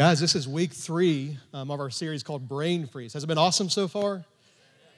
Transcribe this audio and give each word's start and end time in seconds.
Guys, 0.00 0.18
this 0.18 0.34
is 0.34 0.48
week 0.48 0.72
three 0.72 1.36
um, 1.52 1.70
of 1.70 1.78
our 1.78 1.90
series 1.90 2.22
called 2.22 2.48
Brain 2.48 2.86
Freeze. 2.86 3.12
Has 3.12 3.22
it 3.22 3.26
been 3.26 3.36
awesome 3.36 3.68
so 3.68 3.86
far? 3.86 4.24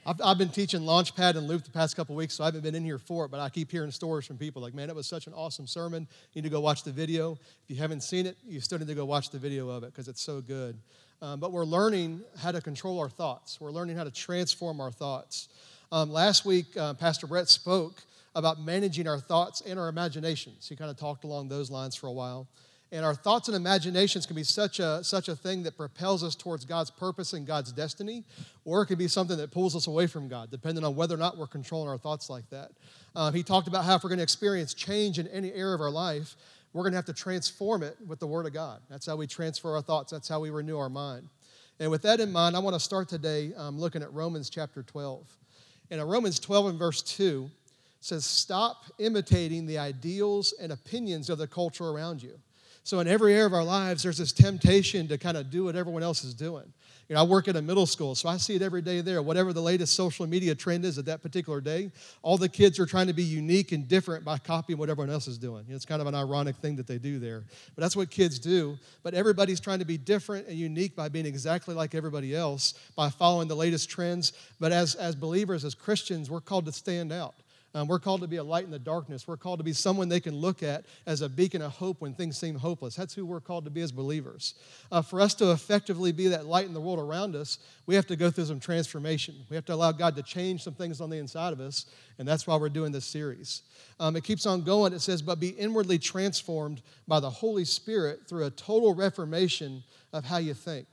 I've, 0.06 0.20
I've 0.22 0.38
been 0.38 0.50
teaching 0.50 0.82
Launchpad 0.82 1.34
and 1.34 1.48
Loop 1.48 1.64
the 1.64 1.72
past 1.72 1.96
couple 1.96 2.14
weeks, 2.14 2.34
so 2.34 2.44
I 2.44 2.46
haven't 2.46 2.60
been 2.60 2.76
in 2.76 2.84
here 2.84 2.98
for 2.98 3.24
it, 3.24 3.32
but 3.32 3.40
I 3.40 3.48
keep 3.48 3.68
hearing 3.68 3.90
stories 3.90 4.28
from 4.28 4.38
people 4.38 4.62
like, 4.62 4.74
man, 4.74 4.88
it 4.90 4.94
was 4.94 5.08
such 5.08 5.26
an 5.26 5.32
awesome 5.34 5.66
sermon. 5.66 6.06
You 6.34 6.40
need 6.40 6.48
to 6.48 6.52
go 6.52 6.60
watch 6.60 6.84
the 6.84 6.92
video. 6.92 7.32
If 7.32 7.70
you 7.70 7.74
haven't 7.78 8.02
seen 8.04 8.26
it, 8.26 8.36
you 8.46 8.60
still 8.60 8.78
need 8.78 8.86
to 8.86 8.94
go 8.94 9.04
watch 9.04 9.30
the 9.30 9.40
video 9.40 9.70
of 9.70 9.82
it 9.82 9.86
because 9.86 10.06
it's 10.06 10.22
so 10.22 10.40
good. 10.40 10.78
Um, 11.20 11.40
but 11.40 11.50
we're 11.50 11.64
learning 11.64 12.22
how 12.38 12.52
to 12.52 12.60
control 12.60 13.00
our 13.00 13.10
thoughts, 13.10 13.60
we're 13.60 13.72
learning 13.72 13.96
how 13.96 14.04
to 14.04 14.12
transform 14.12 14.80
our 14.80 14.92
thoughts. 14.92 15.48
Um, 15.90 16.12
last 16.12 16.44
week, 16.44 16.76
uh, 16.76 16.94
Pastor 16.94 17.26
Brett 17.26 17.48
spoke 17.48 18.04
about 18.36 18.60
managing 18.60 19.08
our 19.08 19.18
thoughts 19.18 19.62
and 19.62 19.80
our 19.80 19.88
imaginations. 19.88 20.68
He 20.68 20.76
kind 20.76 20.92
of 20.92 20.96
talked 20.96 21.24
along 21.24 21.48
those 21.48 21.72
lines 21.72 21.96
for 21.96 22.06
a 22.06 22.12
while. 22.12 22.46
And 22.92 23.06
our 23.06 23.14
thoughts 23.14 23.48
and 23.48 23.56
imaginations 23.56 24.26
can 24.26 24.36
be 24.36 24.44
such 24.44 24.78
a, 24.78 25.02
such 25.02 25.28
a 25.28 25.34
thing 25.34 25.62
that 25.62 25.78
propels 25.78 26.22
us 26.22 26.34
towards 26.34 26.66
God's 26.66 26.90
purpose 26.90 27.32
and 27.32 27.46
God's 27.46 27.72
destiny, 27.72 28.22
or 28.66 28.82
it 28.82 28.86
can 28.86 28.98
be 28.98 29.08
something 29.08 29.38
that 29.38 29.50
pulls 29.50 29.74
us 29.74 29.86
away 29.86 30.06
from 30.06 30.28
God, 30.28 30.50
depending 30.50 30.84
on 30.84 30.94
whether 30.94 31.14
or 31.14 31.18
not 31.18 31.38
we're 31.38 31.46
controlling 31.46 31.88
our 31.88 31.96
thoughts 31.96 32.28
like 32.28 32.48
that. 32.50 32.70
Uh, 33.16 33.32
he 33.32 33.42
talked 33.42 33.66
about 33.66 33.86
how 33.86 33.96
if 33.96 34.04
we're 34.04 34.10
going 34.10 34.18
to 34.18 34.22
experience 34.22 34.74
change 34.74 35.18
in 35.18 35.26
any 35.28 35.50
area 35.54 35.74
of 35.74 35.80
our 35.80 35.90
life, 35.90 36.36
we're 36.74 36.82
going 36.82 36.92
to 36.92 36.96
have 36.96 37.06
to 37.06 37.14
transform 37.14 37.82
it 37.82 37.96
with 38.06 38.20
the 38.20 38.26
Word 38.26 38.44
of 38.44 38.52
God. 38.52 38.80
That's 38.90 39.06
how 39.06 39.16
we 39.16 39.26
transfer 39.26 39.74
our 39.74 39.82
thoughts, 39.82 40.12
that's 40.12 40.28
how 40.28 40.40
we 40.40 40.50
renew 40.50 40.76
our 40.76 40.90
mind. 40.90 41.28
And 41.80 41.90
with 41.90 42.02
that 42.02 42.20
in 42.20 42.30
mind, 42.30 42.56
I 42.56 42.58
want 42.58 42.74
to 42.74 42.80
start 42.80 43.08
today 43.08 43.52
um, 43.56 43.78
looking 43.78 44.02
at 44.02 44.12
Romans 44.12 44.50
chapter 44.50 44.82
12. 44.82 45.26
And 45.90 45.98
in 45.98 46.06
Romans 46.06 46.38
12 46.38 46.66
and 46.66 46.78
verse 46.78 47.00
2 47.00 47.50
says, 48.00 48.26
Stop 48.26 48.84
imitating 48.98 49.64
the 49.64 49.78
ideals 49.78 50.52
and 50.60 50.72
opinions 50.72 51.30
of 51.30 51.38
the 51.38 51.46
culture 51.46 51.88
around 51.88 52.22
you. 52.22 52.38
So, 52.84 52.98
in 52.98 53.06
every 53.06 53.34
area 53.34 53.46
of 53.46 53.54
our 53.54 53.62
lives, 53.62 54.02
there's 54.02 54.18
this 54.18 54.32
temptation 54.32 55.06
to 55.08 55.16
kind 55.16 55.36
of 55.36 55.50
do 55.50 55.64
what 55.64 55.76
everyone 55.76 56.02
else 56.02 56.24
is 56.24 56.34
doing. 56.34 56.64
You 57.08 57.14
know, 57.14 57.20
I 57.20 57.24
work 57.24 57.46
at 57.46 57.56
a 57.56 57.62
middle 57.62 57.86
school, 57.86 58.14
so 58.14 58.28
I 58.28 58.38
see 58.38 58.54
it 58.54 58.62
every 58.62 58.82
day 58.82 59.00
there. 59.02 59.22
Whatever 59.22 59.52
the 59.52 59.60
latest 59.60 59.94
social 59.94 60.26
media 60.26 60.54
trend 60.54 60.84
is 60.84 60.98
at 60.98 61.04
that 61.04 61.22
particular 61.22 61.60
day, 61.60 61.92
all 62.22 62.38
the 62.38 62.48
kids 62.48 62.80
are 62.80 62.86
trying 62.86 63.06
to 63.06 63.12
be 63.12 63.22
unique 63.22 63.72
and 63.72 63.86
different 63.86 64.24
by 64.24 64.38
copying 64.38 64.78
what 64.78 64.88
everyone 64.88 65.10
else 65.12 65.28
is 65.28 65.38
doing. 65.38 65.64
You 65.66 65.70
know, 65.70 65.76
it's 65.76 65.84
kind 65.84 66.00
of 66.00 66.08
an 66.08 66.14
ironic 66.14 66.56
thing 66.56 66.74
that 66.76 66.86
they 66.86 66.98
do 66.98 67.18
there. 67.18 67.44
But 67.74 67.82
that's 67.82 67.94
what 67.94 68.10
kids 68.10 68.38
do. 68.38 68.78
But 69.02 69.14
everybody's 69.14 69.60
trying 69.60 69.80
to 69.80 69.84
be 69.84 69.98
different 69.98 70.48
and 70.48 70.56
unique 70.56 70.96
by 70.96 71.08
being 71.08 71.26
exactly 71.26 71.74
like 71.74 71.94
everybody 71.94 72.34
else, 72.34 72.74
by 72.96 73.10
following 73.10 73.46
the 73.46 73.56
latest 73.56 73.90
trends. 73.90 74.32
But 74.58 74.72
as, 74.72 74.94
as 74.96 75.14
believers, 75.14 75.64
as 75.64 75.74
Christians, 75.74 76.30
we're 76.30 76.40
called 76.40 76.66
to 76.66 76.72
stand 76.72 77.12
out. 77.12 77.34
Um, 77.74 77.88
we're 77.88 77.98
called 77.98 78.20
to 78.20 78.28
be 78.28 78.36
a 78.36 78.44
light 78.44 78.64
in 78.64 78.70
the 78.70 78.78
darkness. 78.78 79.26
We're 79.26 79.38
called 79.38 79.58
to 79.58 79.64
be 79.64 79.72
someone 79.72 80.08
they 80.08 80.20
can 80.20 80.36
look 80.36 80.62
at 80.62 80.84
as 81.06 81.22
a 81.22 81.28
beacon 81.28 81.62
of 81.62 81.72
hope 81.72 82.02
when 82.02 82.12
things 82.12 82.36
seem 82.36 82.54
hopeless. 82.54 82.94
That's 82.94 83.14
who 83.14 83.24
we're 83.24 83.40
called 83.40 83.64
to 83.64 83.70
be 83.70 83.80
as 83.80 83.90
believers. 83.90 84.54
Uh, 84.90 85.00
for 85.00 85.20
us 85.20 85.32
to 85.34 85.52
effectively 85.52 86.12
be 86.12 86.28
that 86.28 86.44
light 86.44 86.66
in 86.66 86.74
the 86.74 86.80
world 86.80 86.98
around 86.98 87.34
us, 87.34 87.58
we 87.86 87.94
have 87.94 88.06
to 88.08 88.16
go 88.16 88.30
through 88.30 88.44
some 88.44 88.60
transformation. 88.60 89.34
We 89.48 89.56
have 89.56 89.64
to 89.66 89.74
allow 89.74 89.92
God 89.92 90.16
to 90.16 90.22
change 90.22 90.62
some 90.62 90.74
things 90.74 91.00
on 91.00 91.08
the 91.08 91.16
inside 91.16 91.54
of 91.54 91.60
us, 91.60 91.86
and 92.18 92.28
that's 92.28 92.46
why 92.46 92.56
we're 92.56 92.68
doing 92.68 92.92
this 92.92 93.06
series. 93.06 93.62
Um, 93.98 94.16
it 94.16 94.24
keeps 94.24 94.44
on 94.44 94.62
going. 94.62 94.92
It 94.92 95.00
says, 95.00 95.22
But 95.22 95.40
be 95.40 95.50
inwardly 95.50 95.98
transformed 95.98 96.82
by 97.08 97.20
the 97.20 97.30
Holy 97.30 97.64
Spirit 97.64 98.28
through 98.28 98.44
a 98.44 98.50
total 98.50 98.94
reformation 98.94 99.82
of 100.12 100.24
how 100.24 100.36
you 100.36 100.52
think. 100.52 100.86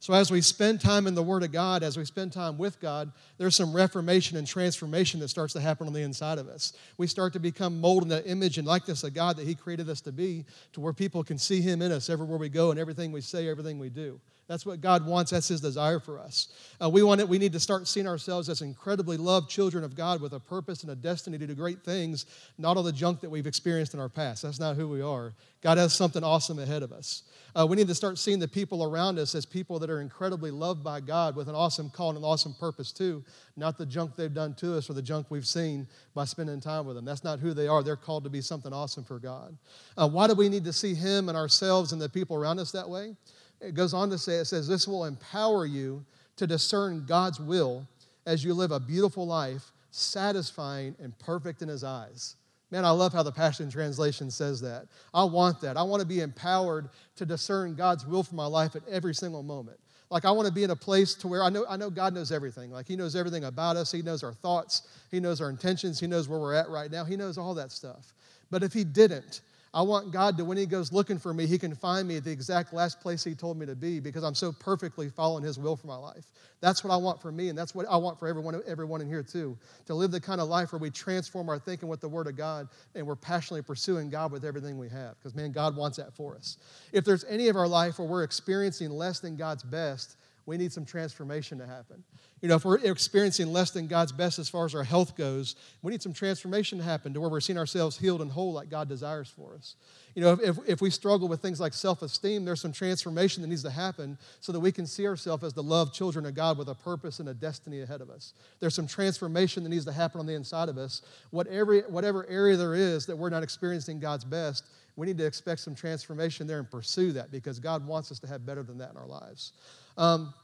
So, 0.00 0.14
as 0.14 0.30
we 0.30 0.40
spend 0.40 0.80
time 0.80 1.08
in 1.08 1.16
the 1.16 1.22
Word 1.24 1.42
of 1.42 1.50
God, 1.50 1.82
as 1.82 1.96
we 1.96 2.04
spend 2.04 2.32
time 2.32 2.56
with 2.56 2.78
God, 2.80 3.10
there's 3.36 3.56
some 3.56 3.74
reformation 3.74 4.36
and 4.36 4.46
transformation 4.46 5.18
that 5.20 5.28
starts 5.28 5.52
to 5.54 5.60
happen 5.60 5.88
on 5.88 5.92
the 5.92 6.02
inside 6.02 6.38
of 6.38 6.48
us. 6.48 6.72
We 6.98 7.08
start 7.08 7.32
to 7.32 7.40
become 7.40 7.80
molded 7.80 8.04
in 8.04 8.08
the 8.10 8.26
image 8.26 8.58
and 8.58 8.66
likeness 8.66 9.02
of 9.02 9.12
God 9.12 9.36
that 9.38 9.46
He 9.46 9.56
created 9.56 9.88
us 9.88 10.00
to 10.02 10.12
be, 10.12 10.44
to 10.72 10.80
where 10.80 10.92
people 10.92 11.24
can 11.24 11.36
see 11.36 11.60
Him 11.60 11.82
in 11.82 11.90
us 11.90 12.08
everywhere 12.08 12.38
we 12.38 12.48
go 12.48 12.70
and 12.70 12.78
everything 12.78 13.10
we 13.10 13.20
say, 13.20 13.48
everything 13.48 13.80
we 13.80 13.88
do. 13.88 14.20
That's 14.48 14.64
what 14.64 14.80
God 14.80 15.06
wants. 15.06 15.30
That's 15.30 15.48
His 15.48 15.60
desire 15.60 16.00
for 16.00 16.18
us. 16.18 16.48
Uh, 16.82 16.88
we 16.88 17.02
want 17.02 17.20
it. 17.20 17.28
We 17.28 17.38
need 17.38 17.52
to 17.52 17.60
start 17.60 17.86
seeing 17.86 18.06
ourselves 18.06 18.48
as 18.48 18.62
incredibly 18.62 19.18
loved 19.18 19.50
children 19.50 19.84
of 19.84 19.94
God 19.94 20.22
with 20.22 20.32
a 20.32 20.40
purpose 20.40 20.82
and 20.82 20.90
a 20.90 20.96
destiny 20.96 21.36
to 21.36 21.46
do 21.46 21.54
great 21.54 21.82
things, 21.84 22.24
not 22.56 22.78
all 22.78 22.82
the 22.82 22.90
junk 22.90 23.20
that 23.20 23.30
we've 23.30 23.46
experienced 23.46 23.92
in 23.92 24.00
our 24.00 24.08
past. 24.08 24.42
That's 24.42 24.58
not 24.58 24.76
who 24.76 24.88
we 24.88 25.02
are. 25.02 25.34
God 25.60 25.76
has 25.76 25.92
something 25.92 26.24
awesome 26.24 26.58
ahead 26.58 26.82
of 26.82 26.92
us. 26.92 27.24
Uh, 27.58 27.66
we 27.66 27.76
need 27.76 27.88
to 27.88 27.94
start 27.94 28.16
seeing 28.16 28.38
the 28.38 28.48
people 28.48 28.84
around 28.84 29.18
us 29.18 29.34
as 29.34 29.44
people 29.44 29.78
that 29.80 29.90
are 29.90 30.00
incredibly 30.00 30.50
loved 30.50 30.82
by 30.82 31.00
God 31.00 31.36
with 31.36 31.48
an 31.48 31.54
awesome 31.54 31.90
call 31.90 32.10
and 32.10 32.18
an 32.18 32.24
awesome 32.24 32.54
purpose, 32.54 32.90
too, 32.90 33.22
not 33.56 33.76
the 33.76 33.84
junk 33.84 34.16
they've 34.16 34.32
done 34.32 34.54
to 34.54 34.76
us 34.76 34.88
or 34.88 34.94
the 34.94 35.02
junk 35.02 35.26
we've 35.28 35.46
seen 35.46 35.86
by 36.14 36.24
spending 36.24 36.60
time 36.60 36.86
with 36.86 36.96
them. 36.96 37.04
That's 37.04 37.24
not 37.24 37.38
who 37.38 37.52
they 37.52 37.66
are. 37.66 37.82
They're 37.82 37.96
called 37.96 38.24
to 38.24 38.30
be 38.30 38.40
something 38.40 38.72
awesome 38.72 39.04
for 39.04 39.18
God. 39.18 39.56
Uh, 39.96 40.08
why 40.08 40.26
do 40.26 40.34
we 40.34 40.48
need 40.48 40.64
to 40.64 40.72
see 40.72 40.94
Him 40.94 41.28
and 41.28 41.36
ourselves 41.36 41.92
and 41.92 42.00
the 42.00 42.08
people 42.08 42.36
around 42.36 42.60
us 42.60 42.70
that 42.72 42.88
way? 42.88 43.14
It 43.60 43.74
goes 43.74 43.94
on 43.94 44.10
to 44.10 44.18
say, 44.18 44.36
it 44.36 44.44
says, 44.46 44.68
This 44.68 44.86
will 44.86 45.04
empower 45.04 45.66
you 45.66 46.04
to 46.36 46.46
discern 46.46 47.04
God's 47.06 47.40
will 47.40 47.86
as 48.26 48.44
you 48.44 48.54
live 48.54 48.70
a 48.70 48.80
beautiful 48.80 49.26
life, 49.26 49.72
satisfying 49.90 50.94
and 51.02 51.18
perfect 51.18 51.62
in 51.62 51.68
His 51.68 51.82
eyes. 51.82 52.36
Man, 52.70 52.84
I 52.84 52.90
love 52.90 53.12
how 53.12 53.22
the 53.22 53.32
Passion 53.32 53.70
Translation 53.70 54.30
says 54.30 54.60
that. 54.60 54.86
I 55.14 55.24
want 55.24 55.60
that. 55.62 55.76
I 55.76 55.82
want 55.82 56.00
to 56.00 56.06
be 56.06 56.20
empowered 56.20 56.90
to 57.16 57.24
discern 57.24 57.74
God's 57.74 58.06
will 58.06 58.22
for 58.22 58.34
my 58.34 58.46
life 58.46 58.76
at 58.76 58.86
every 58.88 59.14
single 59.14 59.42
moment. 59.42 59.78
Like 60.10 60.24
I 60.24 60.30
want 60.30 60.46
to 60.46 60.52
be 60.52 60.64
in 60.64 60.70
a 60.70 60.76
place 60.76 61.14
to 61.16 61.28
where 61.28 61.42
I 61.42 61.50
know 61.50 61.66
I 61.68 61.76
know 61.76 61.90
God 61.90 62.14
knows 62.14 62.32
everything. 62.32 62.70
Like 62.70 62.86
He 62.86 62.96
knows 62.96 63.16
everything 63.16 63.44
about 63.44 63.76
us. 63.76 63.92
He 63.92 64.02
knows 64.02 64.22
our 64.22 64.32
thoughts. 64.32 64.88
He 65.10 65.20
knows 65.20 65.40
our 65.40 65.50
intentions. 65.50 66.00
He 66.00 66.06
knows 66.06 66.28
where 66.28 66.38
we're 66.38 66.54
at 66.54 66.68
right 66.68 66.90
now. 66.90 67.04
He 67.04 67.16
knows 67.16 67.36
all 67.36 67.54
that 67.54 67.72
stuff. 67.72 68.14
But 68.50 68.62
if 68.62 68.72
He 68.72 68.84
didn't, 68.84 69.42
I 69.74 69.82
want 69.82 70.12
God 70.12 70.36
to, 70.38 70.44
when 70.44 70.56
He 70.56 70.66
goes 70.66 70.92
looking 70.92 71.18
for 71.18 71.34
me, 71.34 71.46
He 71.46 71.58
can 71.58 71.74
find 71.74 72.08
me 72.08 72.16
at 72.16 72.24
the 72.24 72.30
exact 72.30 72.72
last 72.72 73.00
place 73.00 73.22
He 73.22 73.34
told 73.34 73.58
me 73.58 73.66
to 73.66 73.76
be 73.76 74.00
because 74.00 74.24
I'm 74.24 74.34
so 74.34 74.52
perfectly 74.52 75.08
following 75.08 75.44
His 75.44 75.58
will 75.58 75.76
for 75.76 75.86
my 75.86 75.96
life. 75.96 76.24
That's 76.60 76.82
what 76.82 76.92
I 76.92 76.96
want 76.96 77.20
for 77.22 77.30
me, 77.30 77.50
and 77.50 77.58
that's 77.58 77.74
what 77.74 77.86
I 77.88 77.96
want 77.96 78.18
for 78.18 78.26
everyone, 78.26 78.60
everyone 78.66 79.00
in 79.00 79.08
here 79.08 79.22
too. 79.22 79.56
To 79.86 79.94
live 79.94 80.10
the 80.10 80.20
kind 80.20 80.40
of 80.40 80.48
life 80.48 80.72
where 80.72 80.80
we 80.80 80.90
transform 80.90 81.48
our 81.48 81.58
thinking 81.58 81.88
with 81.88 82.00
the 82.00 82.08
Word 82.08 82.26
of 82.26 82.36
God 82.36 82.68
and 82.94 83.06
we're 83.06 83.16
passionately 83.16 83.62
pursuing 83.62 84.10
God 84.10 84.32
with 84.32 84.44
everything 84.44 84.78
we 84.78 84.88
have. 84.88 85.16
Because, 85.18 85.34
man, 85.34 85.52
God 85.52 85.76
wants 85.76 85.98
that 85.98 86.14
for 86.14 86.34
us. 86.34 86.56
If 86.92 87.04
there's 87.04 87.24
any 87.24 87.48
of 87.48 87.56
our 87.56 87.68
life 87.68 87.98
where 87.98 88.08
we're 88.08 88.24
experiencing 88.24 88.90
less 88.90 89.20
than 89.20 89.36
God's 89.36 89.62
best, 89.62 90.16
we 90.46 90.56
need 90.56 90.72
some 90.72 90.84
transformation 90.86 91.58
to 91.58 91.66
happen. 91.66 92.02
You 92.40 92.48
know, 92.48 92.54
if 92.54 92.64
we're 92.64 92.78
experiencing 92.78 93.52
less 93.52 93.70
than 93.70 93.88
God's 93.88 94.12
best 94.12 94.38
as 94.38 94.48
far 94.48 94.64
as 94.64 94.74
our 94.74 94.84
health 94.84 95.16
goes, 95.16 95.56
we 95.82 95.90
need 95.90 96.02
some 96.02 96.12
transformation 96.12 96.78
to 96.78 96.84
happen 96.84 97.12
to 97.14 97.20
where 97.20 97.30
we're 97.30 97.40
seeing 97.40 97.58
ourselves 97.58 97.98
healed 97.98 98.22
and 98.22 98.30
whole 98.30 98.52
like 98.52 98.70
God 98.70 98.88
desires 98.88 99.28
for 99.28 99.54
us. 99.54 99.74
You 100.14 100.22
know, 100.22 100.38
if, 100.42 100.58
if 100.66 100.80
we 100.80 100.90
struggle 100.90 101.28
with 101.28 101.40
things 101.40 101.60
like 101.60 101.72
self 101.72 102.02
esteem, 102.02 102.44
there's 102.44 102.60
some 102.60 102.72
transformation 102.72 103.42
that 103.42 103.48
needs 103.48 103.62
to 103.64 103.70
happen 103.70 104.18
so 104.40 104.52
that 104.52 104.60
we 104.60 104.72
can 104.72 104.86
see 104.86 105.06
ourselves 105.06 105.44
as 105.44 105.52
the 105.52 105.62
loved 105.62 105.94
children 105.94 106.26
of 106.26 106.34
God 106.34 106.58
with 106.58 106.68
a 106.68 106.74
purpose 106.74 107.20
and 107.20 107.28
a 107.28 107.34
destiny 107.34 107.82
ahead 107.82 108.00
of 108.00 108.10
us. 108.10 108.34
There's 108.60 108.74
some 108.74 108.86
transformation 108.86 109.62
that 109.64 109.70
needs 109.70 109.84
to 109.84 109.92
happen 109.92 110.20
on 110.20 110.26
the 110.26 110.34
inside 110.34 110.68
of 110.68 110.78
us. 110.78 111.02
Whatever, 111.30 111.80
whatever 111.82 112.26
area 112.28 112.56
there 112.56 112.74
is 112.74 113.06
that 113.06 113.16
we're 113.16 113.30
not 113.30 113.42
experiencing 113.42 114.00
God's 114.00 114.24
best, 114.24 114.64
we 114.96 115.06
need 115.06 115.18
to 115.18 115.26
expect 115.26 115.60
some 115.60 115.76
transformation 115.76 116.46
there 116.46 116.58
and 116.58 116.70
pursue 116.70 117.12
that 117.12 117.30
because 117.30 117.60
God 117.60 117.86
wants 117.86 118.10
us 118.10 118.18
to 118.18 118.26
have 118.26 118.44
better 118.44 118.64
than 118.64 118.78
that 118.78 118.90
in 118.90 118.96
our 118.96 119.06
lives. 119.06 119.52
Um, 119.96 120.34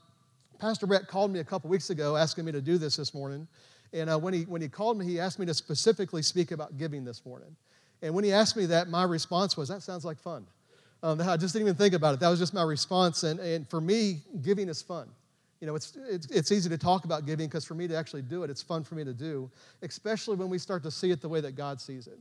Pastor 0.65 0.87
Brett 0.87 1.09
called 1.09 1.31
me 1.31 1.41
a 1.41 1.45
couple 1.45 1.69
weeks 1.69 1.91
ago 1.91 2.17
asking 2.17 2.47
me 2.47 2.53
to 2.53 2.63
do 2.63 2.79
this 2.79 2.97
this 2.97 3.13
morning. 3.13 3.47
And 3.93 4.09
uh, 4.09 4.19
when, 4.19 4.33
he, 4.33 4.45
when 4.45 4.63
he 4.63 4.69
called 4.69 4.97
me, 4.97 5.05
he 5.05 5.21
asked 5.21 5.39
me 5.39 5.45
to 5.45 5.53
specifically 5.53 6.23
speak 6.23 6.53
about 6.53 6.79
giving 6.79 7.05
this 7.05 7.27
morning. 7.27 7.55
And 8.01 8.15
when 8.15 8.25
he 8.25 8.33
asked 8.33 8.57
me 8.57 8.65
that, 8.65 8.89
my 8.89 9.03
response 9.03 9.59
was, 9.59 9.69
That 9.69 9.83
sounds 9.83 10.07
like 10.07 10.19
fun. 10.19 10.47
Um, 11.03 11.21
I 11.21 11.37
just 11.37 11.53
didn't 11.53 11.69
even 11.69 11.77
think 11.77 11.93
about 11.93 12.15
it. 12.15 12.21
That 12.21 12.31
was 12.31 12.39
just 12.39 12.55
my 12.55 12.63
response. 12.63 13.25
And, 13.25 13.41
and 13.41 13.69
for 13.69 13.79
me, 13.79 14.23
giving 14.41 14.71
is 14.71 14.81
fun. 14.81 15.11
You 15.61 15.67
know, 15.67 15.75
it's, 15.75 15.99
it's, 16.09 16.27
it's 16.29 16.51
easy 16.51 16.71
to 16.71 16.79
talk 16.79 17.05
about 17.05 17.27
giving 17.27 17.47
because 17.47 17.67
for 17.67 17.75
me 17.75 17.87
to 17.87 17.95
actually 17.95 18.23
do 18.23 18.43
it, 18.43 18.49
it's 18.49 18.63
fun 18.63 18.85
for 18.85 18.95
me 18.95 19.05
to 19.05 19.13
do, 19.13 19.51
especially 19.83 20.37
when 20.37 20.49
we 20.49 20.57
start 20.57 20.83
to 20.85 20.91
see 20.91 21.11
it 21.11 21.21
the 21.21 21.29
way 21.29 21.43
that 21.43 21.57
God 21.57 21.79
sees 21.79 22.07
it. 22.07 22.19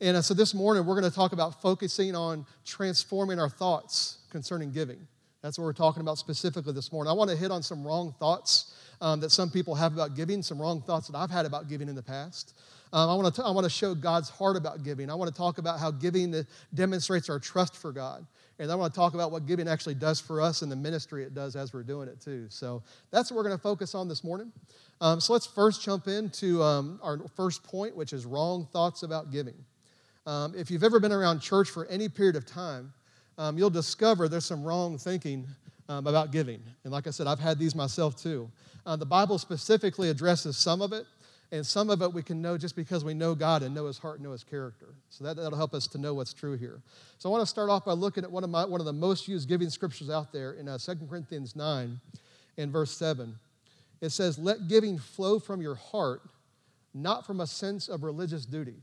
And 0.00 0.16
uh, 0.16 0.22
so 0.22 0.32
this 0.32 0.54
morning, 0.54 0.86
we're 0.86 0.98
going 0.98 1.10
to 1.10 1.14
talk 1.14 1.34
about 1.34 1.60
focusing 1.60 2.16
on 2.16 2.46
transforming 2.64 3.38
our 3.38 3.50
thoughts 3.50 4.20
concerning 4.30 4.72
giving. 4.72 5.06
That's 5.42 5.58
what 5.58 5.64
we're 5.64 5.72
talking 5.72 6.00
about 6.00 6.18
specifically 6.18 6.72
this 6.72 6.92
morning. 6.92 7.10
I 7.10 7.14
want 7.14 7.28
to 7.30 7.36
hit 7.36 7.50
on 7.50 7.64
some 7.64 7.84
wrong 7.84 8.14
thoughts 8.20 8.74
um, 9.00 9.18
that 9.20 9.32
some 9.32 9.50
people 9.50 9.74
have 9.74 9.92
about 9.92 10.14
giving, 10.14 10.40
some 10.40 10.60
wrong 10.62 10.80
thoughts 10.80 11.08
that 11.08 11.16
I've 11.16 11.30
had 11.30 11.46
about 11.46 11.68
giving 11.68 11.88
in 11.88 11.96
the 11.96 12.02
past. 12.02 12.54
Um, 12.92 13.10
I, 13.10 13.14
want 13.14 13.34
to 13.34 13.42
I 13.42 13.50
want 13.50 13.64
to 13.64 13.70
show 13.70 13.94
God's 13.94 14.30
heart 14.30 14.56
about 14.56 14.84
giving. 14.84 15.10
I 15.10 15.14
want 15.16 15.32
to 15.32 15.36
talk 15.36 15.58
about 15.58 15.80
how 15.80 15.90
giving 15.90 16.46
demonstrates 16.74 17.28
our 17.28 17.40
trust 17.40 17.76
for 17.76 17.90
God. 17.90 18.24
And 18.60 18.70
I 18.70 18.76
want 18.76 18.94
to 18.94 18.96
talk 18.96 19.14
about 19.14 19.32
what 19.32 19.46
giving 19.46 19.66
actually 19.66 19.94
does 19.94 20.20
for 20.20 20.40
us 20.40 20.62
and 20.62 20.70
the 20.70 20.76
ministry 20.76 21.24
it 21.24 21.34
does 21.34 21.56
as 21.56 21.72
we're 21.72 21.82
doing 21.82 22.06
it 22.06 22.20
too. 22.20 22.46
So 22.48 22.82
that's 23.10 23.30
what 23.30 23.38
we're 23.38 23.44
going 23.44 23.56
to 23.56 23.62
focus 23.62 23.96
on 23.96 24.08
this 24.08 24.22
morning. 24.22 24.52
Um, 25.00 25.20
so 25.20 25.32
let's 25.32 25.46
first 25.46 25.82
jump 25.82 26.06
into 26.06 26.62
um, 26.62 27.00
our 27.02 27.18
first 27.34 27.64
point, 27.64 27.96
which 27.96 28.12
is 28.12 28.26
wrong 28.26 28.68
thoughts 28.72 29.02
about 29.02 29.32
giving. 29.32 29.56
Um, 30.24 30.54
if 30.56 30.70
you've 30.70 30.84
ever 30.84 31.00
been 31.00 31.10
around 31.10 31.40
church 31.40 31.70
for 31.70 31.86
any 31.86 32.08
period 32.08 32.36
of 32.36 32.46
time, 32.46 32.92
um, 33.38 33.58
you'll 33.58 33.70
discover 33.70 34.28
there's 34.28 34.44
some 34.44 34.62
wrong 34.62 34.98
thinking 34.98 35.46
um, 35.88 36.06
about 36.06 36.30
giving. 36.30 36.62
And 36.84 36.92
like 36.92 37.06
I 37.06 37.10
said, 37.10 37.26
I've 37.26 37.40
had 37.40 37.58
these 37.58 37.74
myself 37.74 38.16
too. 38.16 38.50
Uh, 38.84 38.96
the 38.96 39.06
Bible 39.06 39.38
specifically 39.38 40.10
addresses 40.10 40.56
some 40.56 40.82
of 40.82 40.92
it, 40.92 41.06
And 41.52 41.66
some 41.66 41.90
of 41.90 42.00
it 42.00 42.12
we 42.12 42.22
can 42.22 42.40
know 42.40 42.56
just 42.56 42.74
because 42.74 43.04
we 43.04 43.12
know 43.12 43.34
God 43.34 43.62
and 43.62 43.74
know 43.74 43.86
His 43.86 43.98
heart 43.98 44.16
and 44.16 44.24
know 44.24 44.32
His 44.32 44.42
character. 44.42 44.94
So 45.10 45.24
that, 45.24 45.36
that'll 45.36 45.58
help 45.58 45.74
us 45.74 45.86
to 45.88 45.98
know 45.98 46.14
what's 46.14 46.32
true 46.32 46.56
here. 46.56 46.80
So 47.18 47.28
I 47.28 47.32
want 47.32 47.42
to 47.42 47.46
start 47.46 47.68
off 47.68 47.84
by 47.84 47.92
looking 47.92 48.24
at 48.24 48.32
one 48.32 48.42
of, 48.42 48.48
my, 48.48 48.64
one 48.64 48.80
of 48.80 48.86
the 48.86 48.92
most 48.92 49.28
used 49.28 49.48
giving 49.48 49.68
scriptures 49.68 50.08
out 50.08 50.32
there 50.32 50.52
in 50.52 50.66
uh, 50.66 50.78
2 50.78 50.94
Corinthians 51.08 51.54
9 51.54 52.00
and 52.56 52.72
verse 52.72 52.90
7. 52.96 53.34
It 54.00 54.10
says, 54.10 54.38
Let 54.38 54.66
giving 54.66 54.98
flow 54.98 55.38
from 55.38 55.60
your 55.60 55.74
heart, 55.74 56.22
not 56.94 57.26
from 57.26 57.40
a 57.40 57.46
sense 57.46 57.88
of 57.88 58.02
religious 58.02 58.46
duty. 58.46 58.76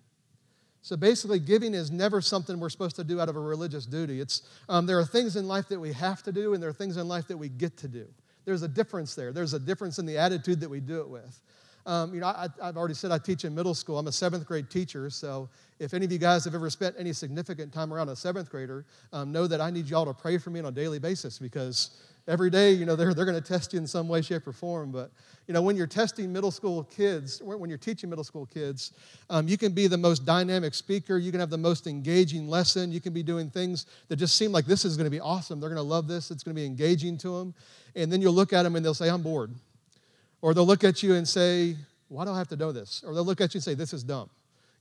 So 0.81 0.95
basically, 0.95 1.39
giving 1.39 1.73
is 1.73 1.91
never 1.91 2.21
something 2.21 2.59
we're 2.59 2.69
supposed 2.69 2.95
to 2.95 3.03
do 3.03 3.19
out 3.19 3.29
of 3.29 3.35
a 3.35 3.39
religious 3.39 3.85
duty. 3.85 4.21
It's, 4.21 4.43
um, 4.69 4.85
there 4.85 4.97
are 4.97 5.05
things 5.05 5.35
in 5.35 5.47
life 5.47 5.67
that 5.69 5.79
we 5.79 5.91
have 5.93 6.23
to 6.23 6.31
do, 6.31 6.53
and 6.53 6.63
there 6.63 6.69
are 6.69 6.73
things 6.73 6.97
in 6.97 7.07
life 7.07 7.27
that 7.27 7.37
we 7.37 7.49
get 7.49 7.75
to 7.77 7.87
do. 7.87 8.07
There's 8.45 8.63
a 8.63 8.67
difference 8.67 9.13
there. 9.13 9.33
There's 9.33 9.53
a 9.53 9.59
difference 9.59 9.99
in 9.99 10.05
the 10.05 10.17
attitude 10.17 10.59
that 10.61 10.69
we 10.69 10.79
do 10.79 11.01
it 11.01 11.09
with. 11.09 11.41
Um, 11.85 12.13
you 12.13 12.19
know, 12.19 12.27
I, 12.27 12.47
have 12.61 12.77
already 12.77 12.93
said 12.93 13.11
I 13.11 13.17
teach 13.17 13.45
in 13.45 13.55
middle 13.55 13.73
school. 13.73 13.97
I'm 13.97 14.07
a 14.07 14.11
seventh 14.11 14.45
grade 14.45 14.69
teacher, 14.69 15.09
so 15.09 15.49
if 15.79 15.93
any 15.93 16.05
of 16.05 16.11
you 16.11 16.17
guys 16.17 16.45
have 16.45 16.55
ever 16.55 16.69
spent 16.69 16.95
any 16.97 17.13
significant 17.13 17.73
time 17.73 17.93
around 17.93 18.09
a 18.09 18.15
seventh 18.15 18.49
grader, 18.49 18.85
um, 19.11 19.31
know 19.31 19.47
that 19.47 19.59
I 19.59 19.69
need 19.69 19.87
y'all 19.87 20.05
to 20.05 20.13
pray 20.13 20.37
for 20.37 20.49
me 20.49 20.59
on 20.59 20.65
a 20.67 20.71
daily 20.71 20.99
basis 20.99 21.39
because 21.39 22.01
every 22.29 22.49
day, 22.49 22.71
you 22.71 22.85
know, 22.85 22.95
they're, 22.95 23.13
they're 23.13 23.25
going 23.25 23.41
to 23.41 23.45
test 23.45 23.73
you 23.73 23.79
in 23.79 23.87
some 23.87 24.07
way, 24.07 24.21
shape, 24.21 24.47
or 24.47 24.53
form. 24.53 24.91
But, 24.91 25.11
you 25.47 25.53
know, 25.53 25.61
when 25.61 25.75
you're 25.75 25.87
testing 25.87 26.31
middle 26.31 26.51
school 26.51 26.83
kids, 26.83 27.41
when 27.43 27.69
you're 27.69 27.77
teaching 27.77 28.09
middle 28.09 28.23
school 28.23 28.45
kids, 28.45 28.93
um, 29.29 29.47
you 29.47 29.57
can 29.57 29.73
be 29.73 29.87
the 29.87 29.97
most 29.97 30.25
dynamic 30.25 30.75
speaker. 30.75 31.17
You 31.17 31.31
can 31.31 31.39
have 31.39 31.49
the 31.49 31.57
most 31.57 31.87
engaging 31.87 32.47
lesson. 32.47 32.91
You 32.91 33.01
can 33.01 33.11
be 33.11 33.23
doing 33.23 33.49
things 33.49 33.87
that 34.07 34.17
just 34.17 34.37
seem 34.37 34.51
like 34.51 34.65
this 34.65 34.85
is 34.85 34.95
going 34.95 35.05
to 35.05 35.11
be 35.11 35.19
awesome. 35.19 35.59
They're 35.59 35.69
going 35.69 35.77
to 35.77 35.83
love 35.83 36.07
this. 36.07 36.29
It's 36.29 36.43
going 36.43 36.55
to 36.55 36.61
be 36.61 36.67
engaging 36.67 37.17
to 37.19 37.37
them. 37.39 37.55
And 37.95 38.11
then 38.11 38.21
you'll 38.21 38.33
look 38.33 38.53
at 38.53 38.63
them 38.63 38.75
and 38.75 38.85
they'll 38.85 38.93
say, 38.93 39.09
I'm 39.09 39.23
bored. 39.23 39.51
Or 40.41 40.53
they'll 40.53 40.67
look 40.67 40.83
at 40.83 41.03
you 41.03 41.15
and 41.15 41.27
say, 41.27 41.75
Why 42.07 42.25
do 42.25 42.31
I 42.31 42.37
have 42.37 42.47
to 42.49 42.55
know 42.55 42.71
this? 42.71 43.03
Or 43.05 43.13
they'll 43.13 43.25
look 43.25 43.41
at 43.41 43.53
you 43.53 43.57
and 43.57 43.63
say, 43.63 43.73
This 43.73 43.91
is 43.91 44.03
dumb. 44.03 44.29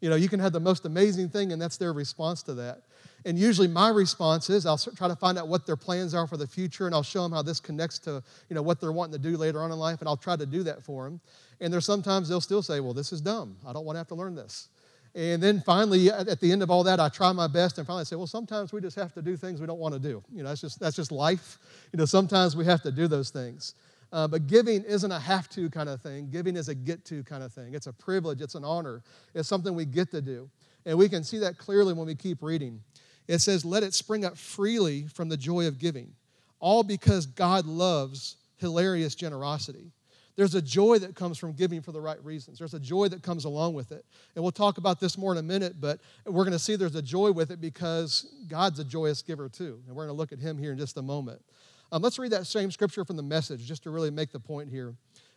You 0.00 0.10
know, 0.10 0.16
you 0.16 0.28
can 0.28 0.38
have 0.38 0.52
the 0.52 0.60
most 0.60 0.84
amazing 0.84 1.30
thing, 1.30 1.50
and 1.50 1.60
that's 1.60 1.76
their 1.76 1.92
response 1.92 2.44
to 2.44 2.54
that. 2.54 2.82
And 3.24 3.38
usually 3.38 3.68
my 3.68 3.88
response 3.88 4.48
is 4.48 4.64
I'll 4.64 4.78
try 4.78 5.08
to 5.08 5.16
find 5.16 5.38
out 5.38 5.48
what 5.48 5.66
their 5.66 5.76
plans 5.76 6.14
are 6.14 6.26
for 6.26 6.36
the 6.36 6.46
future, 6.46 6.86
and 6.86 6.94
I'll 6.94 7.02
show 7.02 7.22
them 7.22 7.32
how 7.32 7.42
this 7.42 7.60
connects 7.60 7.98
to, 8.00 8.22
you 8.48 8.54
know, 8.54 8.62
what 8.62 8.80
they're 8.80 8.92
wanting 8.92 9.12
to 9.12 9.18
do 9.18 9.36
later 9.36 9.62
on 9.62 9.72
in 9.72 9.78
life, 9.78 10.00
and 10.00 10.08
I'll 10.08 10.16
try 10.16 10.36
to 10.36 10.46
do 10.46 10.62
that 10.62 10.84
for 10.84 11.04
them. 11.04 11.20
And 11.60 11.72
there's 11.72 11.84
sometimes 11.84 12.28
they'll 12.28 12.40
still 12.40 12.62
say, 12.62 12.80
well, 12.80 12.94
this 12.94 13.12
is 13.12 13.20
dumb. 13.20 13.56
I 13.66 13.72
don't 13.72 13.84
want 13.84 13.96
to 13.96 13.98
have 13.98 14.08
to 14.08 14.14
learn 14.14 14.34
this. 14.34 14.68
And 15.14 15.42
then 15.42 15.62
finally, 15.62 16.10
at 16.10 16.38
the 16.38 16.52
end 16.52 16.62
of 16.62 16.70
all 16.70 16.84
that, 16.84 17.00
I 17.00 17.08
try 17.08 17.32
my 17.32 17.48
best 17.48 17.78
and 17.78 17.86
finally 17.86 18.04
say, 18.04 18.14
well, 18.14 18.26
sometimes 18.26 18.72
we 18.72 18.80
just 18.80 18.94
have 18.96 19.12
to 19.14 19.22
do 19.22 19.36
things 19.36 19.60
we 19.60 19.66
don't 19.66 19.80
want 19.80 19.94
to 19.94 20.00
do. 20.00 20.22
You 20.32 20.42
know, 20.42 20.50
that's 20.50 20.60
just, 20.60 20.78
that's 20.78 20.94
just 20.94 21.10
life. 21.10 21.58
You 21.92 21.98
know, 21.98 22.04
sometimes 22.04 22.54
we 22.54 22.64
have 22.66 22.82
to 22.82 22.92
do 22.92 23.08
those 23.08 23.30
things. 23.30 23.74
Uh, 24.12 24.28
but 24.28 24.46
giving 24.46 24.84
isn't 24.84 25.10
a 25.10 25.18
have 25.18 25.48
to 25.50 25.68
kind 25.70 25.88
of 25.88 26.00
thing. 26.00 26.30
Giving 26.30 26.56
is 26.56 26.68
a 26.68 26.74
get 26.74 27.04
to 27.06 27.22
kind 27.24 27.42
of 27.42 27.52
thing. 27.52 27.74
It's 27.74 27.86
a 27.86 27.92
privilege, 27.92 28.40
it's 28.40 28.54
an 28.54 28.64
honor, 28.64 29.02
it's 29.34 29.48
something 29.48 29.74
we 29.74 29.84
get 29.84 30.10
to 30.12 30.22
do. 30.22 30.48
And 30.86 30.96
we 30.96 31.08
can 31.08 31.24
see 31.24 31.38
that 31.38 31.58
clearly 31.58 31.92
when 31.92 32.06
we 32.06 32.14
keep 32.14 32.42
reading. 32.42 32.80
It 33.28 33.38
says, 33.38 33.64
Let 33.64 33.82
it 33.82 33.94
spring 33.94 34.24
up 34.24 34.36
freely 34.36 35.06
from 35.06 35.28
the 35.28 35.36
joy 35.36 35.68
of 35.68 35.78
giving, 35.78 36.14
all 36.58 36.82
because 36.82 37.26
God 37.26 37.66
loves 37.66 38.36
hilarious 38.56 39.14
generosity. 39.14 39.92
There's 40.38 40.54
a 40.54 40.62
joy 40.62 41.00
that 41.00 41.16
comes 41.16 41.36
from 41.36 41.52
giving 41.52 41.82
for 41.82 41.90
the 41.90 42.00
right 42.00 42.24
reasons. 42.24 42.60
There's 42.60 42.74
a 42.74 42.78
joy 42.78 43.08
that 43.08 43.24
comes 43.24 43.44
along 43.44 43.74
with 43.74 43.90
it. 43.90 44.04
And 44.36 44.44
we'll 44.44 44.52
talk 44.52 44.78
about 44.78 45.00
this 45.00 45.18
more 45.18 45.32
in 45.32 45.38
a 45.38 45.42
minute, 45.42 45.80
but 45.80 45.98
we're 46.24 46.44
going 46.44 46.52
to 46.52 46.60
see 46.60 46.76
there's 46.76 46.94
a 46.94 47.02
joy 47.02 47.32
with 47.32 47.50
it 47.50 47.60
because 47.60 48.24
God's 48.46 48.78
a 48.78 48.84
joyous 48.84 49.20
giver 49.20 49.48
too. 49.48 49.80
And 49.88 49.96
we're 49.96 50.04
going 50.06 50.14
to 50.14 50.18
look 50.18 50.30
at 50.30 50.38
him 50.38 50.56
here 50.56 50.70
in 50.70 50.78
just 50.78 50.96
a 50.96 51.02
moment. 51.02 51.42
Um, 51.90 52.02
let's 52.02 52.20
read 52.20 52.30
that 52.30 52.46
same 52.46 52.70
scripture 52.70 53.04
from 53.04 53.16
the 53.16 53.22
message 53.22 53.66
just 53.66 53.82
to 53.82 53.90
really 53.90 54.12
make 54.12 54.30
the 54.30 54.38
point 54.38 54.70
here. 54.70 54.94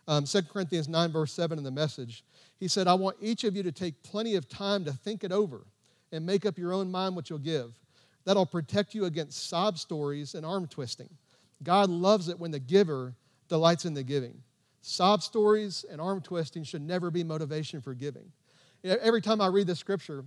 Um, 0.08 0.26
2 0.26 0.44
Corinthians 0.44 0.88
9, 0.88 1.12
verse 1.12 1.32
7 1.34 1.58
in 1.58 1.64
the 1.64 1.72
message. 1.72 2.24
He 2.60 2.68
said, 2.68 2.88
I 2.88 2.94
want 2.94 3.18
each 3.20 3.44
of 3.44 3.56
you 3.56 3.64
to 3.64 3.72
take 3.72 4.04
plenty 4.04 4.36
of 4.36 4.48
time 4.50 4.86
to 4.86 4.94
think 4.94 5.24
it 5.24 5.32
over 5.32 5.66
and 6.12 6.28
make 6.28 6.46
up 6.46 6.60
your 6.60 6.74
own 6.74 6.92
mind 6.92 7.16
what 7.16 7.28
you'll 7.28 7.40
give. 7.40 7.74
That'll 8.26 8.46
protect 8.46 8.94
you 8.94 9.06
against 9.06 9.50
sob 9.50 9.78
stories 9.78 10.36
and 10.36 10.46
arm 10.46 10.68
twisting. 10.68 11.10
God 11.64 11.90
loves 11.90 12.28
it 12.30 12.40
when 12.40 12.52
the 12.52 12.60
giver 12.60 13.16
delights 13.48 13.86
in 13.86 13.94
the 13.94 14.04
giving. 14.04 14.42
Sob 14.82 15.22
stories 15.22 15.86
and 15.90 16.02
arm 16.02 16.22
twisting 16.22 16.64
should 16.64 16.82
never 16.82 17.12
be 17.12 17.24
motivation 17.24 17.82
for 17.82 17.94
giving. 17.94 18.32
Every 18.84 19.22
time 19.22 19.42
I 19.42 19.48
read 19.48 19.68
this 19.68 19.80
scripture, 19.80 20.24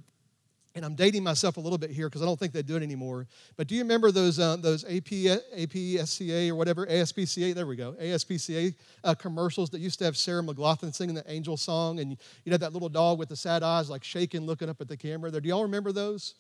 and 0.76 0.85
I'm 0.85 0.94
dating 0.94 1.23
myself 1.23 1.56
a 1.56 1.61
little 1.61 1.79
bit 1.79 1.91
here 1.91 2.08
because 2.08 2.23
I 2.23 2.25
don't 2.25 2.38
think 2.38 2.52
they 2.52 2.62
do 2.62 2.76
it 2.76 2.82
anymore. 2.82 3.29
But 3.56 3.69
do 3.69 3.76
you 3.76 3.82
remember 3.82 4.11
those 4.11 4.38
uh, 4.38 4.56
those 4.56 4.85
AP 4.85 5.11
APSCA 5.56 6.50
or 6.50 6.56
whatever 6.56 6.87
ASPCA? 6.87 7.55
There 7.55 7.67
we 7.67 7.76
go, 7.76 7.93
ASPCA 7.93 8.75
uh, 9.05 9.14
commercials 9.14 9.70
that 9.70 9.81
used 9.81 9.99
to 10.00 10.05
have 10.05 10.17
Sarah 10.17 10.43
McLachlan 10.43 10.94
singing 10.94 11.14
the 11.14 11.31
Angel 11.31 11.56
song, 11.56 12.00
and 12.00 12.17
you 12.44 12.52
had 12.52 12.61
that 12.61 12.73
little 12.73 12.88
dog 12.88 13.19
with 13.19 13.29
the 13.29 13.37
sad 13.37 13.62
eyes, 13.62 13.88
like 13.88 14.02
shaking, 14.02 14.47
looking 14.47 14.69
up 14.69 14.81
at 14.81 14.88
the 14.88 14.97
camera. 14.97 15.31
There, 15.31 15.40
do 15.40 15.49
y'all 15.49 15.62
remember 15.62 15.93
those? 15.93 16.35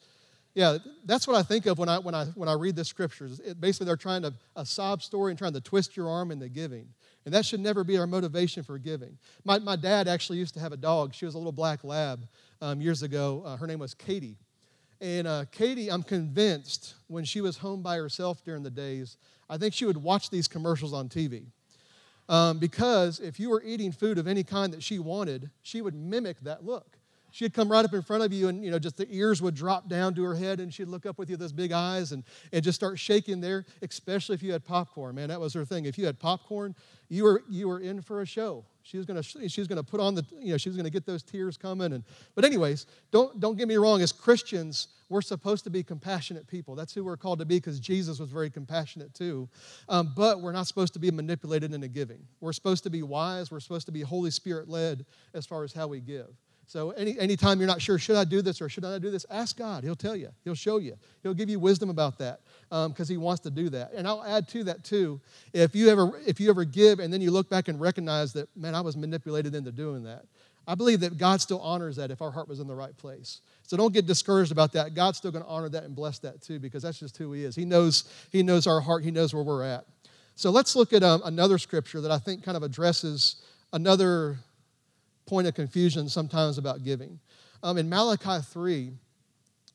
Yeah, 0.54 0.78
that's 1.04 1.26
what 1.26 1.36
I 1.36 1.42
think 1.42 1.66
of 1.66 1.78
when 1.78 1.88
I 1.88 1.98
when 1.98 2.14
I 2.14 2.26
when 2.26 2.48
I 2.48 2.52
read 2.52 2.76
the 2.76 2.84
scriptures. 2.84 3.40
It, 3.40 3.60
basically, 3.60 3.86
they're 3.86 3.96
trying 3.96 4.22
to 4.22 4.32
a 4.54 4.64
sob 4.64 5.02
story 5.02 5.32
and 5.32 5.38
trying 5.38 5.52
to 5.54 5.60
twist 5.60 5.96
your 5.96 6.08
arm 6.08 6.30
into 6.30 6.48
giving. 6.48 6.86
And 7.24 7.34
that 7.34 7.44
should 7.44 7.60
never 7.60 7.82
be 7.82 7.98
our 7.98 8.06
motivation 8.06 8.62
for 8.62 8.78
giving. 8.78 9.18
My, 9.44 9.58
my 9.58 9.76
dad 9.76 10.08
actually 10.08 10.38
used 10.38 10.54
to 10.54 10.60
have 10.60 10.72
a 10.72 10.76
dog. 10.76 11.14
She 11.14 11.24
was 11.24 11.34
a 11.34 11.38
little 11.38 11.52
black 11.52 11.82
lab 11.82 12.26
um, 12.60 12.80
years 12.80 13.02
ago. 13.02 13.42
Uh, 13.44 13.56
her 13.56 13.66
name 13.66 13.78
was 13.78 13.94
Katie. 13.94 14.36
And 15.00 15.26
uh, 15.26 15.46
Katie, 15.50 15.90
I'm 15.90 16.02
convinced, 16.02 16.94
when 17.08 17.24
she 17.24 17.40
was 17.40 17.56
home 17.56 17.82
by 17.82 17.96
herself 17.96 18.44
during 18.44 18.62
the 18.62 18.70
days, 18.70 19.16
I 19.48 19.56
think 19.56 19.72
she 19.72 19.86
would 19.86 19.96
watch 19.96 20.28
these 20.28 20.46
commercials 20.46 20.92
on 20.92 21.08
TV. 21.08 21.46
Um, 22.28 22.58
because 22.58 23.20
if 23.20 23.40
you 23.40 23.48
were 23.50 23.62
eating 23.62 23.90
food 23.90 24.18
of 24.18 24.26
any 24.26 24.44
kind 24.44 24.72
that 24.74 24.82
she 24.82 24.98
wanted, 24.98 25.50
she 25.62 25.80
would 25.80 25.94
mimic 25.94 26.40
that 26.40 26.64
look 26.64 26.93
she'd 27.34 27.52
come 27.52 27.68
right 27.68 27.84
up 27.84 27.92
in 27.92 28.00
front 28.00 28.22
of 28.22 28.32
you 28.32 28.46
and 28.46 28.64
you 28.64 28.70
know 28.70 28.78
just 28.78 28.96
the 28.96 29.06
ears 29.10 29.42
would 29.42 29.56
drop 29.56 29.88
down 29.88 30.14
to 30.14 30.22
her 30.22 30.36
head 30.36 30.60
and 30.60 30.72
she'd 30.72 30.86
look 30.86 31.04
up 31.04 31.18
with 31.18 31.28
you 31.28 31.36
those 31.36 31.52
big 31.52 31.72
eyes 31.72 32.12
and, 32.12 32.22
and 32.52 32.62
just 32.62 32.76
start 32.76 32.98
shaking 32.98 33.40
there 33.40 33.66
especially 33.82 34.34
if 34.34 34.42
you 34.42 34.52
had 34.52 34.64
popcorn. 34.64 35.16
Man 35.16 35.28
that 35.28 35.40
was 35.40 35.52
her 35.52 35.64
thing. 35.64 35.84
If 35.84 35.98
you 35.98 36.06
had 36.06 36.18
popcorn 36.18 36.74
you 37.08 37.24
were 37.24 37.42
you 37.50 37.68
were 37.68 37.80
in 37.80 38.00
for 38.00 38.22
a 38.22 38.26
show. 38.26 38.64
She 38.84 38.98
was 38.98 39.06
to 39.06 39.48
she 39.48 39.60
was 39.60 39.68
to 39.68 39.82
put 39.82 40.00
on 40.00 40.14
the 40.14 40.24
you 40.38 40.52
know 40.52 40.56
she 40.56 40.68
was 40.68 40.78
to 40.78 40.90
get 40.90 41.06
those 41.06 41.22
tears 41.22 41.56
coming 41.56 41.92
and 41.92 42.04
but 42.36 42.44
anyways 42.44 42.86
don't 43.10 43.40
don't 43.40 43.58
get 43.58 43.66
me 43.66 43.76
wrong. 43.76 44.00
As 44.00 44.12
christians 44.12 44.88
we're 45.10 45.20
supposed 45.20 45.64
to 45.64 45.70
be 45.70 45.82
compassionate 45.82 46.46
people. 46.46 46.74
That's 46.74 46.94
who 46.94 47.04
we're 47.04 47.16
called 47.16 47.40
to 47.40 47.44
be 47.44 47.56
because 47.56 47.80
jesus 47.80 48.20
was 48.20 48.30
very 48.30 48.48
compassionate 48.48 49.12
too. 49.12 49.48
Um, 49.88 50.12
but 50.16 50.40
we're 50.40 50.52
not 50.52 50.68
supposed 50.68 50.92
to 50.92 51.00
be 51.00 51.10
manipulated 51.10 51.74
into 51.74 51.88
giving. 51.88 52.20
We're 52.40 52.52
supposed 52.52 52.84
to 52.84 52.90
be 52.90 53.02
wise. 53.02 53.50
We're 53.50 53.60
supposed 53.60 53.86
to 53.86 53.92
be 53.92 54.02
holy 54.02 54.30
spirit 54.30 54.68
led 54.68 55.04
as 55.34 55.46
far 55.46 55.64
as 55.64 55.72
how 55.72 55.88
we 55.88 56.00
give 56.00 56.28
so 56.66 56.90
any 56.92 57.18
anytime 57.18 57.58
you're 57.58 57.68
not 57.68 57.82
sure, 57.82 57.98
should 57.98 58.16
I 58.16 58.24
do 58.24 58.42
this 58.42 58.60
or 58.60 58.68
should 58.68 58.84
I 58.84 58.98
do 58.98 59.10
this, 59.10 59.26
ask 59.30 59.56
God. 59.56 59.84
He'll 59.84 59.94
tell 59.94 60.16
you. 60.16 60.30
He'll 60.44 60.54
show 60.54 60.78
you. 60.78 60.96
He'll 61.22 61.34
give 61.34 61.48
you 61.48 61.58
wisdom 61.58 61.90
about 61.90 62.18
that 62.18 62.40
because 62.70 63.10
um, 63.10 63.14
He 63.14 63.16
wants 63.16 63.40
to 63.42 63.50
do 63.50 63.68
that. 63.70 63.92
And 63.94 64.08
I'll 64.08 64.24
add 64.24 64.48
to 64.48 64.64
that 64.64 64.84
too. 64.84 65.20
If 65.52 65.74
you 65.74 65.88
ever 65.88 66.20
if 66.26 66.40
you 66.40 66.50
ever 66.50 66.64
give 66.64 66.98
and 67.00 67.12
then 67.12 67.20
you 67.20 67.30
look 67.30 67.50
back 67.50 67.68
and 67.68 67.80
recognize 67.80 68.32
that 68.34 68.48
man, 68.56 68.74
I 68.74 68.80
was 68.80 68.96
manipulated 68.96 69.54
into 69.54 69.72
doing 69.72 70.04
that. 70.04 70.24
I 70.66 70.74
believe 70.74 71.00
that 71.00 71.18
God 71.18 71.42
still 71.42 71.60
honors 71.60 71.96
that 71.96 72.10
if 72.10 72.22
our 72.22 72.30
heart 72.30 72.48
was 72.48 72.58
in 72.58 72.66
the 72.66 72.74
right 72.74 72.96
place. 72.96 73.42
So 73.64 73.76
don't 73.76 73.92
get 73.92 74.06
discouraged 74.06 74.50
about 74.50 74.72
that. 74.72 74.94
God's 74.94 75.18
still 75.18 75.30
going 75.30 75.44
to 75.44 75.50
honor 75.50 75.68
that 75.68 75.84
and 75.84 75.94
bless 75.94 76.18
that 76.20 76.40
too 76.40 76.58
because 76.58 76.82
that's 76.82 76.98
just 76.98 77.16
who 77.18 77.32
He 77.32 77.44
is. 77.44 77.54
He 77.54 77.64
knows 77.64 78.04
He 78.30 78.42
knows 78.42 78.66
our 78.66 78.80
heart. 78.80 79.04
He 79.04 79.10
knows 79.10 79.34
where 79.34 79.42
we're 79.42 79.64
at. 79.64 79.84
So 80.36 80.50
let's 80.50 80.74
look 80.74 80.92
at 80.92 81.02
um, 81.02 81.22
another 81.24 81.58
scripture 81.58 82.00
that 82.00 82.10
I 82.10 82.18
think 82.18 82.42
kind 82.42 82.56
of 82.56 82.62
addresses 82.62 83.36
another 83.72 84.38
point 85.26 85.46
of 85.46 85.54
confusion 85.54 86.08
sometimes 86.08 86.58
about 86.58 86.84
giving. 86.84 87.18
Um, 87.62 87.78
in 87.78 87.88
Malachi 87.88 88.42
3, 88.42 88.92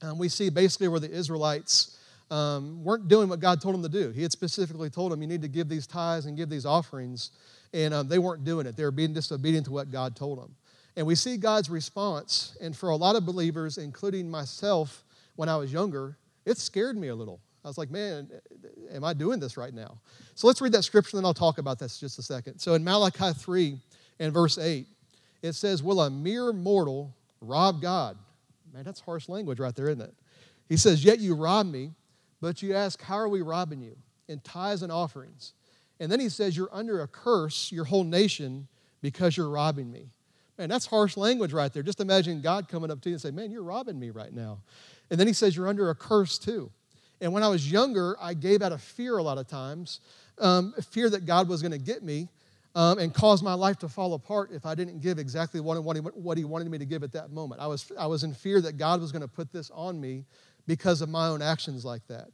um, 0.02 0.18
we 0.18 0.30
see 0.30 0.50
basically 0.50 0.88
where 0.88 1.00
the 1.00 1.12
Israelites 1.12 1.98
um, 2.32 2.84
weren't 2.84 3.08
doing 3.08 3.28
what 3.30 3.40
God 3.40 3.62
told 3.62 3.76
them 3.76 3.84
to 3.84 3.90
do. 3.90 4.12
He 4.12 4.22
had 4.22 4.32
specifically 4.32 4.90
told 4.90 5.12
them, 5.12 5.22
you 5.22 5.28
need 5.28 5.42
to 5.42 5.48
give 5.48 5.68
these 5.68 5.88
tithes 5.88 6.26
and 6.26 6.38
give 6.38 6.50
these 6.50 6.66
offerings, 6.66 7.32
and 7.74 7.94
um, 7.94 8.08
they 8.08 8.20
weren't 8.20 8.44
doing 8.44 8.68
it. 8.68 8.78
They 8.78 8.84
were 8.84 8.92
being 8.92 9.14
disobedient 9.14 9.66
to 9.66 9.72
what 9.72 9.92
God 9.92 10.16
told 10.16 10.40
them. 10.40 10.56
And 10.96 11.08
we 11.08 11.16
see 11.16 11.38
God's 11.38 11.70
response, 11.70 12.58
and 12.62 12.76
for 12.76 12.90
a 12.90 12.96
lot 12.96 13.16
of 13.16 13.26
believers, 13.26 13.78
including 13.78 14.30
myself 14.30 15.04
when 15.36 15.50
I 15.50 15.56
was 15.58 15.72
younger, 15.72 16.18
it 16.46 16.58
scared 16.58 16.98
me 16.98 17.08
a 17.08 17.16
little. 17.16 17.40
I 17.64 17.68
was 17.68 17.78
like, 17.78 17.92
man, 17.92 18.30
am 18.92 19.04
I 19.04 19.14
doing 19.14 19.40
this 19.40 19.58
right 19.58 19.74
now? 19.74 20.00
So 20.36 20.48
let's 20.48 20.62
read 20.62 20.72
that 20.74 20.84
scripture, 20.84 21.18
and 21.18 21.24
then 21.24 21.26
I'll 21.26 21.34
talk 21.34 21.58
about 21.58 21.80
this 21.80 22.00
just 22.00 22.20
a 22.20 22.22
second. 22.22 22.60
So 22.60 22.74
in 22.74 22.84
Malachi 22.84 23.34
3 23.34 23.78
and 24.20 24.34
verse 24.34 24.58
8, 24.58 24.88
it 25.42 25.54
says, 25.54 25.82
Will 25.84 26.02
a 26.02 26.10
mere 26.10 26.54
mortal 26.54 27.16
rob 27.42 27.82
God? 27.82 28.18
Man, 28.74 28.84
that's 28.84 29.02
harsh 29.02 29.30
language 29.30 29.60
right 29.60 29.76
there, 29.76 29.90
isn't 29.90 30.02
it? 30.02 30.14
He 30.68 30.78
says, 30.78 31.04
Yet 31.04 31.20
you 31.20 31.36
rob 31.36 31.66
me, 31.66 31.92
but 32.42 32.62
you 32.62 32.76
ask, 32.76 33.02
How 33.02 33.16
are 33.16 33.30
we 33.30 33.42
robbing 33.42 33.82
you? 33.82 33.96
In 34.28 34.40
tithes 34.40 34.84
and 34.84 34.92
offerings. 34.92 35.54
And 36.00 36.12
then 36.12 36.20
he 36.20 36.30
says, 36.30 36.56
You're 36.56 36.70
under 36.72 37.02
a 37.02 37.08
curse, 37.08 37.72
your 37.72 37.86
whole 37.86 38.04
nation, 38.04 38.68
because 39.02 39.36
you're 39.36 39.50
robbing 39.50 39.92
me. 39.92 40.10
Man, 40.58 40.70
that's 40.70 40.86
harsh 40.86 41.16
language 41.16 41.54
right 41.54 41.72
there. 41.72 41.84
Just 41.84 42.02
imagine 42.02 42.42
God 42.42 42.68
coming 42.68 42.92
up 42.92 43.02
to 43.02 43.10
you 43.10 43.16
and 43.16 43.22
say, 43.22 43.32
Man, 43.32 43.52
you're 43.52 43.64
robbing 43.64 44.00
me 44.00 44.10
right 44.10 44.34
now. 44.34 44.60
And 45.10 45.20
then 45.20 45.28
he 45.28 45.34
says, 45.34 45.56
You're 45.56 45.68
under 45.68 45.90
a 45.90 45.96
curse 45.96 46.38
too. 46.38 46.72
And 47.22 47.34
when 47.34 47.44
I 47.44 47.48
was 47.50 47.70
younger, 47.70 48.16
I 48.22 48.34
gave 48.34 48.62
out 48.62 48.72
of 48.72 48.82
fear 48.82 49.18
a 49.18 49.24
lot 49.24 49.38
of 49.38 49.48
times, 49.48 50.00
um, 50.38 50.74
fear 50.92 51.10
that 51.10 51.26
God 51.26 51.50
was 51.50 51.62
going 51.62 51.74
to 51.74 51.78
get 51.78 52.02
me. 52.04 52.30
Um, 52.76 53.00
and 53.00 53.14
cause 53.14 53.42
my 53.42 53.54
life 53.54 53.78
to 53.80 53.90
fall 53.90 54.14
apart 54.14 54.52
if 54.52 54.66
I 54.66 54.76
didn't 54.76 55.02
give 55.02 55.18
exactly 55.18 55.60
what, 55.60 55.84
what, 55.84 56.38
he, 56.38 56.46
wanted 56.46 56.70
me 56.70 56.78
to 56.78 56.86
give 56.86 57.04
at 57.04 57.12
that 57.14 57.32
moment. 57.32 57.62
I 57.62 57.68
was, 57.68 57.92
I 57.98 58.06
was 58.08 58.24
in 58.24 58.34
fear 58.34 58.62
that 58.62 58.78
God 58.78 59.02
was 59.02 59.12
going 59.12 59.22
to 59.22 59.28
put 59.28 59.52
this 59.52 59.72
on 59.74 60.00
me 60.00 60.26
because 60.68 61.02
of 61.02 61.10
my 61.10 61.28
own 61.28 61.42
actions 61.42 61.84
like 61.84 62.06
that. 62.08 62.30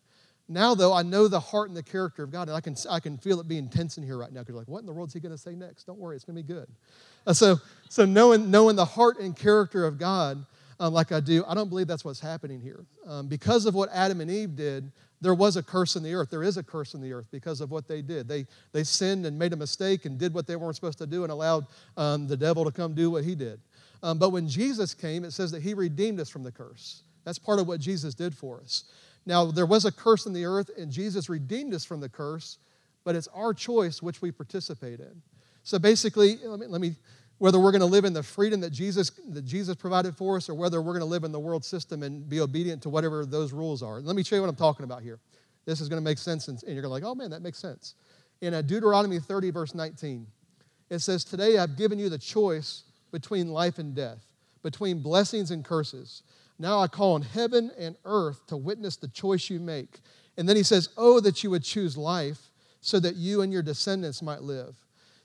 Now, 0.48 0.75
though, 0.75 0.94
I 0.94 1.01
know 1.01 1.27
the 1.27 1.39
heart 1.39 1.70
and 1.70 1.77
the 1.77 1.82
character 1.82 2.24
of 2.24 2.32
God, 2.32 2.50
and 2.50 2.56
I 2.56 2.62
can, 2.62 2.75
I 2.89 3.00
can 3.00 3.18
feel 3.18 3.39
it 3.39 3.48
being 3.48 3.68
tense 3.68 3.98
in 3.98 4.04
here 4.04 4.18
right 4.18 4.32
now 4.32 4.42
because, 4.42 4.56
like, 4.56 4.68
what 4.68 4.80
in 4.80 4.86
the 4.86 4.94
world 4.94 5.08
is 5.08 5.13
he 5.13 5.20
going 5.20 5.32
to 5.32 5.38
say 5.38 5.56
next? 5.56 5.86
Don't 5.86 5.98
worry, 5.98 6.15
it's 6.15 6.25
going 6.25 6.38
to 6.38 6.44
be 6.44 6.54
good. 6.54 6.68
Uh, 7.25 7.34
so, 7.34 7.58
so 7.89 8.06
knowing, 8.06 8.51
knowing 8.51 8.75
the 8.75 8.86
heart 8.86 9.18
and 9.20 9.36
character 9.36 9.86
of 9.86 9.98
God, 9.98 10.46
um, 10.80 10.94
like 10.94 11.12
I 11.12 11.20
do, 11.20 11.44
I 11.48 11.56
don't 11.56 11.70
believe 11.70 11.88
that's 11.88 12.06
what's 12.06 12.20
happening 12.20 12.62
here. 12.62 12.86
Um, 13.08 13.27
because 13.27 13.65
of 13.65 13.74
what 13.74 13.89
Adam 13.92 14.22
and 14.22 14.30
Eve 14.30 14.56
did, 14.56 14.92
there 15.22 15.34
was 15.34 15.57
a 15.57 15.63
curse 15.63 15.95
in 15.95 16.03
the 16.03 16.13
earth. 16.13 16.29
There 16.29 16.43
is 16.43 16.57
a 16.57 16.63
curse 16.63 16.93
in 16.93 17.01
the 17.01 17.13
earth 17.13 17.27
because 17.31 17.62
of 17.62 17.72
what 17.72 17.88
they 17.88 18.01
did. 18.01 18.27
They, 18.27 18.45
they 18.74 18.84
sinned 18.84 19.25
and 19.25 19.39
made 19.39 19.53
a 19.53 19.55
mistake 19.55 20.05
and 20.05 20.17
did 20.17 20.34
what 20.34 20.48
they 20.48 20.55
weren't 20.55 20.75
supposed 20.75 20.98
to 21.00 21.07
do 21.07 21.24
and 21.24 21.31
allowed 21.31 21.65
um, 21.98 22.27
the 22.27 22.38
devil 22.38 22.65
to 22.65 22.72
come 22.72 22.93
do 22.93 23.12
what 23.12 23.24
he 23.24 23.36
did. 23.36 23.60
Um, 24.03 24.19
but 24.19 24.31
when 24.31 24.48
Jesus 24.48 24.93
came, 24.93 25.24
it 25.24 25.31
says 25.31 25.51
that 25.51 25.62
he 25.62 25.74
redeemed 25.74 26.19
us 26.19 26.29
from 26.29 26.43
the 26.43 26.51
curse. 26.51 27.03
That's 27.24 27.39
part 27.39 27.60
of 27.60 27.67
what 27.67 27.79
Jesus 27.79 28.13
did 28.13 28.36
for 28.36 28.60
us. 28.60 28.84
Now, 29.25 29.45
there 29.45 29.65
was 29.65 29.86
a 29.86 29.91
curse 29.91 30.27
in 30.27 30.34
the 30.34 30.45
earth, 30.45 30.69
and 30.77 30.91
Jesus 30.91 31.29
redeemed 31.29 31.74
us 31.74 31.84
from 31.84 32.00
the 32.00 32.10
curse, 32.10 32.60
but 33.03 33.15
it's 33.15 33.27
our 33.29 33.53
choice 33.53 34.01
which 34.01 34.22
we 34.22 34.31
participate 34.31 35.00
in. 35.00 35.22
So 35.63 35.79
basically, 35.79 36.38
let 36.43 36.60
me, 36.60 36.67
let 36.67 36.81
me 36.81 36.95
whether 37.38 37.60
we're 37.60 37.72
going 37.72 37.82
to 37.82 37.86
live 37.86 38.06
in 38.06 38.13
the 38.13 38.24
freedom 38.24 38.62
that 38.62 38.72
Jesus, 38.72 39.12
that 39.30 39.46
Jesus 39.46 39.75
provided 39.75 40.15
for 40.15 40.38
us 40.38 40.50
or 40.50 40.54
whether 40.54 40.82
we're 40.82 40.94
going 40.94 41.01
to 41.01 41.06
live 41.06 41.24
in 41.24 41.32
the 41.32 41.39
world 41.39 41.65
system 41.65 42.04
and 42.04 42.27
be 42.30 42.39
obedient 42.39 42.82
to 42.84 42.89
whatever 42.89 43.25
those 43.25 43.51
rules 43.51 43.84
are. 43.84 44.00
Let 44.00 44.15
me 44.15 44.24
show 44.24 44.36
you 44.36 44.42
what 44.42 44.50
I'm 44.50 44.56
talking 44.56 44.84
about 44.86 45.01
here. 45.01 45.20
This 45.65 45.82
is 45.82 45.89
going 45.89 46.01
to 46.01 46.04
make 46.04 46.18
sense, 46.18 46.48
and 46.48 46.62
you're 46.63 46.82
going 46.82 46.84
to 46.84 46.89
like, 46.89 47.04
oh 47.04 47.15
man, 47.15 47.32
that 47.32 47.42
makes 47.42 47.58
sense. 47.58 47.96
In 48.42 48.54
uh, 48.54 48.62
Deuteronomy 48.62 49.20
30, 49.20 49.51
verse 49.51 49.75
19, 49.75 50.27
it 50.89 51.00
says, 51.00 51.24
Today 51.24 51.58
I've 51.58 51.77
given 51.77 52.00
you 52.00 52.10
the 52.10 52.18
choice 52.18 52.84
between 53.12 53.51
life 53.51 53.80
and 53.80 53.96
death, 53.96 54.24
between 54.62 55.01
blessings 55.01 55.51
and 55.51 55.65
curses. 55.65 56.24
Now 56.60 56.80
I 56.80 56.88
call 56.88 57.15
on 57.15 57.22
heaven 57.22 57.72
and 57.77 57.96
earth 58.06 58.46
to 58.48 58.58
witness 58.58 58.96
the 58.96 59.08
choice 59.08 59.50
you 59.50 59.60
make. 59.60 60.00
And 60.38 60.48
then 60.48 60.56
he 60.56 60.63
says, 60.63 60.89
Oh, 60.98 61.20
that 61.22 61.44
you 61.44 61.50
would 61.50 61.63
choose 61.63 61.98
life 61.98 62.51
so 62.82 63.00
that 63.00 63.15
you 63.15 63.42
and 63.42 63.51
your 63.51 63.63
descendants 63.63 64.22
might 64.22 64.42
live. 64.42 64.75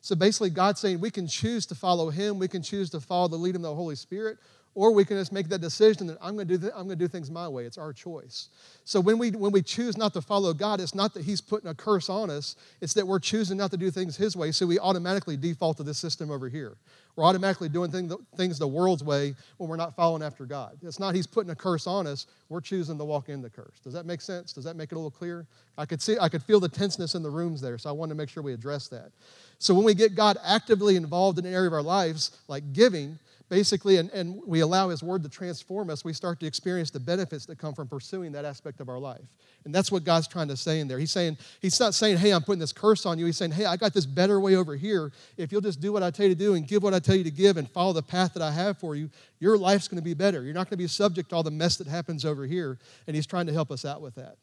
So 0.00 0.14
basically, 0.14 0.50
God's 0.50 0.80
saying 0.80 1.00
we 1.00 1.11
can 1.11 1.26
choose 1.26 1.66
to 1.66 1.75
follow 1.75 2.11
Him, 2.11 2.38
we 2.38 2.49
can 2.49 2.62
choose 2.62 2.90
to 2.90 3.00
follow 3.00 3.28
the 3.28 3.37
lead 3.37 3.57
of 3.57 3.62
the 3.62 3.75
Holy 3.75 3.97
Spirit, 3.97 4.38
or 4.74 4.92
we 4.92 5.04
can 5.04 5.16
just 5.16 5.32
make 5.32 5.48
that 5.48 5.60
decision 5.60 6.06
that 6.06 6.18
I'm 6.22 6.36
going 6.36 6.46
to 6.46 6.54
do, 6.54 6.60
th- 6.60 6.72
I'm 6.76 6.86
going 6.86 6.98
to 6.98 7.04
do 7.04 7.08
things 7.08 7.30
my 7.30 7.48
way. 7.48 7.64
It's 7.64 7.78
our 7.78 7.92
choice. 7.92 8.48
So 8.84 9.00
when 9.00 9.18
we, 9.18 9.30
when 9.32 9.50
we 9.50 9.62
choose 9.62 9.96
not 9.96 10.12
to 10.14 10.22
follow 10.22 10.52
God, 10.54 10.80
it's 10.80 10.94
not 10.94 11.12
that 11.14 11.24
He's 11.24 11.40
putting 11.40 11.68
a 11.68 11.74
curse 11.74 12.08
on 12.08 12.30
us, 12.30 12.54
it's 12.80 12.94
that 12.94 13.06
we're 13.06 13.18
choosing 13.18 13.56
not 13.56 13.72
to 13.72 13.76
do 13.76 13.90
things 13.90 14.16
His 14.16 14.36
way, 14.36 14.52
so 14.52 14.66
we 14.66 14.78
automatically 14.78 15.36
default 15.36 15.76
to 15.78 15.82
this 15.82 15.98
system 15.98 16.30
over 16.30 16.48
here. 16.48 16.76
We're 17.16 17.24
automatically 17.24 17.68
doing 17.68 17.90
thing, 17.90 18.10
things 18.36 18.58
the 18.58 18.68
world's 18.68 19.02
way 19.02 19.34
when 19.58 19.68
we're 19.68 19.76
not 19.76 19.96
following 19.96 20.22
after 20.22 20.46
God. 20.46 20.78
It's 20.82 21.00
not 21.00 21.16
He's 21.16 21.26
putting 21.26 21.50
a 21.50 21.56
curse 21.56 21.88
on 21.88 22.06
us, 22.06 22.26
we're 22.48 22.60
choosing 22.60 22.96
to 22.98 23.04
walk 23.04 23.28
in 23.28 23.42
the 23.42 23.50
curse. 23.50 23.80
Does 23.82 23.92
that 23.92 24.06
make 24.06 24.20
sense? 24.20 24.52
Does 24.52 24.64
that 24.64 24.76
make 24.76 24.92
it 24.92 24.94
a 24.94 24.98
little 24.98 25.10
clear? 25.10 25.46
I 25.76 25.84
could 25.84 26.00
see, 26.00 26.16
I 26.20 26.28
could 26.28 26.44
feel 26.44 26.60
the 26.60 26.68
tenseness 26.68 27.16
in 27.16 27.24
the 27.24 27.30
rooms 27.30 27.60
there, 27.60 27.76
so 27.76 27.90
I 27.90 27.92
wanted 27.92 28.10
to 28.10 28.18
make 28.18 28.28
sure 28.28 28.42
we 28.42 28.52
address 28.52 28.86
that. 28.88 29.10
So 29.58 29.74
when 29.74 29.84
we 29.84 29.94
get 29.94 30.14
God 30.14 30.36
actively 30.44 30.94
involved 30.94 31.38
in 31.38 31.44
an 31.44 31.52
area 31.52 31.66
of 31.66 31.72
our 31.72 31.82
lives, 31.82 32.38
like 32.48 32.72
giving, 32.72 33.18
basically, 33.50 33.99
and, 33.99 34.09
and 34.11 34.40
we 34.47 34.61
allow 34.61 34.88
His 34.88 35.02
Word 35.02 35.23
to 35.25 35.28
transform 35.28 35.90
us, 35.90 36.04
we 36.04 36.14
start 36.14 36.40
to 36.40 36.47
experience 36.47 36.90
the 36.90 37.00
benefits 37.00 37.45
that 37.47 37.59
come 37.59 37.75
from 37.75 37.88
pursuing 37.88 38.33
that 38.33 38.47
aspect 38.47 38.80
of 38.80 38.88
our 38.88 38.99
life. 38.99 39.21
And 39.66 39.75
that's 39.75 39.92
what 39.92 40.04
God's 40.04 40.26
trying 40.26 40.49
to 40.49 40.57
say 40.57 40.80
in 40.80 40.88
there. 40.88 40.99
He's 40.99 41.11
saying, 41.11 41.37
He's 41.61 41.78
not 41.78 41.92
saying, 41.92 42.16
hey, 42.16 42.33
I'm 42.33 42.42
putting 42.42 42.61
this 42.61 42.73
curse 42.73 43.04
on 43.04 43.19
you. 43.19 43.26
He's 43.26 43.37
saying, 43.37 43.50
hey, 43.50 43.66
I 43.66 43.76
got 43.76 43.92
this 43.92 44.07
better 44.07 44.40
way 44.40 44.54
over 44.54 44.75
here. 44.76 45.12
If 45.37 45.52
you'll 45.52 45.61
just 45.61 45.80
do 45.80 45.92
what 45.92 46.02
I 46.02 46.11
tell 46.11 46.26
you 46.26 46.35
to 46.35 46.38
do 46.38 46.54
and 46.54 46.66
give 46.66 46.83
what 46.83 46.95
I 46.95 47.00
tell 47.00 47.16
you 47.16 47.25
to 47.25 47.30
give 47.30 47.59
and 47.59 47.69
follow 47.69 47.92
the 47.92 48.02
path 48.02 48.33
that 48.35 48.42
I 48.42 48.52
have 48.52 48.78
for 48.78 48.97
you, 48.97 49.11
your 49.40 49.59
life's 49.59 49.88
going 49.88 50.00
to 50.00 50.04
be 50.04 50.14
better. 50.14 50.42
You're 50.42 50.54
not 50.54 50.71
going 50.71 50.78
to 50.78 50.85
be 50.85 50.87
subject 50.87 51.30
to 51.30 51.37
all 51.37 51.42
the 51.42 51.50
mess 51.50 51.76
that 51.76 51.88
happens 51.88 52.25
over 52.25 52.47
here. 52.47 52.78
And 53.07 53.14
He's 53.14 53.26
trying 53.26 53.47
to 53.47 53.52
help 53.52 53.71
us 53.71 53.85
out 53.85 54.00
with 54.00 54.14
that. 54.14 54.37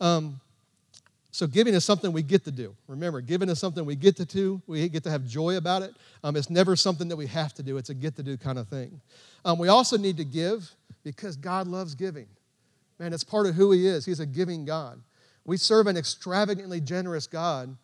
Um, 0.00 0.40
so 1.32 1.46
giving 1.46 1.72
is 1.72 1.82
something 1.82 2.12
we 2.12 2.22
get 2.22 2.44
to 2.44 2.50
do. 2.50 2.76
Remember, 2.86 3.22
giving 3.22 3.48
is 3.48 3.58
something 3.58 3.86
we 3.86 3.96
get 3.96 4.16
to 4.18 4.26
do. 4.26 4.60
We 4.66 4.86
get 4.90 5.02
to 5.04 5.10
have 5.10 5.26
joy 5.26 5.56
about 5.56 5.80
it. 5.80 5.94
Um, 6.22 6.36
it's 6.36 6.50
never 6.50 6.76
something 6.76 7.08
that 7.08 7.16
we 7.16 7.26
have 7.26 7.54
to 7.54 7.62
do. 7.62 7.78
It's 7.78 7.88
a 7.88 7.94
get 7.94 8.16
to 8.16 8.22
do 8.22 8.36
kind 8.36 8.58
of 8.58 8.68
thing. 8.68 9.00
Um, 9.44 9.58
we 9.58 9.68
also 9.68 9.96
need 9.96 10.18
to 10.18 10.24
give 10.24 10.70
because 11.02 11.36
God 11.36 11.66
loves 11.66 11.94
giving. 11.94 12.26
Man, 12.98 13.14
it's 13.14 13.24
part 13.24 13.46
of 13.46 13.54
who 13.54 13.72
He 13.72 13.86
is. 13.86 14.04
He's 14.04 14.20
a 14.20 14.26
giving 14.26 14.66
God. 14.66 15.00
We 15.46 15.56
serve 15.56 15.86
an 15.86 15.96
extravagantly 15.96 16.82
generous 16.82 17.26
God 17.26 17.74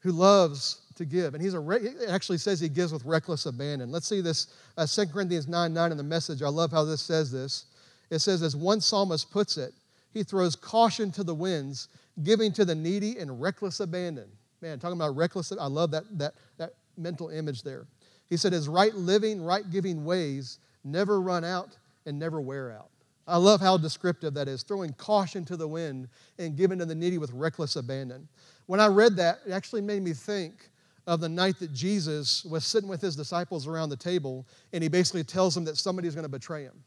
who 0.00 0.12
loves 0.12 0.82
to 0.96 1.06
give. 1.06 1.34
And 1.34 1.42
he's 1.42 1.54
a 1.54 1.60
re- 1.60 1.80
it 1.80 2.10
actually 2.10 2.38
says 2.38 2.60
he 2.60 2.68
gives 2.68 2.92
with 2.92 3.04
reckless 3.04 3.46
abandon. 3.46 3.90
Let's 3.90 4.06
see 4.06 4.20
this 4.20 4.48
uh, 4.76 4.86
2 4.86 5.06
Corinthians 5.06 5.48
9 5.48 5.72
9 5.72 5.90
in 5.90 5.96
the 5.96 6.02
message. 6.02 6.42
I 6.42 6.48
love 6.48 6.70
how 6.70 6.84
this 6.84 7.00
says 7.00 7.32
this. 7.32 7.64
It 8.10 8.18
says, 8.18 8.42
as 8.42 8.56
one 8.56 8.80
psalmist 8.80 9.30
puts 9.30 9.56
it, 9.56 9.72
he 10.12 10.22
throws 10.22 10.56
caution 10.56 11.10
to 11.12 11.24
the 11.24 11.34
winds 11.34 11.88
giving 12.22 12.52
to 12.52 12.64
the 12.64 12.74
needy 12.74 13.18
in 13.18 13.38
reckless 13.38 13.80
abandon. 13.80 14.28
Man, 14.60 14.78
talking 14.78 14.96
about 14.96 15.16
reckless, 15.16 15.52
I 15.52 15.66
love 15.66 15.90
that, 15.92 16.04
that, 16.18 16.34
that 16.58 16.74
mental 16.96 17.30
image 17.30 17.62
there. 17.62 17.86
He 18.28 18.36
said, 18.36 18.52
his 18.52 18.68
right 18.68 18.94
living, 18.94 19.42
right 19.42 19.68
giving 19.70 20.04
ways 20.04 20.58
never 20.84 21.20
run 21.20 21.44
out 21.44 21.76
and 22.06 22.18
never 22.18 22.40
wear 22.40 22.72
out. 22.72 22.90
I 23.26 23.36
love 23.36 23.60
how 23.60 23.76
descriptive 23.76 24.34
that 24.34 24.48
is, 24.48 24.62
throwing 24.62 24.92
caution 24.94 25.44
to 25.46 25.56
the 25.56 25.68
wind 25.68 26.08
and 26.38 26.56
giving 26.56 26.78
to 26.78 26.86
the 26.86 26.94
needy 26.94 27.18
with 27.18 27.32
reckless 27.32 27.76
abandon. 27.76 28.28
When 28.66 28.80
I 28.80 28.88
read 28.88 29.16
that, 29.16 29.38
it 29.46 29.52
actually 29.52 29.82
made 29.82 30.02
me 30.02 30.12
think 30.12 30.70
of 31.06 31.20
the 31.20 31.28
night 31.28 31.58
that 31.60 31.72
Jesus 31.72 32.44
was 32.44 32.64
sitting 32.64 32.88
with 32.88 33.00
his 33.00 33.16
disciples 33.16 33.66
around 33.66 33.88
the 33.88 33.96
table, 33.96 34.46
and 34.72 34.82
he 34.82 34.88
basically 34.88 35.24
tells 35.24 35.54
them 35.54 35.64
that 35.64 35.76
somebody's 35.76 36.14
going 36.14 36.24
to 36.24 36.28
betray 36.28 36.64
him. 36.64 36.82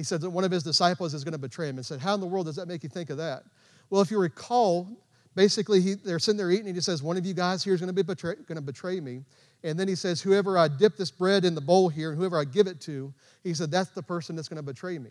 He 0.00 0.04
said 0.04 0.22
that 0.22 0.30
one 0.30 0.44
of 0.44 0.50
his 0.50 0.62
disciples 0.62 1.12
is 1.12 1.24
going 1.24 1.32
to 1.32 1.38
betray 1.38 1.68
him, 1.68 1.76
and 1.76 1.84
said, 1.84 2.00
How 2.00 2.14
in 2.14 2.20
the 2.20 2.26
world 2.26 2.46
does 2.46 2.56
that 2.56 2.66
make 2.66 2.82
you 2.82 2.88
think 2.88 3.10
of 3.10 3.18
that? 3.18 3.42
Well, 3.90 4.00
if 4.00 4.10
you 4.10 4.18
recall, 4.18 4.88
basically 5.34 5.82
he, 5.82 5.92
they're 5.92 6.18
sitting 6.18 6.38
there 6.38 6.50
eating, 6.50 6.68
and 6.68 6.74
he 6.74 6.80
says, 6.80 7.02
One 7.02 7.18
of 7.18 7.26
you 7.26 7.34
guys 7.34 7.62
here 7.62 7.74
is 7.74 7.80
going 7.80 7.88
to, 7.88 7.92
be 7.92 8.00
betray, 8.00 8.36
going 8.46 8.56
to 8.56 8.62
betray 8.62 8.98
me. 8.98 9.20
And 9.62 9.78
then 9.78 9.88
he 9.88 9.94
says, 9.94 10.22
Whoever 10.22 10.56
I 10.56 10.68
dip 10.68 10.96
this 10.96 11.10
bread 11.10 11.44
in 11.44 11.54
the 11.54 11.60
bowl 11.60 11.90
here, 11.90 12.08
and 12.08 12.18
whoever 12.18 12.40
I 12.40 12.44
give 12.44 12.66
it 12.66 12.80
to, 12.80 13.12
he 13.44 13.52
said, 13.52 13.70
That's 13.70 13.90
the 13.90 14.02
person 14.02 14.36
that's 14.36 14.48
going 14.48 14.56
to 14.56 14.62
betray 14.62 14.98
me. 14.98 15.10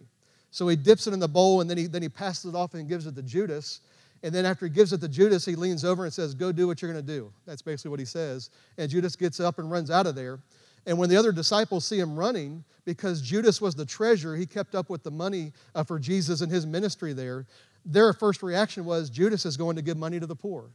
So 0.50 0.68
he 0.68 0.76
dips 0.76 1.06
it 1.06 1.14
in 1.14 1.20
the 1.20 1.28
bowl, 1.28 1.62
and 1.62 1.70
then 1.70 1.78
he, 1.78 1.86
then 1.86 2.02
he 2.02 2.10
passes 2.10 2.52
it 2.52 2.58
off 2.58 2.74
and 2.74 2.90
gives 2.90 3.06
it 3.06 3.14
to 3.16 3.22
Judas. 3.22 3.82
And 4.24 4.34
then 4.34 4.44
after 4.44 4.66
he 4.66 4.72
gives 4.72 4.92
it 4.92 5.02
to 5.02 5.08
Judas, 5.08 5.46
he 5.46 5.54
leans 5.54 5.86
over 5.86 6.06
and 6.06 6.12
says, 6.12 6.34
Go 6.34 6.52
do 6.52 6.66
what 6.66 6.82
you're 6.82 6.92
going 6.92 7.06
to 7.06 7.14
do. 7.14 7.32
That's 7.46 7.62
basically 7.62 7.92
what 7.92 8.00
he 8.00 8.08
says. 8.08 8.50
And 8.80 8.90
Judas 8.90 9.16
gets 9.16 9.40
up 9.40 9.60
and 9.60 9.70
runs 9.70 9.92
out 9.92 10.08
of 10.08 10.16
there. 10.16 10.40
And 10.86 10.98
when 10.98 11.10
the 11.10 11.18
other 11.18 11.32
disciples 11.32 11.86
see 11.86 12.00
him 12.00 12.18
running, 12.18 12.64
because 12.86 13.22
Judas 13.22 13.62
was 13.62 13.76
the 13.76 13.86
treasurer, 13.86 14.36
he 14.36 14.46
kept 14.46 14.74
up 14.74 14.90
with 14.90 15.04
the 15.04 15.12
money 15.12 15.54
uh, 15.76 15.84
for 15.84 16.00
Jesus 16.00 16.42
and 16.42 16.52
his 16.52 16.66
ministry 16.66 17.14
there 17.14 17.46
their 17.86 18.14
first 18.14 18.44
reaction 18.44 18.86
was 18.86 19.10
Judas 19.10 19.46
is 19.46 19.58
going 19.58 19.76
to 19.76 19.82
give 19.82 19.98
money 19.98 20.20
to 20.20 20.26
the 20.26 20.36
poor. 20.36 20.70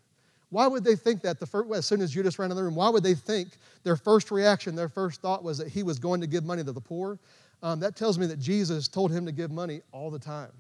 Why 0.51 0.67
would 0.67 0.85
they 0.85 0.97
think 0.97 1.23
that 1.23 1.41
the 1.41 1.47
first, 1.47 1.73
as 1.73 1.87
soon 1.87 2.01
as 2.01 2.13
Judas 2.13 2.39
ran 2.39 2.51
in 2.51 2.57
the 2.57 2.63
room? 2.63 2.77
Why 2.77 2.89
would 2.89 3.03
they 3.03 3.15
think 3.15 3.49
their 3.83 3.97
first 3.97 4.31
reaction, 4.31 4.75
their 4.75 4.89
first 4.89 5.21
thought 5.21 5.43
was 5.43 5.59
that 5.59 5.69
he 5.69 5.83
was 5.83 5.99
going 5.99 6.21
to 6.21 6.27
give 6.27 6.45
money 6.45 6.63
to 6.63 6.73
the 6.73 6.81
poor? 6.81 7.19
Um, 7.63 7.81
that 7.81 7.97
tells 7.97 8.19
me 8.19 8.27
that 8.27 8.39
Jesus 8.39 8.89
told 8.89 9.11
him 9.11 9.27
to 9.27 9.33
give 9.33 9.51
money 9.51 9.81
all 9.91 10.11
the 10.11 10.19
time. 10.19 10.53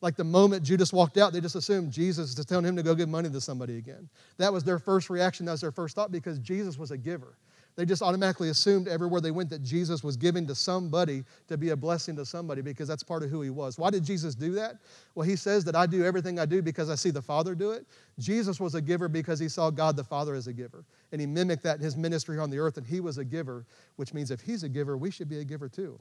Like 0.00 0.16
the 0.16 0.24
moment 0.24 0.62
Judas 0.62 0.92
walked 0.92 1.18
out, 1.18 1.32
they 1.32 1.40
just 1.40 1.56
assumed 1.56 1.92
Jesus 1.92 2.36
is 2.38 2.44
telling 2.44 2.64
him 2.64 2.76
to 2.76 2.82
go 2.82 2.94
give 2.94 3.08
money 3.08 3.30
to 3.30 3.40
somebody 3.40 3.78
again. 3.78 4.08
That 4.36 4.52
was 4.52 4.64
their 4.64 4.78
first 4.78 5.10
reaction. 5.10 5.46
That 5.46 5.52
was 5.52 5.60
their 5.60 5.72
first 5.72 5.96
thought 5.96 6.12
because 6.12 6.38
Jesus 6.38 6.78
was 6.78 6.90
a 6.90 6.98
giver. 6.98 7.36
They 7.78 7.84
just 7.84 8.02
automatically 8.02 8.48
assumed 8.48 8.88
everywhere 8.88 9.20
they 9.20 9.30
went 9.30 9.50
that 9.50 9.62
Jesus 9.62 10.02
was 10.02 10.16
giving 10.16 10.48
to 10.48 10.54
somebody 10.56 11.22
to 11.46 11.56
be 11.56 11.68
a 11.68 11.76
blessing 11.76 12.16
to 12.16 12.26
somebody 12.26 12.60
because 12.60 12.88
that's 12.88 13.04
part 13.04 13.22
of 13.22 13.30
who 13.30 13.40
he 13.40 13.50
was. 13.50 13.78
Why 13.78 13.88
did 13.90 14.02
Jesus 14.02 14.34
do 14.34 14.50
that? 14.54 14.78
Well, 15.14 15.24
he 15.24 15.36
says 15.36 15.62
that 15.62 15.76
I 15.76 15.86
do 15.86 16.04
everything 16.04 16.40
I 16.40 16.44
do 16.44 16.60
because 16.60 16.90
I 16.90 16.96
see 16.96 17.10
the 17.10 17.22
Father 17.22 17.54
do 17.54 17.70
it. 17.70 17.86
Jesus 18.18 18.58
was 18.58 18.74
a 18.74 18.80
giver 18.80 19.06
because 19.06 19.38
he 19.38 19.48
saw 19.48 19.70
God 19.70 19.94
the 19.94 20.02
Father 20.02 20.34
as 20.34 20.48
a 20.48 20.52
giver. 20.52 20.84
And 21.12 21.20
he 21.20 21.26
mimicked 21.28 21.62
that 21.62 21.76
in 21.76 21.84
his 21.84 21.96
ministry 21.96 22.36
on 22.40 22.50
the 22.50 22.58
earth, 22.58 22.78
and 22.78 22.86
he 22.86 22.98
was 22.98 23.18
a 23.18 23.24
giver, 23.24 23.64
which 23.94 24.12
means 24.12 24.32
if 24.32 24.40
he's 24.40 24.64
a 24.64 24.68
giver, 24.68 24.96
we 24.96 25.12
should 25.12 25.28
be 25.28 25.38
a 25.38 25.44
giver 25.44 25.68
too. 25.68 26.00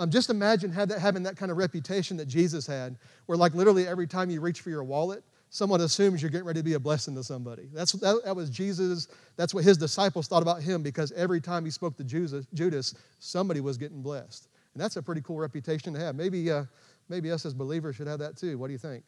Um, 0.00 0.10
just 0.10 0.28
imagine 0.28 0.72
that, 0.74 0.98
having 0.98 1.22
that 1.22 1.36
kind 1.36 1.52
of 1.52 1.56
reputation 1.56 2.16
that 2.16 2.26
Jesus 2.26 2.66
had, 2.66 2.96
where 3.26 3.38
like 3.38 3.54
literally 3.54 3.86
every 3.86 4.08
time 4.08 4.28
you 4.28 4.40
reach 4.40 4.60
for 4.60 4.70
your 4.70 4.82
wallet, 4.82 5.22
someone 5.52 5.82
assumes 5.82 6.22
you're 6.22 6.30
getting 6.30 6.46
ready 6.46 6.60
to 6.60 6.64
be 6.64 6.72
a 6.72 6.80
blessing 6.80 7.14
to 7.14 7.22
somebody. 7.22 7.68
That's, 7.74 7.92
that, 7.92 8.22
that 8.24 8.34
was 8.34 8.48
Jesus. 8.48 9.08
That's 9.36 9.52
what 9.52 9.64
his 9.64 9.76
disciples 9.76 10.26
thought 10.26 10.40
about 10.40 10.62
him 10.62 10.82
because 10.82 11.12
every 11.12 11.42
time 11.42 11.66
he 11.66 11.70
spoke 11.70 11.94
to 11.98 12.04
Judas, 12.04 12.94
somebody 13.18 13.60
was 13.60 13.76
getting 13.76 14.00
blessed. 14.00 14.48
And 14.72 14.82
that's 14.82 14.96
a 14.96 15.02
pretty 15.02 15.20
cool 15.20 15.36
reputation 15.36 15.92
to 15.92 16.00
have. 16.00 16.16
Maybe, 16.16 16.50
uh, 16.50 16.64
maybe 17.10 17.30
us 17.30 17.44
as 17.44 17.52
believers 17.52 17.96
should 17.96 18.06
have 18.06 18.18
that 18.20 18.38
too. 18.38 18.56
What 18.56 18.68
do 18.68 18.72
you 18.72 18.78
think? 18.78 19.04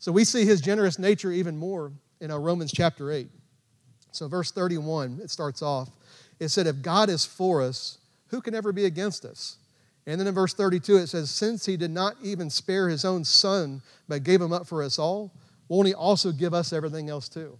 So 0.00 0.10
we 0.10 0.24
see 0.24 0.44
his 0.44 0.60
generous 0.60 0.98
nature 0.98 1.30
even 1.30 1.56
more 1.56 1.92
in 2.20 2.32
Romans 2.32 2.72
chapter 2.72 3.12
8. 3.12 3.28
So, 4.10 4.26
verse 4.26 4.50
31, 4.50 5.20
it 5.22 5.30
starts 5.30 5.62
off. 5.62 5.90
It 6.40 6.48
said, 6.48 6.66
If 6.66 6.82
God 6.82 7.10
is 7.10 7.24
for 7.24 7.62
us, 7.62 7.98
who 8.28 8.40
can 8.40 8.54
ever 8.54 8.72
be 8.72 8.86
against 8.86 9.24
us? 9.24 9.56
And 10.06 10.18
then 10.20 10.26
in 10.26 10.34
verse 10.34 10.54
32, 10.54 10.96
it 10.96 11.06
says, 11.08 11.30
Since 11.30 11.66
he 11.66 11.76
did 11.76 11.90
not 11.90 12.16
even 12.22 12.50
spare 12.50 12.88
his 12.88 13.04
own 13.04 13.24
son, 13.24 13.82
but 14.08 14.24
gave 14.24 14.40
him 14.40 14.52
up 14.52 14.66
for 14.66 14.82
us 14.82 14.98
all, 14.98 15.32
won't 15.68 15.88
He 15.88 15.94
also 15.94 16.32
give 16.32 16.54
us 16.54 16.72
everything 16.72 17.10
else 17.10 17.28
too? 17.28 17.58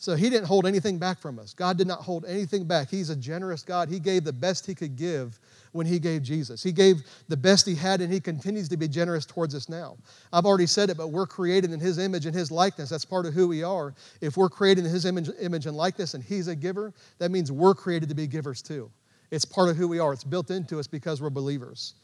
So 0.00 0.14
he 0.14 0.30
didn't 0.30 0.46
hold 0.46 0.64
anything 0.64 0.96
back 0.96 1.18
from 1.18 1.40
us. 1.40 1.52
God 1.52 1.76
did 1.76 1.88
not 1.88 1.98
hold 1.98 2.24
anything 2.24 2.64
back. 2.64 2.88
He's 2.88 3.10
a 3.10 3.16
generous 3.16 3.62
God. 3.64 3.88
He 3.88 3.98
gave 3.98 4.22
the 4.22 4.32
best 4.32 4.64
he 4.64 4.72
could 4.72 4.94
give 4.94 5.40
when 5.72 5.86
he 5.86 5.98
gave 5.98 6.22
Jesus. 6.22 6.62
He 6.62 6.70
gave 6.70 7.02
the 7.26 7.36
best 7.36 7.66
he 7.66 7.74
had, 7.74 8.00
and 8.00 8.12
he 8.12 8.20
continues 8.20 8.68
to 8.68 8.76
be 8.76 8.86
generous 8.86 9.26
towards 9.26 9.56
us 9.56 9.68
now. 9.68 9.96
I've 10.32 10.46
already 10.46 10.66
said 10.66 10.88
it, 10.88 10.96
but 10.96 11.08
we're 11.08 11.26
created 11.26 11.72
in 11.72 11.80
his 11.80 11.98
image 11.98 12.26
and 12.26 12.34
his 12.34 12.52
likeness. 12.52 12.90
That's 12.90 13.04
part 13.04 13.26
of 13.26 13.34
who 13.34 13.48
we 13.48 13.64
are. 13.64 13.92
If 14.20 14.36
we're 14.36 14.48
created 14.48 14.84
in 14.84 14.90
his 14.92 15.04
image, 15.04 15.30
image 15.40 15.66
and 15.66 15.76
likeness 15.76 16.14
and 16.14 16.22
he's 16.22 16.46
a 16.46 16.54
giver, 16.54 16.94
that 17.18 17.32
means 17.32 17.50
we're 17.50 17.74
created 17.74 18.08
to 18.08 18.14
be 18.14 18.28
givers 18.28 18.62
too. 18.62 18.88
It's 19.32 19.44
part 19.44 19.68
of 19.68 19.76
who 19.76 19.88
we 19.88 19.98
are, 19.98 20.12
it's 20.12 20.24
built 20.24 20.52
into 20.52 20.78
us 20.78 20.86
because 20.86 21.20
we're 21.20 21.28
believers. 21.28 21.94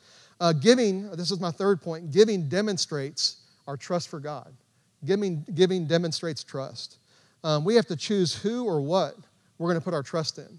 Uh, 0.41 0.53
giving, 0.53 1.09
this 1.13 1.31
is 1.31 1.39
my 1.39 1.53
third 1.53 1.81
point, 1.81 2.11
giving 2.11 2.49
demonstrates 2.49 3.37
our 3.69 3.77
trust 3.77 4.09
for 4.09 4.19
God. 4.19 4.53
Giving, 5.05 5.45
giving 5.55 5.87
demonstrates 5.87 6.43
trust. 6.45 6.99
Um, 7.43 7.65
we 7.65 7.75
have 7.75 7.87
to 7.87 7.97
choose 7.97 8.35
who 8.35 8.65
or 8.65 8.81
what 8.81 9.17
we're 9.59 9.69
going 9.69 9.81
to 9.81 9.85
put 9.85 9.95
our 9.95 10.03
trust 10.03 10.39
in. 10.39 10.59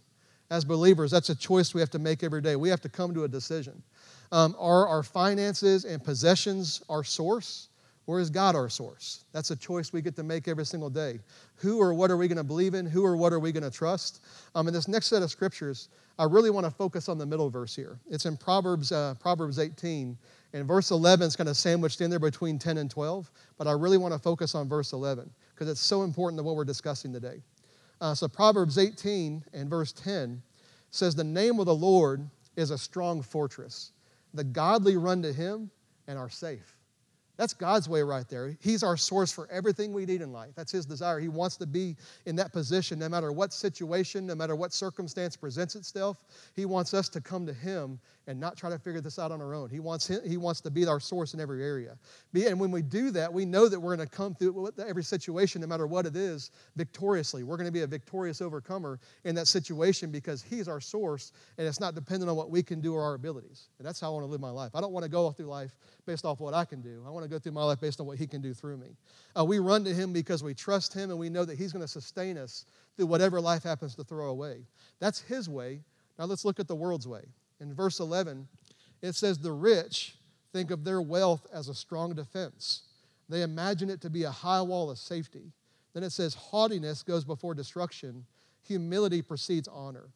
As 0.51 0.63
believers, 0.63 1.09
that's 1.09 1.29
a 1.29 1.35
choice 1.35 1.73
we 1.73 1.81
have 1.81 1.89
to 1.91 1.99
make 1.99 2.23
every 2.23 2.41
day. 2.41 2.55
We 2.55 2.69
have 2.69 2.81
to 2.81 2.89
come 2.89 3.13
to 3.15 3.23
a 3.23 3.27
decision. 3.27 3.81
Um, 4.31 4.55
are 4.59 4.87
our 4.87 5.01
finances 5.01 5.85
and 5.85 6.03
possessions 6.03 6.83
our 6.89 7.03
source, 7.03 7.69
or 8.05 8.19
is 8.19 8.29
God 8.29 8.55
our 8.55 8.69
source? 8.69 9.25
That's 9.31 9.49
a 9.49 9.55
choice 9.55 9.91
we 9.91 10.01
get 10.03 10.15
to 10.17 10.23
make 10.23 10.47
every 10.47 10.65
single 10.65 10.91
day. 10.91 11.19
Who 11.55 11.81
or 11.81 11.95
what 11.95 12.11
are 12.11 12.17
we 12.17 12.27
going 12.27 12.37
to 12.37 12.43
believe 12.43 12.75
in? 12.75 12.85
Who 12.85 13.03
or 13.03 13.17
what 13.17 13.33
are 13.33 13.39
we 13.39 13.51
going 13.51 13.63
to 13.63 13.71
trust? 13.71 14.23
Um, 14.53 14.67
in 14.67 14.73
this 14.73 14.87
next 14.87 15.07
set 15.07 15.23
of 15.23 15.31
scriptures, 15.31 15.89
I 16.19 16.25
really 16.25 16.51
want 16.51 16.65
to 16.65 16.71
focus 16.71 17.09
on 17.09 17.17
the 17.17 17.25
middle 17.25 17.49
verse 17.49 17.75
here. 17.75 17.99
It's 18.09 18.25
in 18.25 18.37
Proverbs, 18.37 18.91
uh, 18.91 19.15
Proverbs 19.19 19.57
18, 19.57 20.15
and 20.55 20.65
verse 20.65 20.89
11 20.89 21.27
is 21.27 21.35
kind 21.35 21.49
of 21.49 21.57
sandwiched 21.57 21.99
in 21.99 22.09
there 22.09 22.17
between 22.17 22.57
10 22.57 22.77
and 22.77 22.89
12, 22.89 23.29
but 23.57 23.67
I 23.67 23.73
really 23.73 23.97
want 23.97 24.13
to 24.13 24.19
focus 24.19 24.55
on 24.55 24.69
verse 24.69 24.93
11 24.93 25.29
because 25.53 25.67
it's 25.67 25.81
so 25.81 26.03
important 26.03 26.39
to 26.39 26.43
what 26.43 26.55
we're 26.55 26.63
discussing 26.63 27.11
today. 27.11 27.41
Uh, 27.99 28.15
so 28.15 28.29
Proverbs 28.29 28.77
18 28.77 29.43
and 29.51 29.69
verse 29.69 29.91
10 29.91 30.41
says, 30.91 31.13
The 31.13 31.25
name 31.25 31.59
of 31.59 31.65
the 31.65 31.75
Lord 31.75 32.25
is 32.55 32.71
a 32.71 32.77
strong 32.77 33.21
fortress. 33.21 33.91
The 34.33 34.45
godly 34.45 34.95
run 34.95 35.21
to 35.23 35.33
him 35.33 35.69
and 36.07 36.17
are 36.17 36.29
safe. 36.29 36.77
That's 37.37 37.53
God's 37.53 37.89
way 37.89 38.01
right 38.01 38.27
there. 38.29 38.55
He's 38.61 38.81
our 38.81 38.95
source 38.95 39.31
for 39.31 39.49
everything 39.51 39.91
we 39.91 40.05
need 40.05 40.21
in 40.21 40.31
life. 40.31 40.51
That's 40.55 40.71
His 40.71 40.85
desire. 40.85 41.19
He 41.19 41.27
wants 41.27 41.57
to 41.57 41.65
be 41.65 41.97
in 42.25 42.37
that 42.37 42.53
position 42.53 42.97
no 42.97 43.09
matter 43.09 43.33
what 43.33 43.51
situation, 43.51 44.25
no 44.25 44.35
matter 44.35 44.55
what 44.55 44.71
circumstance 44.71 45.35
presents 45.35 45.75
itself. 45.75 46.23
He 46.55 46.65
wants 46.65 46.93
us 46.93 47.09
to 47.09 47.19
come 47.19 47.45
to 47.45 47.53
Him 47.53 47.99
and 48.27 48.39
not 48.39 48.57
try 48.57 48.69
to 48.69 48.79
figure 48.79 49.01
this 49.01 49.19
out 49.19 49.31
on 49.31 49.41
our 49.41 49.53
own. 49.53 49.69
He 49.69 49.79
wants, 49.79 50.11
he 50.25 50.37
wants 50.37 50.61
to 50.61 50.71
be 50.71 50.85
our 50.87 50.99
source 50.99 51.33
in 51.33 51.39
every 51.39 51.63
area. 51.63 51.97
And 52.33 52.59
when 52.59 52.71
we 52.71 52.81
do 52.81 53.11
that, 53.11 53.31
we 53.31 53.45
know 53.45 53.69
that 53.69 53.79
we're 53.79 53.95
going 53.95 54.07
to 54.07 54.15
come 54.15 54.33
through 54.33 54.71
every 54.85 55.03
situation, 55.03 55.61
no 55.61 55.67
matter 55.67 55.87
what 55.87 56.05
it 56.05 56.15
is, 56.15 56.51
victoriously. 56.75 57.43
We're 57.43 57.57
going 57.57 57.67
to 57.67 57.71
be 57.71 57.81
a 57.81 57.87
victorious 57.87 58.41
overcomer 58.41 58.99
in 59.23 59.35
that 59.35 59.47
situation 59.47 60.11
because 60.11 60.41
He's 60.41 60.67
our 60.67 60.81
source 60.81 61.31
and 61.57 61.67
it's 61.67 61.79
not 61.79 61.95
dependent 61.95 62.29
on 62.29 62.35
what 62.35 62.49
we 62.49 62.63
can 62.63 62.81
do 62.81 62.93
or 62.93 63.03
our 63.03 63.13
abilities. 63.13 63.69
And 63.77 63.87
that's 63.87 63.99
how 63.99 64.07
I 64.07 64.13
want 64.13 64.23
to 64.23 64.31
live 64.31 64.41
my 64.41 64.49
life. 64.49 64.71
I 64.73 64.81
don't 64.81 64.91
want 64.91 65.03
to 65.03 65.09
go 65.09 65.31
through 65.31 65.47
life 65.47 65.75
based 66.05 66.25
off 66.25 66.39
what 66.39 66.53
I 66.53 66.65
can 66.65 66.81
do. 66.81 67.03
I 67.05 67.09
want 67.09 67.23
to 67.23 67.29
go 67.29 67.39
through 67.39 67.53
my 67.53 67.63
life 67.63 67.79
based 67.79 67.99
on 67.99 68.07
what 68.07 68.17
He 68.17 68.27
can 68.27 68.41
do 68.41 68.53
through 68.53 68.77
me. 68.77 68.95
Uh, 69.37 69.45
we 69.45 69.59
run 69.59 69.83
to 69.83 69.93
Him 69.93 70.13
because 70.13 70.43
we 70.43 70.53
trust 70.53 70.93
Him 70.93 71.11
and 71.11 71.19
we 71.19 71.29
know 71.29 71.45
that 71.45 71.57
He's 71.57 71.71
going 71.71 71.83
to 71.83 71.87
sustain 71.87 72.37
us 72.37 72.65
through 72.97 73.07
whatever 73.07 73.39
life 73.39 73.63
happens 73.63 73.95
to 73.95 74.03
throw 74.03 74.29
away. 74.29 74.65
That's 74.99 75.21
His 75.21 75.47
way. 75.47 75.81
Now 76.17 76.25
let's 76.25 76.45
look 76.45 76.59
at 76.59 76.67
the 76.67 76.75
world's 76.75 77.07
way. 77.07 77.25
In 77.59 77.73
verse 77.73 77.99
11, 77.99 78.47
it 79.01 79.15
says, 79.15 79.37
The 79.37 79.51
rich 79.51 80.15
think 80.53 80.71
of 80.71 80.83
their 80.83 81.01
wealth 81.01 81.47
as 81.53 81.69
a 81.69 81.75
strong 81.75 82.13
defense. 82.13 82.83
They 83.29 83.41
imagine 83.41 83.89
it 83.89 84.01
to 84.01 84.09
be 84.09 84.23
a 84.23 84.31
high 84.31 84.61
wall 84.61 84.91
of 84.91 84.97
safety. 84.97 85.51
Then 85.93 86.03
it 86.03 86.11
says, 86.11 86.33
Haughtiness 86.33 87.03
goes 87.03 87.23
before 87.23 87.53
destruction, 87.53 88.25
humility 88.61 89.21
precedes 89.21 89.67
honor. 89.67 90.09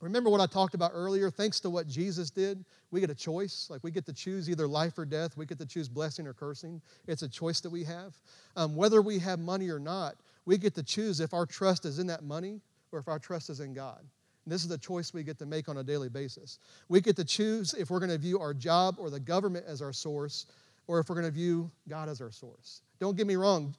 Remember 0.00 0.30
what 0.30 0.40
I 0.40 0.46
talked 0.46 0.74
about 0.74 0.92
earlier? 0.94 1.30
Thanks 1.30 1.60
to 1.60 1.70
what 1.70 1.86
Jesus 1.86 2.30
did, 2.30 2.64
we 2.90 3.00
get 3.00 3.10
a 3.10 3.14
choice. 3.14 3.68
Like 3.68 3.84
we 3.84 3.90
get 3.90 4.06
to 4.06 4.12
choose 4.12 4.48
either 4.48 4.66
life 4.66 4.96
or 4.98 5.04
death. 5.04 5.36
We 5.36 5.44
get 5.44 5.58
to 5.58 5.66
choose 5.66 5.88
blessing 5.88 6.26
or 6.26 6.32
cursing. 6.32 6.80
It's 7.06 7.22
a 7.22 7.28
choice 7.28 7.60
that 7.60 7.70
we 7.70 7.84
have. 7.84 8.16
Um, 8.56 8.74
whether 8.74 9.02
we 9.02 9.18
have 9.18 9.38
money 9.38 9.68
or 9.68 9.78
not, 9.78 10.16
we 10.46 10.56
get 10.56 10.74
to 10.76 10.82
choose 10.82 11.20
if 11.20 11.34
our 11.34 11.44
trust 11.44 11.84
is 11.84 11.98
in 11.98 12.06
that 12.06 12.24
money 12.24 12.60
or 12.92 12.98
if 12.98 13.08
our 13.08 13.18
trust 13.18 13.50
is 13.50 13.60
in 13.60 13.74
God. 13.74 14.04
This 14.50 14.62
is 14.62 14.68
the 14.68 14.78
choice 14.78 15.14
we 15.14 15.22
get 15.22 15.38
to 15.38 15.46
make 15.46 15.68
on 15.68 15.76
a 15.76 15.84
daily 15.84 16.08
basis. 16.08 16.58
We 16.88 17.00
get 17.00 17.14
to 17.16 17.24
choose 17.24 17.72
if 17.74 17.88
we're 17.88 18.00
going 18.00 18.10
to 18.10 18.18
view 18.18 18.40
our 18.40 18.52
job 18.52 18.96
or 18.98 19.08
the 19.08 19.20
government 19.20 19.64
as 19.68 19.80
our 19.80 19.92
source 19.92 20.46
or 20.88 20.98
if 20.98 21.08
we're 21.08 21.14
going 21.14 21.26
to 21.26 21.30
view 21.30 21.70
God 21.88 22.08
as 22.08 22.20
our 22.20 22.32
source. 22.32 22.82
Don't 22.98 23.16
get 23.16 23.28
me 23.28 23.36
wrong, 23.36 23.76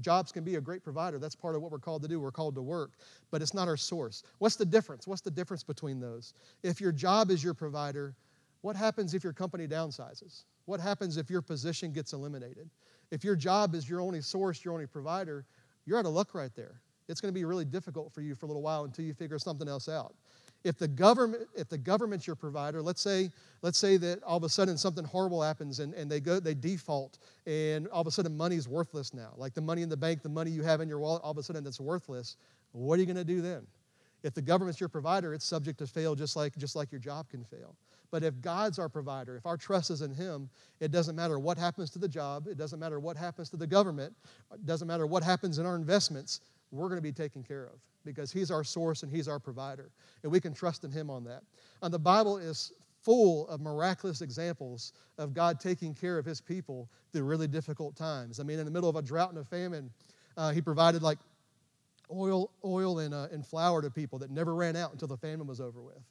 jobs 0.00 0.32
can 0.32 0.42
be 0.42 0.56
a 0.56 0.60
great 0.60 0.82
provider. 0.82 1.20
That's 1.20 1.36
part 1.36 1.54
of 1.54 1.62
what 1.62 1.70
we're 1.70 1.78
called 1.78 2.02
to 2.02 2.08
do. 2.08 2.18
We're 2.18 2.32
called 2.32 2.56
to 2.56 2.62
work, 2.62 2.90
but 3.30 3.40
it's 3.40 3.54
not 3.54 3.68
our 3.68 3.76
source. 3.76 4.24
What's 4.38 4.56
the 4.56 4.66
difference? 4.66 5.06
What's 5.06 5.22
the 5.22 5.30
difference 5.30 5.62
between 5.62 6.00
those? 6.00 6.34
If 6.64 6.80
your 6.80 6.90
job 6.90 7.30
is 7.30 7.44
your 7.44 7.54
provider, 7.54 8.16
what 8.62 8.74
happens 8.74 9.14
if 9.14 9.22
your 9.22 9.32
company 9.32 9.68
downsizes? 9.68 10.42
What 10.64 10.80
happens 10.80 11.18
if 11.18 11.30
your 11.30 11.40
position 11.40 11.92
gets 11.92 12.14
eliminated? 12.14 12.68
If 13.12 13.22
your 13.22 13.36
job 13.36 13.76
is 13.76 13.88
your 13.88 14.00
only 14.00 14.22
source, 14.22 14.64
your 14.64 14.74
only 14.74 14.88
provider, 14.88 15.46
you're 15.86 15.98
out 15.98 16.06
of 16.06 16.12
luck 16.12 16.34
right 16.34 16.54
there 16.56 16.80
it's 17.10 17.20
going 17.20 17.32
to 17.32 17.38
be 17.38 17.44
really 17.44 17.64
difficult 17.64 18.12
for 18.12 18.20
you 18.20 18.34
for 18.34 18.46
a 18.46 18.48
little 18.48 18.62
while 18.62 18.84
until 18.84 19.04
you 19.04 19.12
figure 19.12 19.38
something 19.38 19.68
else 19.68 19.88
out. 19.88 20.14
If 20.62 20.78
the 20.78 20.88
government, 20.88 21.48
if 21.56 21.68
the 21.68 21.78
government's 21.78 22.26
your 22.26 22.36
provider, 22.36 22.82
let's 22.82 23.00
say, 23.00 23.30
let's 23.62 23.78
say 23.78 23.96
that 23.96 24.22
all 24.22 24.36
of 24.36 24.44
a 24.44 24.48
sudden 24.48 24.76
something 24.76 25.04
horrible 25.04 25.42
happens 25.42 25.80
and, 25.80 25.94
and 25.94 26.10
they 26.10 26.20
go, 26.20 26.38
they 26.38 26.54
default, 26.54 27.18
and 27.46 27.88
all 27.88 28.02
of 28.02 28.06
a 28.06 28.10
sudden 28.10 28.36
money's 28.36 28.68
worthless 28.68 29.14
now. 29.14 29.32
Like 29.36 29.54
the 29.54 29.62
money 29.62 29.82
in 29.82 29.88
the 29.88 29.96
bank, 29.96 30.22
the 30.22 30.28
money 30.28 30.50
you 30.50 30.62
have 30.62 30.82
in 30.82 30.88
your 30.88 30.98
wallet, 30.98 31.22
all 31.22 31.30
of 31.30 31.38
a 31.38 31.42
sudden 31.42 31.64
that's 31.64 31.80
worthless. 31.80 32.36
What 32.72 32.98
are 32.98 33.00
you 33.00 33.06
going 33.06 33.16
to 33.16 33.24
do 33.24 33.40
then? 33.40 33.66
If 34.22 34.34
the 34.34 34.42
government's 34.42 34.80
your 34.80 34.90
provider, 34.90 35.32
it's 35.32 35.46
subject 35.46 35.78
to 35.78 35.86
fail 35.86 36.14
just 36.14 36.36
like, 36.36 36.54
just 36.58 36.76
like 36.76 36.92
your 36.92 37.00
job 37.00 37.30
can 37.30 37.42
fail. 37.44 37.74
But 38.10 38.22
if 38.22 38.40
God's 38.40 38.78
our 38.78 38.88
provider, 38.88 39.36
if 39.36 39.46
our 39.46 39.56
trust 39.56 39.90
is 39.90 40.02
in 40.02 40.12
Him, 40.12 40.50
it 40.80 40.90
doesn't 40.90 41.16
matter 41.16 41.38
what 41.38 41.56
happens 41.56 41.90
to 41.90 41.98
the 41.98 42.08
job, 42.08 42.48
it 42.48 42.58
doesn't 42.58 42.78
matter 42.78 42.98
what 42.98 43.16
happens 43.16 43.48
to 43.50 43.56
the 43.56 43.66
government, 43.66 44.14
it 44.52 44.66
doesn't 44.66 44.88
matter 44.88 45.06
what 45.06 45.22
happens 45.22 45.58
in 45.58 45.64
our 45.64 45.76
investments, 45.76 46.40
we're 46.70 46.88
going 46.88 46.98
to 46.98 47.02
be 47.02 47.12
taken 47.12 47.42
care 47.42 47.64
of 47.64 47.80
because 48.04 48.32
He's 48.32 48.50
our 48.50 48.64
source 48.64 49.02
and 49.02 49.10
He's 49.10 49.28
our 49.28 49.38
provider. 49.38 49.90
And 50.22 50.32
we 50.32 50.40
can 50.40 50.54
trust 50.54 50.84
in 50.84 50.90
Him 50.90 51.10
on 51.10 51.24
that. 51.24 51.42
And 51.82 51.92
the 51.92 51.98
Bible 51.98 52.38
is 52.38 52.72
full 53.02 53.48
of 53.48 53.60
miraculous 53.60 54.20
examples 54.20 54.92
of 55.18 55.32
God 55.32 55.58
taking 55.58 55.94
care 55.94 56.18
of 56.18 56.24
His 56.24 56.40
people 56.40 56.88
through 57.12 57.24
really 57.24 57.48
difficult 57.48 57.96
times. 57.96 58.40
I 58.40 58.42
mean, 58.42 58.58
in 58.58 58.64
the 58.64 58.70
middle 58.70 58.88
of 58.88 58.96
a 58.96 59.02
drought 59.02 59.30
and 59.30 59.38
a 59.38 59.44
famine, 59.44 59.90
uh, 60.36 60.52
He 60.52 60.60
provided 60.60 61.02
like 61.02 61.18
oil, 62.12 62.50
oil 62.64 62.98
and, 63.00 63.14
uh, 63.14 63.28
and 63.32 63.46
flour 63.46 63.82
to 63.82 63.90
people 63.90 64.18
that 64.18 64.30
never 64.30 64.54
ran 64.54 64.76
out 64.76 64.92
until 64.92 65.08
the 65.08 65.16
famine 65.16 65.46
was 65.46 65.60
over 65.60 65.80
with. 65.80 66.02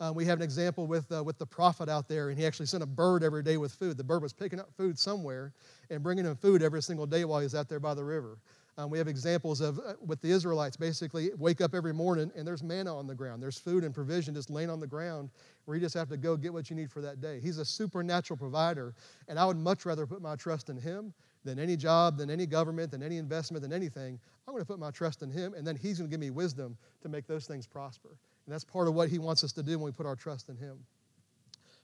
Um, 0.00 0.14
we 0.14 0.24
have 0.26 0.38
an 0.38 0.44
example 0.44 0.86
with, 0.86 1.10
uh, 1.10 1.24
with 1.24 1.38
the 1.38 1.46
prophet 1.46 1.88
out 1.88 2.06
there, 2.06 2.30
and 2.30 2.38
he 2.38 2.46
actually 2.46 2.66
sent 2.66 2.84
a 2.84 2.86
bird 2.86 3.24
every 3.24 3.42
day 3.42 3.56
with 3.56 3.72
food. 3.72 3.96
The 3.96 4.04
bird 4.04 4.22
was 4.22 4.32
picking 4.32 4.60
up 4.60 4.72
food 4.76 4.96
somewhere 4.96 5.52
and 5.90 6.02
bringing 6.02 6.24
him 6.24 6.36
food 6.36 6.62
every 6.62 6.82
single 6.82 7.06
day 7.06 7.24
while 7.24 7.40
he's 7.40 7.54
out 7.54 7.68
there 7.68 7.80
by 7.80 7.94
the 7.94 8.04
river. 8.04 8.38
Um, 8.78 8.90
we 8.90 8.98
have 8.98 9.08
examples 9.08 9.60
of 9.60 9.80
uh, 9.80 9.94
with 10.06 10.20
the 10.20 10.30
Israelites 10.30 10.76
basically 10.76 11.30
wake 11.36 11.60
up 11.60 11.74
every 11.74 11.92
morning 11.92 12.30
and 12.36 12.46
there's 12.46 12.62
manna 12.62 12.96
on 12.96 13.08
the 13.08 13.14
ground. 13.14 13.42
There's 13.42 13.58
food 13.58 13.82
and 13.82 13.92
provision 13.92 14.34
just 14.34 14.50
laying 14.50 14.70
on 14.70 14.78
the 14.78 14.86
ground 14.86 15.30
where 15.64 15.76
you 15.76 15.80
just 15.80 15.96
have 15.96 16.08
to 16.10 16.16
go 16.16 16.36
get 16.36 16.52
what 16.52 16.70
you 16.70 16.76
need 16.76 16.88
for 16.88 17.00
that 17.00 17.20
day. 17.20 17.40
He's 17.40 17.58
a 17.58 17.64
supernatural 17.64 18.36
provider, 18.36 18.94
and 19.26 19.36
I 19.36 19.44
would 19.46 19.56
much 19.56 19.84
rather 19.84 20.06
put 20.06 20.22
my 20.22 20.36
trust 20.36 20.70
in 20.70 20.76
Him 20.76 21.12
than 21.42 21.58
any 21.58 21.76
job, 21.76 22.16
than 22.16 22.30
any 22.30 22.46
government, 22.46 22.92
than 22.92 23.02
any 23.02 23.16
investment, 23.16 23.62
than 23.62 23.72
anything. 23.72 24.20
I'm 24.46 24.54
going 24.54 24.62
to 24.62 24.66
put 24.66 24.78
my 24.78 24.92
trust 24.92 25.22
in 25.22 25.30
Him, 25.32 25.54
and 25.54 25.66
then 25.66 25.74
He's 25.74 25.98
going 25.98 26.08
to 26.08 26.14
give 26.14 26.20
me 26.20 26.30
wisdom 26.30 26.76
to 27.02 27.08
make 27.08 27.26
those 27.26 27.48
things 27.48 27.66
prosper. 27.66 28.10
And 28.46 28.54
that's 28.54 28.64
part 28.64 28.86
of 28.86 28.94
what 28.94 29.08
He 29.08 29.18
wants 29.18 29.42
us 29.42 29.50
to 29.54 29.62
do 29.62 29.72
when 29.78 29.86
we 29.86 29.92
put 29.92 30.06
our 30.06 30.16
trust 30.16 30.50
in 30.50 30.56
Him. 30.56 30.78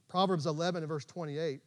Proverbs 0.09 0.47
11 0.47 0.85
and 0.85 0.89
verse 0.89 1.05
28 1.05 1.61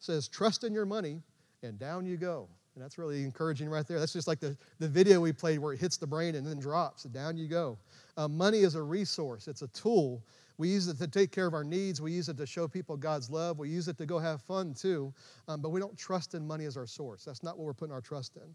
says, 0.00 0.26
Trust 0.26 0.64
in 0.64 0.74
your 0.74 0.86
money, 0.86 1.22
and 1.62 1.78
down 1.78 2.04
you 2.04 2.16
go. 2.16 2.48
And 2.74 2.82
that's 2.82 2.96
really 2.96 3.22
encouraging 3.22 3.68
right 3.68 3.86
there. 3.86 4.00
That's 4.00 4.12
just 4.12 4.26
like 4.26 4.40
the, 4.40 4.56
the 4.78 4.88
video 4.88 5.20
we 5.20 5.32
played 5.32 5.58
where 5.58 5.74
it 5.74 5.80
hits 5.80 5.98
the 5.98 6.06
brain 6.06 6.34
and 6.34 6.46
then 6.46 6.58
drops. 6.58 7.04
And 7.04 7.12
down 7.12 7.36
you 7.36 7.46
go. 7.46 7.78
Uh, 8.16 8.28
money 8.28 8.60
is 8.60 8.74
a 8.74 8.82
resource, 8.82 9.48
it's 9.48 9.62
a 9.62 9.68
tool. 9.68 10.22
We 10.58 10.68
use 10.68 10.86
it 10.86 10.98
to 10.98 11.08
take 11.08 11.32
care 11.32 11.46
of 11.46 11.54
our 11.54 11.64
needs. 11.64 12.00
We 12.00 12.12
use 12.12 12.28
it 12.28 12.36
to 12.36 12.46
show 12.46 12.68
people 12.68 12.96
God's 12.96 13.30
love. 13.30 13.58
We 13.58 13.68
use 13.68 13.88
it 13.88 13.96
to 13.98 14.06
go 14.06 14.18
have 14.18 14.42
fun 14.42 14.74
too. 14.74 15.12
Um, 15.48 15.60
but 15.60 15.70
we 15.70 15.80
don't 15.80 15.96
trust 15.96 16.34
in 16.34 16.46
money 16.46 16.66
as 16.66 16.76
our 16.76 16.86
source. 16.86 17.24
That's 17.24 17.42
not 17.42 17.56
what 17.56 17.64
we're 17.64 17.74
putting 17.74 17.92
our 17.92 18.02
trust 18.02 18.36
in. 18.36 18.54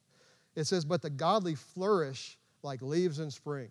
It 0.56 0.67
says, 0.67 0.86
But 0.86 1.01
the 1.01 1.10
godly 1.10 1.56
flourish 1.56 2.38
like 2.63 2.82
leaves 2.82 3.19
in 3.19 3.32
spring. 3.32 3.69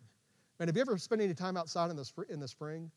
Man, 0.58 0.68
have 0.68 0.76
you 0.76 0.82
ever 0.82 0.98
spent 0.98 1.22
any 1.22 1.34
time 1.34 1.56
outside 1.56 1.90
in 1.90 1.96
the, 1.96 2.10
in 2.28 2.40
the 2.40 2.48
spring? 2.48 2.90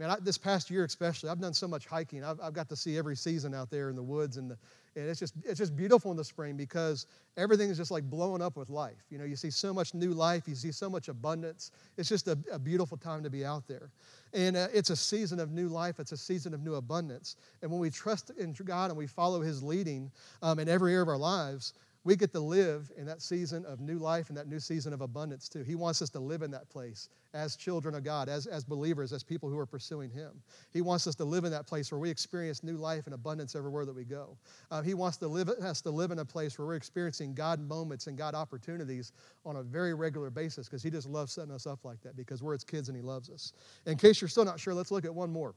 Man, 0.00 0.08
I, 0.08 0.16
this 0.18 0.38
past 0.38 0.70
year 0.70 0.84
especially, 0.84 1.28
I've 1.28 1.42
done 1.42 1.52
so 1.52 1.68
much 1.68 1.84
hiking. 1.84 2.24
I've, 2.24 2.40
I've 2.40 2.54
got 2.54 2.70
to 2.70 2.76
see 2.76 2.96
every 2.96 3.14
season 3.14 3.54
out 3.54 3.70
there 3.70 3.90
in 3.90 3.96
the 3.96 4.02
woods 4.02 4.38
and 4.38 4.50
the, 4.50 4.56
and 4.96 5.06
it's 5.06 5.20
just, 5.20 5.34
it's 5.44 5.58
just 5.58 5.76
beautiful 5.76 6.10
in 6.10 6.16
the 6.16 6.24
spring 6.24 6.56
because 6.56 7.06
everything 7.36 7.68
is 7.68 7.76
just 7.76 7.90
like 7.90 8.04
blowing 8.04 8.40
up 8.40 8.56
with 8.56 8.70
life. 8.70 9.04
You 9.10 9.18
know, 9.18 9.24
you 9.24 9.36
see 9.36 9.50
so 9.50 9.74
much 9.74 9.92
new 9.92 10.12
life, 10.12 10.48
you 10.48 10.54
see 10.54 10.72
so 10.72 10.88
much 10.88 11.08
abundance. 11.08 11.70
It's 11.98 12.08
just 12.08 12.28
a, 12.28 12.38
a 12.50 12.58
beautiful 12.58 12.96
time 12.96 13.22
to 13.24 13.28
be 13.28 13.44
out 13.44 13.68
there. 13.68 13.90
And 14.32 14.56
uh, 14.56 14.68
it's 14.72 14.88
a 14.88 14.96
season 14.96 15.38
of 15.38 15.50
new 15.50 15.68
life, 15.68 16.00
it's 16.00 16.12
a 16.12 16.16
season 16.16 16.54
of 16.54 16.62
new 16.62 16.76
abundance. 16.76 17.36
And 17.60 17.70
when 17.70 17.78
we 17.78 17.90
trust 17.90 18.30
in 18.38 18.54
God 18.64 18.90
and 18.90 18.96
we 18.96 19.06
follow 19.06 19.42
His 19.42 19.62
leading 19.62 20.10
um, 20.40 20.58
in 20.60 20.68
every 20.70 20.92
area 20.92 21.02
of 21.02 21.08
our 21.08 21.18
lives, 21.18 21.74
we 22.02 22.16
get 22.16 22.32
to 22.32 22.40
live 22.40 22.90
in 22.96 23.04
that 23.06 23.20
season 23.20 23.66
of 23.66 23.78
new 23.78 23.98
life 23.98 24.30
and 24.30 24.38
that 24.38 24.48
new 24.48 24.58
season 24.58 24.94
of 24.94 25.02
abundance 25.02 25.50
too. 25.50 25.62
He 25.62 25.74
wants 25.74 26.00
us 26.00 26.08
to 26.10 26.18
live 26.20 26.40
in 26.40 26.50
that 26.52 26.68
place 26.70 27.10
as 27.34 27.56
children 27.56 27.94
of 27.94 28.04
God, 28.04 28.28
as, 28.28 28.46
as 28.46 28.64
believers, 28.64 29.12
as 29.12 29.22
people 29.22 29.50
who 29.50 29.58
are 29.58 29.66
pursuing 29.66 30.10
Him. 30.10 30.30
He 30.72 30.80
wants 30.80 31.06
us 31.06 31.14
to 31.16 31.24
live 31.24 31.44
in 31.44 31.50
that 31.50 31.66
place 31.66 31.92
where 31.92 31.98
we 31.98 32.08
experience 32.08 32.62
new 32.62 32.78
life 32.78 33.04
and 33.04 33.14
abundance 33.14 33.54
everywhere 33.54 33.84
that 33.84 33.94
we 33.94 34.04
go. 34.04 34.38
Uh, 34.70 34.80
he 34.80 34.94
wants 34.94 35.18
to 35.18 35.28
live, 35.28 35.50
us 35.50 35.82
to 35.82 35.90
live 35.90 36.10
in 36.10 36.20
a 36.20 36.24
place 36.24 36.58
where 36.58 36.66
we're 36.66 36.74
experiencing 36.74 37.34
God 37.34 37.60
moments 37.60 38.06
and 38.06 38.16
God 38.16 38.34
opportunities 38.34 39.12
on 39.44 39.56
a 39.56 39.62
very 39.62 39.92
regular 39.92 40.30
basis 40.30 40.68
because 40.68 40.82
He 40.82 40.90
just 40.90 41.08
loves 41.08 41.32
setting 41.32 41.52
us 41.52 41.66
up 41.66 41.84
like 41.84 42.00
that 42.00 42.16
because 42.16 42.42
we're 42.42 42.54
His 42.54 42.64
kids 42.64 42.88
and 42.88 42.96
He 42.96 43.02
loves 43.02 43.28
us. 43.28 43.52
In 43.84 43.98
case 43.98 44.22
you're 44.22 44.28
still 44.28 44.46
not 44.46 44.58
sure, 44.58 44.72
let's 44.72 44.90
look 44.90 45.04
at 45.04 45.14
one 45.14 45.30
more. 45.30 45.54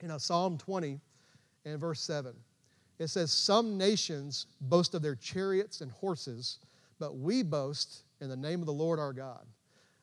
In 0.00 0.10
uh, 0.10 0.18
Psalm 0.18 0.58
20 0.58 1.00
and 1.64 1.80
verse 1.80 2.00
7. 2.00 2.34
It 2.98 3.08
says, 3.08 3.32
Some 3.32 3.76
nations 3.76 4.46
boast 4.60 4.94
of 4.94 5.02
their 5.02 5.14
chariots 5.14 5.80
and 5.80 5.90
horses, 5.90 6.58
but 6.98 7.16
we 7.16 7.42
boast 7.42 8.02
in 8.20 8.28
the 8.28 8.36
name 8.36 8.60
of 8.60 8.66
the 8.66 8.72
Lord 8.72 8.98
our 8.98 9.12
God. 9.12 9.44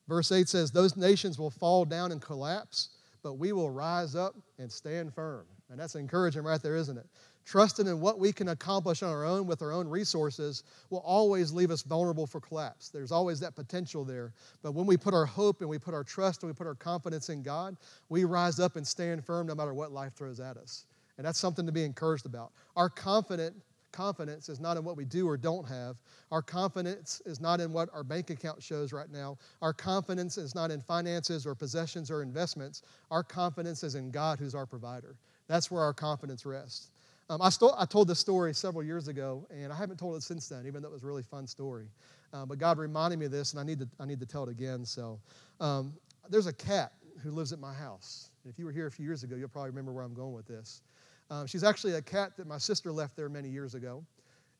Verse 0.07 0.31
8 0.31 0.47
says, 0.47 0.71
Those 0.71 0.97
nations 0.97 1.39
will 1.39 1.49
fall 1.49 1.85
down 1.85 2.11
and 2.11 2.21
collapse, 2.21 2.89
but 3.23 3.33
we 3.33 3.51
will 3.51 3.69
rise 3.69 4.15
up 4.15 4.35
and 4.59 4.71
stand 4.71 5.13
firm. 5.13 5.45
And 5.69 5.79
that's 5.79 5.95
encouraging 5.95 6.43
right 6.43 6.61
there, 6.61 6.75
isn't 6.75 6.97
it? 6.97 7.07
Trusting 7.45 7.87
in 7.87 7.99
what 7.99 8.19
we 8.19 8.31
can 8.31 8.49
accomplish 8.49 9.03
on 9.03 9.09
our 9.09 9.25
own 9.25 9.47
with 9.47 9.61
our 9.61 9.71
own 9.71 9.87
resources 9.87 10.63
will 10.89 10.99
always 10.99 11.51
leave 11.51 11.71
us 11.71 11.81
vulnerable 11.81 12.25
for 12.25 12.39
collapse. 12.39 12.89
There's 12.89 13.11
always 13.11 13.39
that 13.41 13.55
potential 13.55 14.05
there. 14.05 14.33
But 14.61 14.73
when 14.73 14.85
we 14.85 14.95
put 14.95 15.13
our 15.13 15.25
hope 15.25 15.59
and 15.59 15.69
we 15.69 15.77
put 15.77 15.93
our 15.93 16.05
trust 16.05 16.43
and 16.43 16.49
we 16.49 16.55
put 16.55 16.67
our 16.67 16.75
confidence 16.75 17.29
in 17.29 17.43
God, 17.43 17.75
we 18.07 18.23
rise 18.23 18.59
up 18.59 18.77
and 18.77 18.87
stand 18.87 19.25
firm 19.25 19.47
no 19.47 19.55
matter 19.55 19.73
what 19.73 19.91
life 19.91 20.13
throws 20.13 20.39
at 20.39 20.55
us. 20.55 20.85
And 21.17 21.25
that's 21.25 21.39
something 21.39 21.65
to 21.65 21.71
be 21.71 21.83
encouraged 21.83 22.25
about. 22.25 22.51
Our 22.75 22.89
confident 22.89 23.55
confidence 23.93 24.49
is 24.49 24.59
not 24.59 24.75
in 24.75 24.83
what 24.83 24.97
we 24.97 25.05
do 25.05 25.27
or 25.29 25.37
don't 25.37 25.67
have. 25.67 25.95
Our 26.31 26.41
confidence 26.41 27.21
is 27.25 27.39
not 27.39 27.61
in 27.61 27.71
what 27.71 27.89
our 27.93 28.03
bank 28.03 28.29
account 28.31 28.61
shows 28.61 28.91
right 28.91 29.09
now. 29.09 29.37
Our 29.61 29.71
confidence 29.71 30.37
is 30.37 30.53
not 30.55 30.71
in 30.71 30.81
finances 30.81 31.45
or 31.45 31.55
possessions 31.55 32.11
or 32.11 32.21
investments. 32.21 32.81
Our 33.11 33.23
confidence 33.23 33.83
is 33.83 33.95
in 33.95 34.11
God, 34.11 34.39
who's 34.39 34.55
our 34.55 34.65
provider. 34.65 35.15
That's 35.47 35.69
where 35.71 35.83
our 35.83 35.93
confidence 35.93 36.45
rests. 36.45 36.89
Um, 37.29 37.41
I, 37.41 37.49
st- 37.49 37.71
I 37.77 37.85
told 37.85 38.09
this 38.09 38.19
story 38.19 38.53
several 38.53 38.83
years 38.83 39.07
ago, 39.07 39.47
and 39.49 39.71
I 39.71 39.77
haven't 39.77 39.97
told 39.97 40.17
it 40.17 40.23
since 40.23 40.49
then, 40.49 40.65
even 40.67 40.81
though 40.81 40.89
it 40.89 40.93
was 40.93 41.03
a 41.03 41.07
really 41.07 41.23
fun 41.23 41.47
story. 41.47 41.87
Uh, 42.33 42.45
but 42.45 42.57
God 42.57 42.77
reminded 42.77 43.19
me 43.19 43.27
of 43.27 43.31
this, 43.31 43.51
and 43.51 43.59
I 43.59 43.63
need 43.63 43.79
to, 43.79 43.87
I 43.99 44.05
need 44.05 44.19
to 44.19 44.25
tell 44.25 44.43
it 44.43 44.49
again. 44.49 44.83
So 44.83 45.19
um, 45.61 45.93
there's 46.29 46.47
a 46.47 46.53
cat 46.53 46.93
who 47.21 47.31
lives 47.31 47.53
at 47.53 47.59
my 47.59 47.73
house. 47.73 48.29
If 48.47 48.59
you 48.59 48.65
were 48.65 48.71
here 48.71 48.87
a 48.87 48.91
few 48.91 49.05
years 49.05 49.23
ago, 49.23 49.35
you'll 49.35 49.47
probably 49.47 49.69
remember 49.69 49.91
where 49.91 50.03
I'm 50.03 50.13
going 50.13 50.33
with 50.33 50.47
this. 50.47 50.81
Um, 51.29 51.47
she's 51.47 51.63
actually 51.63 51.93
a 51.93 52.01
cat 52.01 52.35
that 52.37 52.47
my 52.47 52.57
sister 52.57 52.91
left 52.91 53.15
there 53.15 53.29
many 53.29 53.49
years 53.49 53.73
ago. 53.73 54.03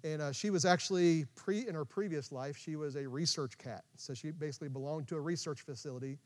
And 0.06 0.22
uh, 0.22 0.32
she 0.32 0.50
was 0.50 0.66
actually, 0.66 1.26
pre, 1.36 1.68
in 1.68 1.76
her 1.76 1.86
previous 1.86 2.32
life, 2.32 2.58
she 2.58 2.76
was 2.76 2.96
a 2.96 3.08
research 3.08 3.58
cat. 3.58 3.84
So 3.96 4.14
she 4.14 4.32
basically 4.32 4.70
belonged 4.70 5.08
to 5.10 5.16
a 5.16 5.22
research 5.22 5.62
facility 5.62 6.18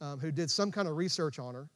um, 0.00 0.18
who 0.18 0.30
did 0.30 0.50
some 0.50 0.70
kind 0.70 0.86
of 0.86 0.96
research 0.96 1.38
on 1.38 1.54
her. 1.54 1.68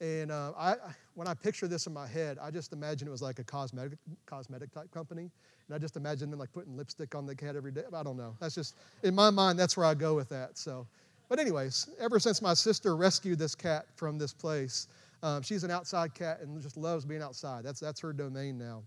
And 0.00 0.30
uh, 0.30 0.52
I, 0.58 0.74
when 1.14 1.26
I 1.26 1.32
picture 1.32 1.68
this 1.68 1.86
in 1.86 1.94
my 1.94 2.06
head, 2.06 2.36
I 2.40 2.50
just 2.50 2.74
imagine 2.74 3.08
it 3.08 3.10
was 3.10 3.22
like 3.22 3.38
a 3.38 3.44
cosmetic, 3.44 3.98
cosmetic 4.26 4.70
type 4.72 4.90
company. 4.90 5.30
And 5.68 5.74
I 5.74 5.78
just 5.78 5.96
imagine 5.96 6.30
them 6.30 6.38
like 6.38 6.52
putting 6.52 6.76
lipstick 6.76 7.14
on 7.14 7.24
the 7.24 7.34
cat 7.34 7.56
every 7.56 7.72
day. 7.72 7.84
I 7.94 8.02
don't 8.02 8.18
know. 8.18 8.36
That's 8.38 8.54
just, 8.54 8.76
in 9.02 9.14
my 9.14 9.30
mind, 9.30 9.58
that's 9.58 9.74
where 9.74 9.86
I 9.86 9.94
go 9.94 10.14
with 10.14 10.28
that. 10.28 10.58
So, 10.58 10.86
but 11.28 11.38
anyways, 11.38 11.88
ever 11.98 12.18
since 12.18 12.40
my 12.40 12.54
sister 12.54 12.96
rescued 12.96 13.38
this 13.38 13.54
cat 13.54 13.86
from 13.96 14.18
this 14.18 14.32
place, 14.32 14.88
um, 15.22 15.42
she's 15.42 15.64
an 15.64 15.70
outside 15.70 16.14
cat 16.14 16.40
and 16.40 16.60
just 16.62 16.76
loves 16.76 17.04
being 17.04 17.22
outside. 17.22 17.64
That's, 17.64 17.80
that's 17.80 18.00
her 18.00 18.12
domain 18.12 18.58
now. 18.58 18.82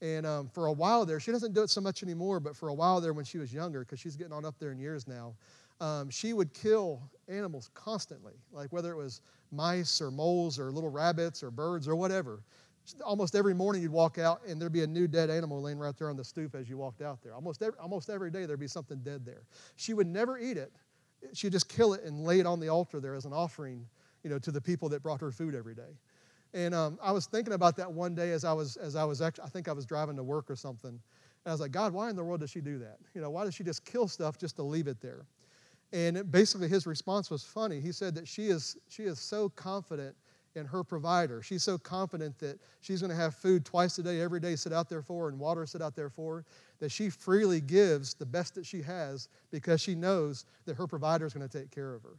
And 0.00 0.26
um, 0.26 0.48
for 0.48 0.66
a 0.66 0.72
while 0.72 1.06
there, 1.06 1.20
she 1.20 1.32
doesn't 1.32 1.54
do 1.54 1.62
it 1.62 1.70
so 1.70 1.80
much 1.80 2.02
anymore, 2.02 2.40
but 2.40 2.56
for 2.56 2.68
a 2.68 2.74
while 2.74 3.00
there 3.00 3.12
when 3.12 3.24
she 3.24 3.38
was 3.38 3.52
younger, 3.52 3.80
because 3.80 4.00
she's 4.00 4.16
getting 4.16 4.32
on 4.32 4.44
up 4.44 4.58
there 4.58 4.70
in 4.70 4.78
years 4.78 5.06
now, 5.06 5.34
um, 5.80 6.10
she 6.10 6.32
would 6.32 6.52
kill 6.54 7.02
animals 7.28 7.70
constantly, 7.74 8.34
like 8.52 8.72
whether 8.72 8.92
it 8.92 8.96
was 8.96 9.22
mice 9.50 10.00
or 10.00 10.10
moles 10.10 10.58
or 10.58 10.70
little 10.70 10.90
rabbits 10.90 11.42
or 11.42 11.50
birds 11.50 11.88
or 11.88 11.96
whatever. 11.96 12.42
Almost 13.02 13.34
every 13.34 13.54
morning 13.54 13.80
you'd 13.82 13.92
walk 13.92 14.18
out 14.18 14.42
and 14.46 14.60
there'd 14.60 14.72
be 14.72 14.82
a 14.82 14.86
new 14.86 15.08
dead 15.08 15.30
animal 15.30 15.62
laying 15.62 15.78
right 15.78 15.96
there 15.96 16.10
on 16.10 16.16
the 16.16 16.24
stoop 16.24 16.54
as 16.54 16.68
you 16.68 16.76
walked 16.76 17.00
out 17.00 17.22
there. 17.22 17.34
Almost 17.34 17.62
every, 17.62 17.78
almost 17.78 18.10
every 18.10 18.30
day 18.30 18.44
there'd 18.44 18.60
be 18.60 18.68
something 18.68 18.98
dead 18.98 19.24
there. 19.24 19.42
She 19.76 19.94
would 19.94 20.06
never 20.06 20.38
eat 20.38 20.58
it. 20.58 20.70
She'd 21.32 21.52
just 21.52 21.68
kill 21.68 21.94
it 21.94 22.04
and 22.04 22.24
lay 22.24 22.40
it 22.40 22.46
on 22.46 22.60
the 22.60 22.68
altar 22.68 23.00
there 23.00 23.14
as 23.14 23.24
an 23.24 23.32
offering 23.32 23.86
you 24.24 24.30
know, 24.30 24.38
to 24.38 24.50
the 24.50 24.60
people 24.60 24.88
that 24.88 25.02
brought 25.02 25.20
her 25.20 25.30
food 25.30 25.54
every 25.54 25.74
day. 25.74 25.98
And 26.54 26.74
um, 26.74 26.98
I 27.02 27.12
was 27.12 27.26
thinking 27.26 27.52
about 27.52 27.76
that 27.76 27.92
one 27.92 28.14
day 28.14 28.32
as 28.32 28.44
I 28.44 28.52
was, 28.52 28.76
as 28.76 28.96
I 28.96 29.04
was 29.04 29.20
actually, 29.20 29.44
I 29.44 29.48
think 29.48 29.68
I 29.68 29.72
was 29.72 29.84
driving 29.84 30.16
to 30.16 30.22
work 30.22 30.50
or 30.50 30.56
something. 30.56 30.90
And 30.90 31.00
I 31.46 31.50
was 31.50 31.60
like, 31.60 31.72
God, 31.72 31.92
why 31.92 32.10
in 32.10 32.16
the 32.16 32.24
world 32.24 32.40
does 32.40 32.50
she 32.50 32.60
do 32.60 32.78
that? 32.78 32.98
You 33.14 33.20
know, 33.20 33.30
why 33.30 33.44
does 33.44 33.54
she 33.54 33.64
just 33.64 33.84
kill 33.84 34.08
stuff 34.08 34.38
just 34.38 34.56
to 34.56 34.62
leave 34.62 34.86
it 34.86 35.00
there? 35.00 35.26
And 35.92 36.30
basically, 36.30 36.68
his 36.68 36.86
response 36.86 37.30
was 37.30 37.44
funny. 37.44 37.80
He 37.80 37.92
said 37.92 38.14
that 38.14 38.26
she 38.26 38.48
is, 38.48 38.76
she 38.88 39.04
is 39.04 39.20
so 39.20 39.48
confident 39.50 40.16
in 40.54 40.66
her 40.66 40.84
provider. 40.84 41.42
She's 41.42 41.62
so 41.62 41.78
confident 41.78 42.38
that 42.38 42.58
she's 42.80 43.00
going 43.00 43.10
to 43.10 43.16
have 43.16 43.34
food 43.34 43.64
twice 43.64 43.98
a 43.98 44.02
day, 44.02 44.20
every 44.20 44.40
day 44.40 44.56
sit 44.56 44.72
out 44.72 44.88
there 44.88 45.02
for 45.02 45.24
her, 45.24 45.28
and 45.28 45.38
water 45.38 45.66
sit 45.66 45.82
out 45.82 45.96
there 45.96 46.10
for 46.10 46.36
her, 46.36 46.44
that 46.78 46.90
she 46.90 47.10
freely 47.10 47.60
gives 47.60 48.14
the 48.14 48.26
best 48.26 48.54
that 48.54 48.66
she 48.66 48.82
has 48.82 49.28
because 49.50 49.80
she 49.80 49.94
knows 49.94 50.44
that 50.66 50.76
her 50.76 50.86
provider 50.86 51.26
is 51.26 51.34
going 51.34 51.48
to 51.48 51.58
take 51.58 51.70
care 51.70 51.94
of 51.94 52.02
her. 52.02 52.16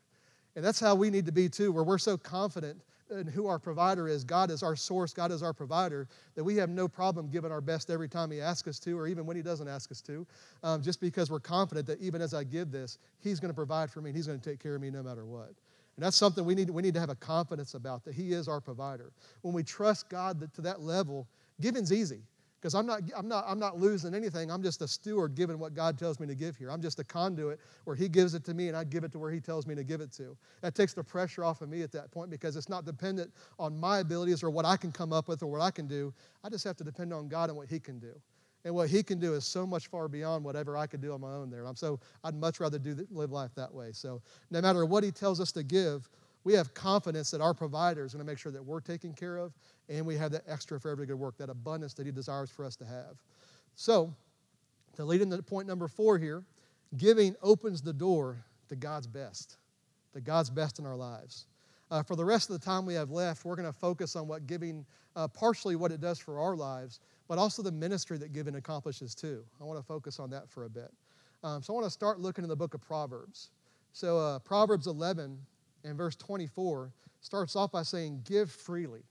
And 0.56 0.64
that's 0.64 0.80
how 0.80 0.96
we 0.96 1.10
need 1.10 1.26
to 1.26 1.32
be 1.32 1.50
too, 1.50 1.72
where 1.72 1.84
we're 1.84 1.98
so 1.98 2.18
confident 2.18 2.82
in 3.12 3.28
who 3.28 3.48
our 3.48 3.60
provider 3.60 4.08
is. 4.08 4.24
God 4.24 4.50
is 4.50 4.64
our 4.64 4.76
source, 4.76 5.14
God 5.14 5.32
is 5.32 5.44
our 5.44 5.54
provider, 5.54 6.08
that 6.36 6.44
we 6.44 6.56
have 6.56 6.70
no 6.70 6.88
problem 6.88 7.30
giving 7.30 7.52
our 7.52 7.62
best 7.62 7.90
every 7.90 8.10
time 8.10 8.32
He 8.32 8.42
asks 8.42 8.68
us 8.68 8.80
to, 8.80 8.98
or 8.98 9.08
even 9.08 9.26
when 9.26 9.36
He 9.36 9.44
doesn't 9.44 9.68
ask 9.68 9.92
us 9.92 10.02
to, 10.02 10.26
um, 10.64 10.82
just 10.82 11.00
because 11.00 11.30
we're 11.30 11.40
confident 11.40 11.86
that 11.88 12.00
even 12.02 12.22
as 12.22 12.34
I 12.34 12.44
give 12.44 12.72
this, 12.72 12.98
He's 13.20 13.40
going 13.40 13.52
to 13.52 13.56
provide 13.56 13.92
for 13.92 14.02
me 14.02 14.10
and 14.10 14.18
He's 14.18 14.28
going 14.28 14.40
to 14.40 14.50
take 14.50 14.60
care 14.60 14.76
of 14.76 14.82
me 14.82 14.90
no 14.90 15.04
matter 15.04 15.26
what. 15.26 15.54
And 15.96 16.06
that's 16.06 16.18
something 16.18 16.44
we 16.44 16.56
need, 16.56 16.70
we 16.70 16.82
need 16.82 16.94
to 16.96 17.00
have 17.00 17.10
a 17.10 17.16
confidence 17.16 17.74
about, 17.74 18.04
that 18.06 18.14
He 18.14 18.34
is 18.34 18.48
our 18.48 18.60
provider. 18.60 19.12
When 19.42 19.54
we 19.54 19.64
trust 19.64 20.10
God 20.10 20.50
to 20.54 20.62
that 20.62 20.82
level, 20.82 21.28
giving's 21.62 21.94
easy 21.94 22.22
because 22.66 22.74
I'm 22.74 22.88
not, 22.88 23.02
I'm, 23.16 23.28
not, 23.28 23.46
I'm 23.48 23.60
not 23.60 23.80
losing 23.80 24.16
anything. 24.16 24.50
I'm 24.50 24.64
just 24.64 24.82
a 24.82 24.88
steward 24.88 25.36
giving 25.36 25.60
what 25.60 25.76
God 25.76 26.00
tells 26.00 26.20
me 26.20 26.26
to 26.26 26.34
give 26.34 26.58
here. 26.58 26.72
I'm 26.72 26.82
just 26.82 27.00
a 27.00 27.04
conduit 27.04 27.60
where 27.84 27.96
He 27.96 28.10
gives 28.10 28.34
it 28.34 28.44
to 28.46 28.56
me 28.56 28.68
and 28.70 28.76
I 28.76 28.84
give 28.84 29.04
it 29.04 29.12
to 29.12 29.20
where 29.20 29.32
He 29.32 29.40
tells 29.40 29.68
me 29.68 29.76
to 29.76 29.84
give 29.84 30.02
it 30.02 30.12
to. 30.14 30.36
That 30.62 30.74
takes 30.74 30.94
the 30.94 31.04
pressure 31.04 31.44
off 31.44 31.62
of 31.62 31.70
me 31.70 31.84
at 31.84 31.92
that 31.92 32.10
point 32.10 32.32
because 32.32 32.56
it's 32.56 32.68
not 32.68 32.84
dependent 32.84 33.32
on 33.60 33.78
my 33.78 34.00
abilities 34.00 34.42
or 34.42 34.50
what 34.50 34.66
I 34.66 34.78
can 34.78 34.92
come 34.92 35.14
up 35.14 35.28
with 35.28 35.44
or 35.44 35.48
what 35.48 35.62
I 35.62 35.70
can 35.70 35.88
do. 35.88 36.12
I 36.44 36.50
just 36.50 36.64
have 36.64 36.76
to 36.78 36.84
depend 36.84 37.14
on 37.14 37.28
God 37.28 37.50
and 37.50 37.58
what 37.58 37.70
He 37.70 37.80
can 37.80 38.00
do. 38.00 38.20
And 38.66 38.74
what 38.74 38.90
He 38.90 39.04
can 39.04 39.20
do 39.20 39.36
is 39.36 39.46
so 39.46 39.66
much 39.66 39.88
far 39.88 40.08
beyond 40.08 40.44
whatever 40.44 40.76
I 40.76 40.88
could 40.88 41.00
do 41.00 41.14
on 41.14 41.22
my 41.22 41.32
own 41.32 41.52
there. 41.52 41.66
I'm 41.66 41.76
so, 41.76 42.00
I'd 42.24 42.36
much 42.36 42.60
rather 42.60 42.80
do 42.80 43.08
live 43.12 43.32
life 43.32 43.52
that 43.56 43.72
way. 43.72 43.92
So 43.94 44.22
no 44.50 44.60
matter 44.60 44.86
what 44.86 45.04
He 45.04 45.12
tells 45.12 45.40
us 45.40 45.52
to 45.54 45.64
give, 45.64 46.10
we 46.44 46.54
have 46.54 46.74
confidence 46.74 47.32
that 47.32 47.42
our 47.42 47.54
provider 47.54 48.04
is 48.04 48.14
going 48.14 48.26
to 48.26 48.30
make 48.30 48.40
sure 48.40 48.52
that 48.52 48.64
we're 48.64 48.80
taken 48.80 49.14
care 49.14 49.38
of 49.38 49.54
and 49.88 50.06
we 50.06 50.18
have 50.18 50.32
that 50.32 50.44
extra 50.48 50.80
for 50.80 50.90
every 50.90 51.06
good 51.06 51.18
work, 51.18 51.38
that 51.38 51.50
abundance 51.50 51.94
that 51.94 52.08
He 52.08 52.12
desires 52.12 52.50
for 52.50 52.66
us 52.66 52.76
to 52.78 52.86
have. 52.86 53.22
So, 53.76 54.14
to 54.96 55.06
lead 55.06 55.22
into 55.22 55.42
point 55.44 55.68
number 55.68 55.88
four 55.88 56.18
here, 56.18 56.44
giving 56.98 57.36
opens 57.44 57.82
the 57.82 57.94
door 57.94 58.44
to 58.70 58.76
God's 58.76 59.08
best, 59.08 59.58
to 60.14 60.22
God's 60.22 60.50
best 60.50 60.80
in 60.80 60.86
our 60.86 60.96
lives. 60.96 61.46
Uh, 61.92 62.02
for 62.02 62.16
the 62.16 62.26
rest 62.26 62.50
of 62.50 62.60
the 62.60 62.66
time 62.66 62.86
we 62.86 62.94
have 62.94 63.12
left, 63.12 63.46
we're 63.46 63.56
going 63.56 63.72
to 63.72 63.78
focus 63.78 64.16
on 64.16 64.28
what 64.28 64.48
giving, 64.48 64.86
uh, 65.16 65.28
partially 65.28 65.76
what 65.76 65.92
it 65.92 66.02
does 66.02 66.18
for 66.18 66.40
our 66.40 66.56
lives, 66.56 67.00
but 67.28 67.38
also 67.38 67.62
the 67.62 67.72
ministry 67.72 68.18
that 68.18 68.34
giving 68.34 68.56
accomplishes 68.56 69.14
too. 69.14 69.44
I 69.62 69.64
want 69.64 69.80
to 69.80 69.86
focus 69.86 70.20
on 70.20 70.30
that 70.32 70.50
for 70.50 70.66
a 70.66 70.70
bit. 70.70 70.92
Um, 71.44 71.62
so 71.62 71.74
I 71.74 71.76
want 71.76 71.86
to 71.86 71.92
start 71.92 72.20
looking 72.20 72.44
in 72.44 72.50
the 72.50 72.56
book 72.56 72.74
of 72.74 72.82
Proverbs. 72.82 73.52
So 73.94 74.18
uh, 74.18 74.40
Proverbs 74.40 74.88
11 74.88 75.38
and 75.84 75.98
verse 75.98 76.16
24 76.16 76.92
starts 77.22 77.56
off 77.56 77.72
by 77.72 77.84
saying, 77.84 78.22
Give 78.26 78.50
freely. 78.50 79.04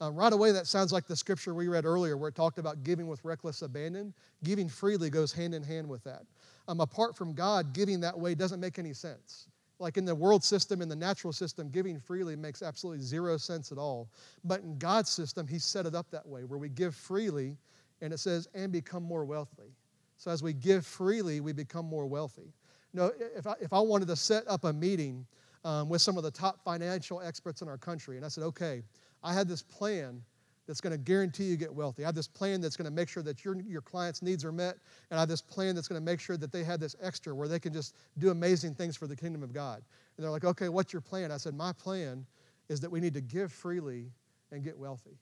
Uh, 0.00 0.10
right 0.10 0.32
away, 0.32 0.52
that 0.52 0.66
sounds 0.66 0.92
like 0.92 1.06
the 1.06 1.16
scripture 1.16 1.54
we 1.54 1.68
read 1.68 1.84
earlier 1.84 2.16
where 2.16 2.28
it 2.28 2.34
talked 2.34 2.58
about 2.58 2.82
giving 2.82 3.06
with 3.06 3.24
reckless 3.24 3.62
abandon. 3.62 4.12
Giving 4.42 4.68
freely 4.68 5.10
goes 5.10 5.32
hand 5.32 5.54
in 5.54 5.62
hand 5.62 5.88
with 5.88 6.02
that. 6.04 6.22
Um, 6.68 6.80
apart 6.80 7.16
from 7.16 7.34
God, 7.34 7.72
giving 7.72 8.00
that 8.00 8.18
way 8.18 8.34
doesn't 8.34 8.60
make 8.60 8.78
any 8.78 8.92
sense. 8.92 9.46
Like 9.82 9.96
in 9.96 10.04
the 10.04 10.14
world 10.14 10.44
system, 10.44 10.80
in 10.80 10.88
the 10.88 10.96
natural 10.96 11.32
system, 11.32 11.68
giving 11.68 11.98
freely 11.98 12.36
makes 12.36 12.62
absolutely 12.62 13.04
zero 13.04 13.36
sense 13.36 13.72
at 13.72 13.78
all. 13.78 14.08
But 14.44 14.60
in 14.60 14.78
God's 14.78 15.10
system, 15.10 15.46
He 15.46 15.58
set 15.58 15.86
it 15.86 15.94
up 15.94 16.08
that 16.12 16.26
way 16.26 16.44
where 16.44 16.58
we 16.58 16.68
give 16.68 16.94
freely, 16.94 17.56
and 18.00 18.12
it 18.12 18.18
says, 18.18 18.48
and 18.54 18.70
become 18.70 19.02
more 19.02 19.24
wealthy. 19.24 19.74
So 20.18 20.30
as 20.30 20.40
we 20.40 20.52
give 20.52 20.86
freely, 20.86 21.40
we 21.40 21.52
become 21.52 21.84
more 21.84 22.06
wealthy. 22.06 22.52
Know, 22.94 23.10
if 23.36 23.46
I, 23.46 23.54
if 23.60 23.72
I 23.72 23.80
wanted 23.80 24.06
to 24.08 24.16
set 24.16 24.44
up 24.46 24.64
a 24.64 24.72
meeting 24.72 25.26
um, 25.64 25.88
with 25.88 26.00
some 26.00 26.16
of 26.16 26.22
the 26.22 26.30
top 26.30 26.62
financial 26.62 27.20
experts 27.20 27.62
in 27.62 27.68
our 27.68 27.78
country. 27.78 28.16
And 28.16 28.24
I 28.24 28.28
said, 28.28 28.44
okay, 28.44 28.82
I 29.22 29.32
had 29.32 29.48
this 29.48 29.62
plan 29.62 30.22
that's 30.66 30.80
going 30.80 30.92
to 30.92 30.98
guarantee 30.98 31.44
you 31.44 31.56
get 31.56 31.72
wealthy. 31.74 32.04
I 32.04 32.06
have 32.06 32.14
this 32.14 32.28
plan 32.28 32.60
that's 32.60 32.76
going 32.76 32.86
to 32.86 32.92
make 32.92 33.08
sure 33.08 33.22
that 33.24 33.44
your, 33.44 33.60
your 33.62 33.80
clients' 33.80 34.22
needs 34.22 34.44
are 34.44 34.52
met. 34.52 34.76
And 35.10 35.18
I 35.18 35.20
have 35.20 35.28
this 35.28 35.42
plan 35.42 35.74
that's 35.74 35.88
going 35.88 36.00
to 36.00 36.04
make 36.04 36.20
sure 36.20 36.36
that 36.36 36.52
they 36.52 36.62
have 36.64 36.78
this 36.80 36.94
extra 37.02 37.34
where 37.34 37.48
they 37.48 37.58
can 37.58 37.72
just 37.72 37.96
do 38.18 38.30
amazing 38.30 38.74
things 38.74 38.96
for 38.96 39.06
the 39.06 39.16
kingdom 39.16 39.42
of 39.42 39.52
God. 39.52 39.82
And 40.16 40.24
they're 40.24 40.30
like, 40.30 40.44
okay, 40.44 40.68
what's 40.68 40.92
your 40.92 41.02
plan? 41.02 41.32
I 41.32 41.36
said, 41.36 41.54
my 41.54 41.72
plan 41.72 42.24
is 42.68 42.80
that 42.80 42.90
we 42.90 43.00
need 43.00 43.14
to 43.14 43.20
give 43.20 43.52
freely 43.52 44.06
and 44.52 44.62
get 44.62 44.78
wealthy. 44.78 45.18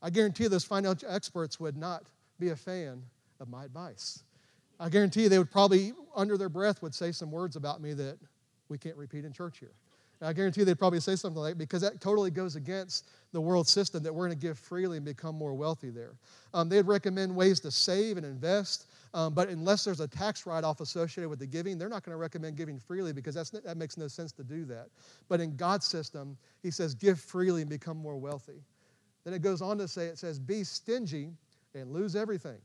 I 0.00 0.10
guarantee 0.10 0.48
those 0.48 0.64
financial 0.64 1.08
experts 1.10 1.60
would 1.60 1.76
not 1.76 2.04
be 2.38 2.48
a 2.48 2.56
fan 2.56 3.02
of 3.40 3.48
my 3.48 3.64
advice. 3.64 4.22
I 4.80 4.88
guarantee 4.88 5.28
they 5.28 5.38
would 5.38 5.50
probably, 5.50 5.92
under 6.16 6.36
their 6.36 6.48
breath, 6.48 6.82
would 6.82 6.94
say 6.94 7.12
some 7.12 7.30
words 7.30 7.56
about 7.56 7.80
me 7.80 7.92
that 7.94 8.18
we 8.68 8.78
can't 8.78 8.96
repeat 8.96 9.24
in 9.24 9.32
church 9.32 9.58
here. 9.58 9.72
And 10.20 10.28
I 10.28 10.32
guarantee 10.32 10.60
you 10.60 10.64
they'd 10.64 10.78
probably 10.78 11.00
say 11.00 11.16
something 11.16 11.40
like 11.40 11.58
because 11.58 11.82
that 11.82 12.00
totally 12.00 12.30
goes 12.30 12.56
against 12.56 13.08
the 13.32 13.40
world 13.40 13.66
system 13.68 14.02
that 14.04 14.14
we're 14.14 14.26
going 14.26 14.38
to 14.38 14.46
give 14.46 14.58
freely 14.58 14.96
and 14.96 15.04
become 15.04 15.34
more 15.34 15.54
wealthy 15.54 15.90
there. 15.90 16.12
Um, 16.52 16.68
they'd 16.68 16.86
recommend 16.86 17.34
ways 17.34 17.60
to 17.60 17.70
save 17.70 18.16
and 18.16 18.24
invest, 18.24 18.86
um, 19.12 19.34
but 19.34 19.48
unless 19.48 19.84
there's 19.84 20.00
a 20.00 20.08
tax 20.08 20.46
write 20.46 20.64
off 20.64 20.80
associated 20.80 21.28
with 21.28 21.40
the 21.40 21.46
giving, 21.46 21.78
they're 21.78 21.88
not 21.88 22.04
going 22.04 22.12
to 22.14 22.16
recommend 22.16 22.56
giving 22.56 22.78
freely 22.78 23.12
because 23.12 23.34
that's, 23.34 23.50
that 23.50 23.76
makes 23.76 23.96
no 23.96 24.08
sense 24.08 24.32
to 24.32 24.44
do 24.44 24.64
that. 24.66 24.86
But 25.28 25.40
in 25.40 25.56
God's 25.56 25.86
system, 25.86 26.36
He 26.62 26.70
says, 26.70 26.94
give 26.94 27.18
freely 27.20 27.62
and 27.62 27.70
become 27.70 27.96
more 27.96 28.16
wealthy. 28.16 28.62
Then 29.24 29.34
it 29.34 29.42
goes 29.42 29.62
on 29.62 29.78
to 29.78 29.88
say, 29.88 30.06
it 30.06 30.18
says, 30.18 30.38
be 30.38 30.64
stingy 30.64 31.30
and 31.74 31.90
lose 31.90 32.14
everything. 32.14 32.52
It 32.54 32.60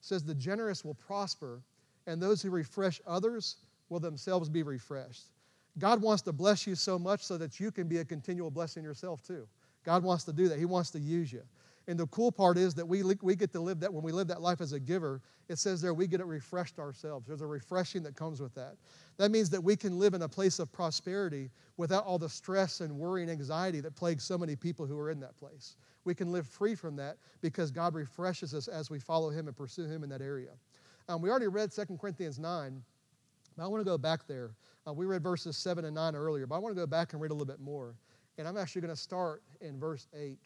says, 0.00 0.24
the 0.24 0.34
generous 0.34 0.84
will 0.84 0.94
prosper, 0.94 1.62
and 2.06 2.20
those 2.20 2.42
who 2.42 2.50
refresh 2.50 3.00
others 3.06 3.56
will 3.88 4.00
themselves 4.00 4.48
be 4.48 4.62
refreshed. 4.62 5.24
God 5.78 6.02
wants 6.02 6.22
to 6.22 6.32
bless 6.32 6.66
you 6.66 6.74
so 6.74 6.98
much 6.98 7.22
so 7.22 7.38
that 7.38 7.58
you 7.58 7.70
can 7.70 7.88
be 7.88 7.98
a 7.98 8.04
continual 8.04 8.50
blessing 8.50 8.84
yourself 8.84 9.22
too. 9.22 9.46
God 9.84 10.02
wants 10.02 10.24
to 10.24 10.32
do 10.32 10.48
that. 10.48 10.58
He 10.58 10.64
wants 10.64 10.90
to 10.90 11.00
use 11.00 11.32
you. 11.32 11.42
And 11.88 11.98
the 11.98 12.06
cool 12.08 12.30
part 12.30 12.58
is 12.58 12.74
that 12.74 12.86
we, 12.86 13.02
we 13.22 13.34
get 13.34 13.52
to 13.52 13.60
live 13.60 13.80
that 13.80 13.92
when 13.92 14.04
we 14.04 14.12
live 14.12 14.28
that 14.28 14.40
life 14.40 14.60
as 14.60 14.72
a 14.72 14.78
giver, 14.78 15.20
it 15.48 15.58
says 15.58 15.80
there 15.80 15.94
we 15.94 16.06
get 16.06 16.20
it 16.20 16.26
refreshed 16.26 16.78
ourselves. 16.78 17.26
There's 17.26 17.40
a 17.40 17.46
refreshing 17.46 18.04
that 18.04 18.14
comes 18.14 18.40
with 18.40 18.54
that. 18.54 18.76
That 19.16 19.32
means 19.32 19.50
that 19.50 19.62
we 19.62 19.74
can 19.74 19.98
live 19.98 20.14
in 20.14 20.22
a 20.22 20.28
place 20.28 20.60
of 20.60 20.70
prosperity 20.70 21.50
without 21.76 22.04
all 22.04 22.18
the 22.18 22.28
stress 22.28 22.80
and 22.80 22.96
worry 22.96 23.22
and 23.22 23.30
anxiety 23.30 23.80
that 23.80 23.96
plagues 23.96 24.22
so 24.22 24.38
many 24.38 24.54
people 24.54 24.86
who 24.86 24.98
are 24.98 25.10
in 25.10 25.18
that 25.20 25.36
place. 25.36 25.76
We 26.04 26.14
can 26.14 26.30
live 26.30 26.46
free 26.46 26.76
from 26.76 26.94
that 26.96 27.16
because 27.40 27.70
God 27.72 27.94
refreshes 27.94 28.54
us 28.54 28.68
as 28.68 28.88
we 28.88 29.00
follow 29.00 29.30
Him 29.30 29.48
and 29.48 29.56
pursue 29.56 29.86
Him 29.86 30.04
in 30.04 30.10
that 30.10 30.22
area. 30.22 30.50
Um, 31.08 31.20
we 31.20 31.30
already 31.30 31.48
read 31.48 31.72
2 31.72 31.98
Corinthians 32.00 32.38
9, 32.38 32.80
but 33.56 33.64
I 33.64 33.66
want 33.66 33.80
to 33.80 33.84
go 33.84 33.98
back 33.98 34.26
there. 34.28 34.52
Uh, 34.86 34.92
we 34.92 35.06
read 35.06 35.22
verses 35.22 35.56
7 35.56 35.84
and 35.84 35.94
9 35.94 36.14
earlier, 36.14 36.46
but 36.46 36.56
I 36.56 36.58
want 36.58 36.74
to 36.74 36.80
go 36.80 36.86
back 36.86 37.12
and 37.12 37.22
read 37.22 37.30
a 37.30 37.34
little 37.34 37.46
bit 37.46 37.60
more. 37.60 37.94
And 38.38 38.48
I'm 38.48 38.56
actually 38.56 38.82
going 38.82 38.94
to 38.94 39.00
start 39.00 39.42
in 39.60 39.78
verse 39.78 40.08
8. 40.14 40.38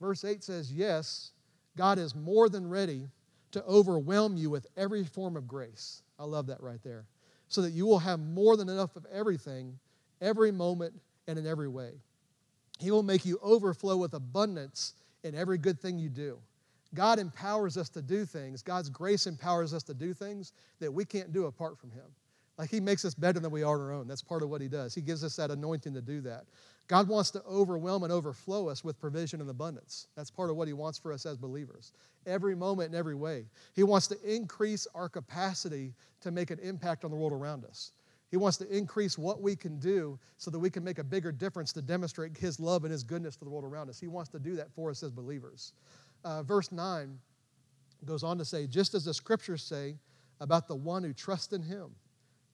Verse 0.00 0.24
8 0.24 0.44
says, 0.44 0.72
Yes, 0.72 1.32
God 1.76 1.98
is 1.98 2.14
more 2.14 2.48
than 2.48 2.68
ready 2.68 3.08
to 3.52 3.64
overwhelm 3.64 4.36
you 4.36 4.50
with 4.50 4.66
every 4.76 5.04
form 5.04 5.36
of 5.36 5.46
grace. 5.46 6.02
I 6.18 6.24
love 6.24 6.46
that 6.46 6.62
right 6.62 6.82
there. 6.82 7.06
So 7.48 7.62
that 7.62 7.70
you 7.70 7.86
will 7.86 7.98
have 7.98 8.20
more 8.20 8.56
than 8.56 8.68
enough 8.68 8.96
of 8.96 9.06
everything, 9.12 9.78
every 10.20 10.50
moment, 10.52 10.94
and 11.26 11.38
in 11.38 11.46
every 11.46 11.68
way. 11.68 11.92
He 12.78 12.90
will 12.90 13.02
make 13.02 13.24
you 13.24 13.38
overflow 13.42 13.96
with 13.96 14.14
abundance 14.14 14.94
in 15.22 15.34
every 15.34 15.58
good 15.58 15.78
thing 15.80 15.98
you 15.98 16.08
do. 16.08 16.38
God 16.94 17.18
empowers 17.18 17.76
us 17.76 17.88
to 17.90 18.02
do 18.02 18.24
things. 18.24 18.62
God's 18.62 18.90
grace 18.90 19.26
empowers 19.26 19.72
us 19.72 19.82
to 19.84 19.94
do 19.94 20.12
things 20.12 20.52
that 20.80 20.92
we 20.92 21.04
can't 21.04 21.32
do 21.32 21.46
apart 21.46 21.78
from 21.78 21.90
Him. 21.90 22.04
Like 22.62 22.70
He 22.70 22.78
makes 22.78 23.04
us 23.04 23.12
better 23.12 23.40
than 23.40 23.50
we 23.50 23.64
are 23.64 23.74
on 23.74 23.80
our 23.80 23.92
own. 23.92 24.06
That's 24.06 24.22
part 24.22 24.44
of 24.44 24.48
what 24.48 24.60
He 24.60 24.68
does. 24.68 24.94
He 24.94 25.00
gives 25.00 25.24
us 25.24 25.34
that 25.34 25.50
anointing 25.50 25.94
to 25.94 26.00
do 26.00 26.20
that. 26.20 26.44
God 26.86 27.08
wants 27.08 27.32
to 27.32 27.42
overwhelm 27.42 28.04
and 28.04 28.12
overflow 28.12 28.68
us 28.68 28.84
with 28.84 29.00
provision 29.00 29.40
and 29.40 29.50
abundance. 29.50 30.06
That's 30.14 30.30
part 30.30 30.48
of 30.48 30.54
what 30.54 30.68
He 30.68 30.74
wants 30.74 30.96
for 30.96 31.12
us 31.12 31.26
as 31.26 31.36
believers. 31.36 31.92
Every 32.24 32.54
moment 32.54 32.92
in 32.92 32.98
every 32.98 33.16
way. 33.16 33.46
He 33.74 33.82
wants 33.82 34.06
to 34.06 34.16
increase 34.22 34.86
our 34.94 35.08
capacity 35.08 35.92
to 36.20 36.30
make 36.30 36.52
an 36.52 36.60
impact 36.60 37.04
on 37.04 37.10
the 37.10 37.16
world 37.16 37.32
around 37.32 37.64
us. 37.64 37.92
He 38.30 38.36
wants 38.36 38.58
to 38.58 38.76
increase 38.76 39.18
what 39.18 39.42
we 39.42 39.56
can 39.56 39.78
do 39.78 40.18
so 40.38 40.50
that 40.52 40.58
we 40.58 40.70
can 40.70 40.84
make 40.84 40.98
a 40.98 41.04
bigger 41.04 41.32
difference 41.32 41.72
to 41.72 41.82
demonstrate 41.82 42.36
His 42.36 42.60
love 42.60 42.84
and 42.84 42.92
His 42.92 43.02
goodness 43.02 43.34
to 43.36 43.44
the 43.44 43.50
world 43.50 43.64
around 43.64 43.90
us. 43.90 44.00
He 44.00 44.08
wants 44.08 44.30
to 44.30 44.38
do 44.38 44.56
that 44.56 44.72
for 44.72 44.88
us 44.88 45.02
as 45.02 45.10
believers 45.10 45.72
uh, 46.24 46.42
verse 46.42 46.70
9 46.70 47.18
goes 48.04 48.22
on 48.22 48.38
to 48.38 48.44
say, 48.44 48.66
just 48.66 48.94
as 48.94 49.04
the 49.04 49.14
scriptures 49.14 49.62
say 49.62 49.96
about 50.40 50.68
the 50.68 50.74
one 50.74 51.02
who 51.02 51.12
trusts 51.12 51.52
in 51.52 51.62
him. 51.62 51.94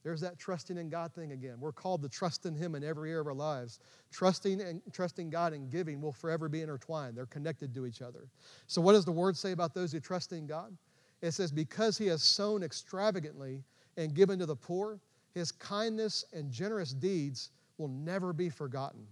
There's 0.02 0.20
that 0.20 0.38
trusting 0.38 0.78
in 0.78 0.88
God 0.88 1.12
thing 1.12 1.32
again. 1.32 1.56
We're 1.58 1.72
called 1.72 2.02
to 2.02 2.08
trust 2.08 2.46
in 2.46 2.54
Him 2.54 2.74
in 2.74 2.84
every 2.84 3.10
area 3.10 3.20
of 3.20 3.26
our 3.26 3.34
lives. 3.34 3.80
Trusting 4.12 4.60
and 4.60 4.80
trusting 4.92 5.30
God 5.30 5.52
and 5.52 5.70
giving 5.70 6.00
will 6.00 6.12
forever 6.12 6.48
be 6.48 6.62
intertwined. 6.62 7.16
They're 7.16 7.26
connected 7.26 7.74
to 7.74 7.86
each 7.86 8.00
other. 8.00 8.28
So, 8.66 8.80
what 8.80 8.92
does 8.92 9.04
the 9.04 9.12
Word 9.12 9.36
say 9.36 9.52
about 9.52 9.74
those 9.74 9.92
who 9.92 10.00
trust 10.00 10.32
in 10.32 10.46
God? 10.46 10.76
It 11.20 11.32
says, 11.32 11.50
"Because 11.50 11.98
He 11.98 12.06
has 12.06 12.22
sown 12.22 12.62
extravagantly 12.62 13.64
and 13.96 14.14
given 14.14 14.38
to 14.38 14.46
the 14.46 14.56
poor, 14.56 15.00
His 15.34 15.50
kindness 15.52 16.24
and 16.32 16.50
generous 16.50 16.92
deeds 16.92 17.50
will 17.76 17.88
never 17.88 18.32
be 18.32 18.48
forgotten." 18.48 19.06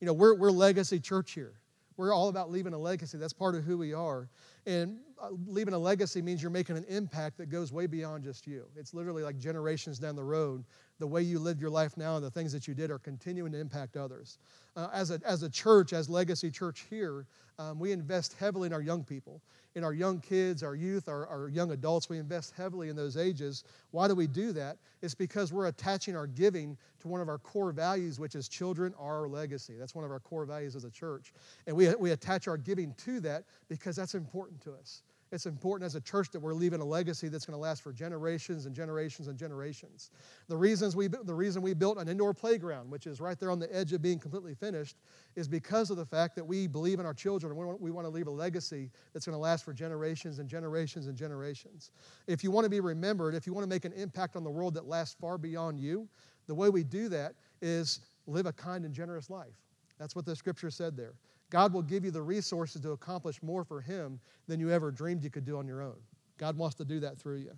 You 0.00 0.06
know, 0.06 0.12
we're, 0.12 0.34
we're 0.34 0.50
legacy 0.50 1.00
church 1.00 1.32
here. 1.32 1.54
We're 1.96 2.14
all 2.14 2.28
about 2.28 2.50
leaving 2.50 2.74
a 2.74 2.78
legacy. 2.78 3.18
That's 3.18 3.32
part 3.32 3.54
of 3.54 3.64
who 3.64 3.78
we 3.78 3.94
are. 3.94 4.28
And 4.66 4.98
uh, 5.20 5.30
leaving 5.46 5.74
a 5.74 5.78
legacy 5.78 6.20
means 6.20 6.42
you're 6.42 6.50
making 6.50 6.76
an 6.76 6.84
impact 6.88 7.38
that 7.38 7.46
goes 7.46 7.72
way 7.72 7.86
beyond 7.86 8.24
just 8.24 8.46
you. 8.46 8.66
It's 8.76 8.92
literally 8.92 9.22
like 9.22 9.38
generations 9.38 9.98
down 9.98 10.16
the 10.16 10.24
road. 10.24 10.64
The 10.98 11.06
way 11.06 11.22
you 11.22 11.38
live 11.38 11.60
your 11.60 11.70
life 11.70 11.96
now 11.96 12.16
and 12.16 12.24
the 12.24 12.30
things 12.30 12.52
that 12.52 12.66
you 12.66 12.74
did 12.74 12.90
are 12.90 12.98
continuing 12.98 13.52
to 13.52 13.58
impact 13.58 13.96
others. 13.96 14.38
Uh, 14.76 14.88
as, 14.92 15.10
a, 15.10 15.20
as 15.24 15.42
a 15.42 15.50
church, 15.50 15.92
as 15.92 16.08
Legacy 16.08 16.50
Church 16.50 16.86
here, 16.88 17.26
um, 17.58 17.78
we 17.78 17.92
invest 17.92 18.34
heavily 18.34 18.66
in 18.66 18.72
our 18.72 18.80
young 18.80 19.04
people 19.04 19.40
in 19.76 19.84
our 19.84 19.92
young 19.92 20.18
kids, 20.20 20.62
our 20.62 20.74
youth, 20.74 21.06
our, 21.06 21.26
our 21.26 21.48
young 21.48 21.70
adults. 21.70 22.08
We 22.08 22.18
invest 22.18 22.54
heavily 22.56 22.88
in 22.88 22.96
those 22.96 23.18
ages. 23.18 23.62
Why 23.90 24.08
do 24.08 24.14
we 24.14 24.26
do 24.26 24.52
that? 24.52 24.78
It's 25.02 25.14
because 25.14 25.52
we're 25.52 25.66
attaching 25.66 26.16
our 26.16 26.26
giving 26.26 26.78
to 27.00 27.08
one 27.08 27.20
of 27.20 27.28
our 27.28 27.36
core 27.36 27.72
values, 27.72 28.18
which 28.18 28.34
is 28.34 28.48
children 28.48 28.94
are 28.98 29.20
our 29.20 29.28
legacy. 29.28 29.74
That's 29.78 29.94
one 29.94 30.04
of 30.04 30.10
our 30.10 30.18
core 30.18 30.46
values 30.46 30.76
as 30.76 30.84
a 30.84 30.90
church. 30.90 31.34
And 31.66 31.76
we, 31.76 31.94
we 31.96 32.12
attach 32.12 32.48
our 32.48 32.56
giving 32.56 32.94
to 33.04 33.20
that 33.20 33.44
because 33.68 33.96
that's 33.96 34.14
important 34.14 34.62
to 34.62 34.72
us. 34.72 35.02
It's 35.32 35.46
important 35.46 35.84
as 35.84 35.96
a 35.96 36.00
church 36.00 36.30
that 36.30 36.40
we're 36.40 36.54
leaving 36.54 36.80
a 36.80 36.84
legacy 36.84 37.28
that's 37.28 37.44
going 37.44 37.56
to 37.56 37.60
last 37.60 37.82
for 37.82 37.92
generations 37.92 38.66
and 38.66 38.74
generations 38.74 39.26
and 39.26 39.36
generations. 39.36 40.12
The, 40.48 40.56
reasons 40.56 40.94
we, 40.94 41.08
the 41.08 41.34
reason 41.34 41.62
we 41.62 41.74
built 41.74 41.98
an 41.98 42.08
indoor 42.08 42.32
playground, 42.32 42.90
which 42.90 43.08
is 43.08 43.20
right 43.20 43.38
there 43.38 43.50
on 43.50 43.58
the 43.58 43.74
edge 43.74 43.92
of 43.92 44.00
being 44.00 44.20
completely 44.20 44.54
finished, 44.54 44.96
is 45.34 45.48
because 45.48 45.90
of 45.90 45.96
the 45.96 46.04
fact 46.04 46.36
that 46.36 46.44
we 46.44 46.68
believe 46.68 47.00
in 47.00 47.06
our 47.06 47.14
children 47.14 47.50
and 47.50 47.58
we 47.58 47.66
want, 47.66 47.80
we 47.80 47.90
want 47.90 48.04
to 48.04 48.10
leave 48.10 48.28
a 48.28 48.30
legacy 48.30 48.88
that's 49.12 49.26
going 49.26 49.34
to 49.34 49.40
last 49.40 49.64
for 49.64 49.72
generations 49.72 50.38
and 50.38 50.48
generations 50.48 51.08
and 51.08 51.16
generations. 51.16 51.90
If 52.28 52.44
you 52.44 52.52
want 52.52 52.64
to 52.64 52.70
be 52.70 52.80
remembered, 52.80 53.34
if 53.34 53.48
you 53.48 53.52
want 53.52 53.64
to 53.64 53.68
make 53.68 53.84
an 53.84 53.92
impact 53.94 54.36
on 54.36 54.44
the 54.44 54.50
world 54.50 54.74
that 54.74 54.86
lasts 54.86 55.16
far 55.20 55.38
beyond 55.38 55.80
you, 55.80 56.08
the 56.46 56.54
way 56.54 56.68
we 56.68 56.84
do 56.84 57.08
that 57.08 57.34
is 57.60 58.00
live 58.28 58.46
a 58.46 58.52
kind 58.52 58.84
and 58.84 58.94
generous 58.94 59.28
life. 59.28 59.54
That's 59.98 60.14
what 60.14 60.24
the 60.24 60.36
scripture 60.36 60.70
said 60.70 60.96
there. 60.96 61.14
God 61.50 61.72
will 61.72 61.82
give 61.82 62.04
you 62.04 62.10
the 62.10 62.22
resources 62.22 62.80
to 62.82 62.90
accomplish 62.90 63.42
more 63.42 63.64
for 63.64 63.80
Him 63.80 64.20
than 64.48 64.60
you 64.60 64.70
ever 64.70 64.90
dreamed 64.90 65.22
you 65.22 65.30
could 65.30 65.44
do 65.44 65.58
on 65.58 65.66
your 65.66 65.82
own. 65.82 65.96
God 66.38 66.56
wants 66.56 66.76
to 66.76 66.84
do 66.84 67.00
that 67.00 67.18
through 67.18 67.38
you. 67.38 67.52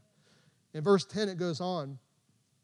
In 0.75 0.85
verse 0.85 1.05
10, 1.05 1.29
it 1.29 1.39
goes 1.39 1.61
on. 1.61 1.99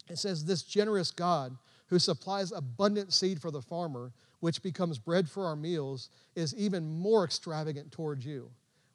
It 0.09 0.19
says, 0.19 0.45
This 0.45 0.63
generous 0.63 1.11
God 1.11 1.57
who 1.87 1.99
supplies 1.99 2.53
abundant 2.53 3.13
seed 3.13 3.41
for 3.41 3.51
the 3.51 3.63
farmer, 3.63 4.13
which 4.41 4.63
becomes 4.63 4.99
bread 4.99 5.29
for 5.29 5.47
our 5.47 5.57
meals, 5.57 6.11
is 6.35 6.55
even 6.57 6.99
more 6.99 7.25
extravagant 7.25 7.91
towards 7.91 8.25
you. 8.25 8.51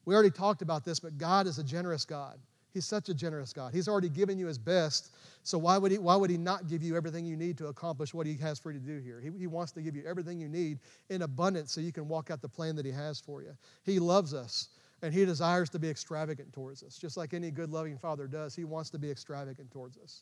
We 0.06 0.14
already 0.14 0.32
talked 0.32 0.62
about 0.62 0.86
this, 0.86 1.00
but 1.00 1.18
God 1.18 1.48
is 1.48 1.60
a 1.60 1.64
generous 1.64 2.06
God. 2.06 2.40
He's 2.74 2.86
such 2.86 3.10
a 3.10 3.14
generous 3.14 3.52
God. 3.52 3.74
He's 3.74 3.88
already 3.88 4.10
given 4.10 4.38
you 4.38 4.48
his 4.48 4.60
best. 4.60 5.16
So 5.44 5.58
why 5.58 5.78
would 5.78 5.92
he, 5.92 5.98
why 5.98 6.16
would 6.16 6.30
he 6.30 6.38
not 6.38 6.68
give 6.68 6.84
you 6.84 6.96
everything 6.96 7.26
you 7.26 7.36
need 7.36 7.58
to 7.58 7.68
accomplish 7.68 8.14
what 8.14 8.28
he 8.28 8.36
has 8.38 8.60
for 8.60 8.72
you 8.72 8.80
to 8.80 8.86
do 8.86 9.00
here? 9.00 9.20
He, 9.20 9.32
he 9.38 9.48
wants 9.48 9.72
to 9.74 9.82
give 9.82 9.96
you 9.96 10.04
everything 10.06 10.40
you 10.40 10.50
need 10.50 10.80
in 11.10 11.24
abundance 11.24 11.72
so 11.72 11.82
you 11.82 11.92
can 11.92 12.08
walk 12.08 12.30
out 12.30 12.42
the 12.42 12.50
plan 12.50 12.76
that 12.76 12.86
he 12.86 12.92
has 12.92 13.20
for 13.20 13.42
you. 13.42 13.56
He 13.84 13.98
loves 14.00 14.34
us 14.34 14.70
and 15.02 15.14
he 15.14 15.26
desires 15.26 15.70
to 15.70 15.80
be 15.80 15.90
extravagant 15.90 16.54
towards 16.54 16.84
us. 16.84 16.98
Just 16.98 17.18
like 17.18 17.34
any 17.34 17.50
good 17.50 17.72
loving 17.72 17.98
father 17.98 18.28
does, 18.28 18.56
he 18.56 18.66
wants 18.66 18.90
to 18.92 19.00
be 19.00 19.10
extravagant 19.10 19.72
towards 19.72 19.98
us. 19.98 20.22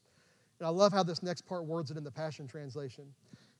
And 0.59 0.67
I 0.67 0.69
love 0.69 0.93
how 0.93 1.03
this 1.03 1.21
next 1.21 1.41
part 1.41 1.65
words 1.65 1.91
it 1.91 1.97
in 1.97 2.03
the 2.03 2.11
Passion 2.11 2.47
Translation. 2.47 3.05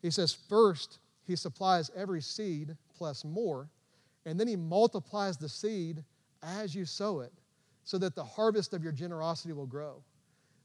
He 0.01 0.11
says, 0.11 0.33
First, 0.47 0.99
he 1.25 1.35
supplies 1.35 1.91
every 1.95 2.21
seed 2.21 2.75
plus 2.97 3.25
more, 3.25 3.67
and 4.25 4.39
then 4.39 4.47
he 4.47 4.55
multiplies 4.55 5.37
the 5.37 5.49
seed 5.49 6.03
as 6.41 6.73
you 6.73 6.85
sow 6.85 7.19
it 7.19 7.33
so 7.87 7.97
that 7.97 8.15
the 8.15 8.23
harvest 8.23 8.73
of 8.73 8.83
your 8.83 8.91
generosity 8.91 9.53
will 9.53 9.65
grow. 9.65 10.03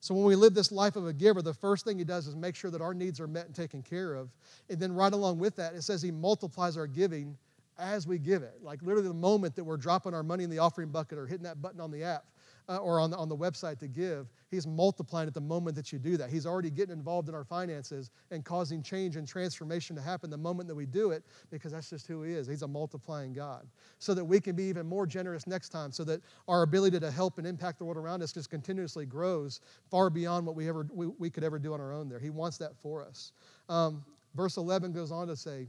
So 0.01 0.13
when 0.13 0.25
we 0.25 0.35
live 0.35 0.55
this 0.55 0.73
life 0.73 0.97
of 0.97 1.07
a 1.07 1.13
giver, 1.13 1.41
the 1.41 1.55
first 1.55 1.85
thing 1.85 1.97
he 1.97 2.03
does 2.03 2.27
is 2.27 2.35
make 2.35 2.57
sure 2.57 2.69
that 2.73 2.81
our 2.81 2.93
needs 2.93 3.21
are 3.21 3.29
met 3.29 3.47
and 3.47 3.55
taken 3.55 3.81
care 3.81 4.15
of. 4.15 4.29
And 4.69 4.81
then 4.81 4.93
right 4.93 5.13
along 5.13 5.39
with 5.39 5.55
that, 5.55 5.75
it 5.75 5.83
says 5.83 6.03
he 6.03 6.11
multiplies 6.11 6.77
our 6.77 6.89
giving 6.89 7.39
as 7.79 8.09
we 8.09 8.19
give 8.19 8.43
it. 8.43 8.59
Like 8.61 8.83
literally 8.83 9.07
the 9.07 9.15
moment 9.15 9.55
that 9.55 9.63
we're 9.63 9.77
dropping 9.77 10.15
our 10.15 10.25
money 10.25 10.43
in 10.43 10.51
the 10.51 10.59
offering 10.59 10.89
bucket 10.89 11.17
or 11.17 11.29
hitting 11.29 11.45
that 11.45 11.63
button 11.63 11.81
on 11.81 11.93
the 11.93 12.03
app, 12.03 12.25
uh, 12.73 12.79
or 12.79 12.99
on 12.99 13.11
the, 13.11 13.17
on 13.19 13.29
the 13.29 13.37
website 13.37 13.79
to 13.79 13.87
give, 13.87 14.29
He's 14.51 14.67
multiplying 14.67 15.27
at 15.29 15.35
the 15.35 15.41
moment 15.41 15.77
that 15.77 15.93
you 15.93 15.99
do 15.99 16.17
that. 16.17 16.31
He's 16.31 16.47
already 16.47 16.71
getting 16.71 16.93
involved 16.93 17.29
in 17.29 17.35
our 17.35 17.45
finances 17.45 18.11
and 18.31 18.45
causing 18.45 18.83
change 18.83 19.17
and 19.17 19.27
transformation 19.27 19.95
to 19.97 20.03
happen 20.03 20.31
the 20.31 20.37
moment 20.37 20.69
that 20.69 20.75
we 20.75 20.87
do 20.87 21.11
it 21.11 21.23
because 21.51 21.73
that's 21.73 21.91
just 21.91 22.07
who 22.07 22.23
He 22.23 22.33
is. 22.33 22.47
He's 22.47 22.63
a 22.63 22.69
multiplying 22.69 23.33
God. 23.33 23.67
So 23.99 24.15
that 24.15 24.25
we 24.25 24.41
can 24.41 24.57
be 24.57 24.65
even 24.65 24.87
more 24.87 25.07
generous 25.07 25.47
next 25.47 25.69
time, 25.69 25.93
so 25.93 26.05
that 26.05 26.21
our 26.49 26.63
ability 26.63 26.99
to 27.01 27.11
help 27.11 27.39
and 27.39 27.47
impact 27.47 27.79
the 27.79 27.85
world 27.85 27.99
around 27.99 28.23
us 28.23 28.33
just 28.33 28.49
continuously 28.51 29.07
grows 29.07 29.61
far 29.91 30.09
beyond 30.09 30.47
what 30.47 30.57
we, 30.57 30.69
ever, 30.69 30.87
we, 30.93 31.07
we 31.07 31.31
could 31.31 31.45
ever 31.45 31.59
do 31.59 31.75
on 31.75 31.81
our 31.81 31.93
own 31.93 32.09
there. 32.09 32.19
He 32.19 32.31
wants 32.31 32.59
that 32.59 32.77
for 32.77 33.03
us. 33.03 33.33
Um, 33.69 34.05
verse 34.35 34.57
11 34.57 34.93
goes 34.93 35.13
on 35.13 35.29
to 35.29 35.37
say, 35.37 35.67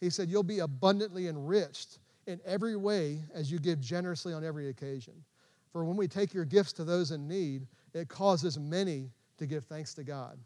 He 0.00 0.10
said, 0.10 0.28
You'll 0.28 0.42
be 0.42 0.58
abundantly 0.58 1.28
enriched 1.28 1.98
in 2.26 2.40
every 2.44 2.76
way 2.76 3.20
as 3.34 3.50
you 3.50 3.58
give 3.58 3.80
generously 3.80 4.32
on 4.32 4.44
every 4.44 4.68
occasion. 4.68 5.14
For 5.72 5.84
when 5.84 5.96
we 5.96 6.06
take 6.08 6.34
your 6.34 6.44
gifts 6.44 6.72
to 6.74 6.84
those 6.84 7.10
in 7.10 7.26
need, 7.26 7.66
it 7.94 8.08
causes 8.08 8.58
many 8.58 9.10
to 9.38 9.46
give 9.46 9.64
thanks 9.64 9.94
to 9.94 10.04
God. 10.04 10.38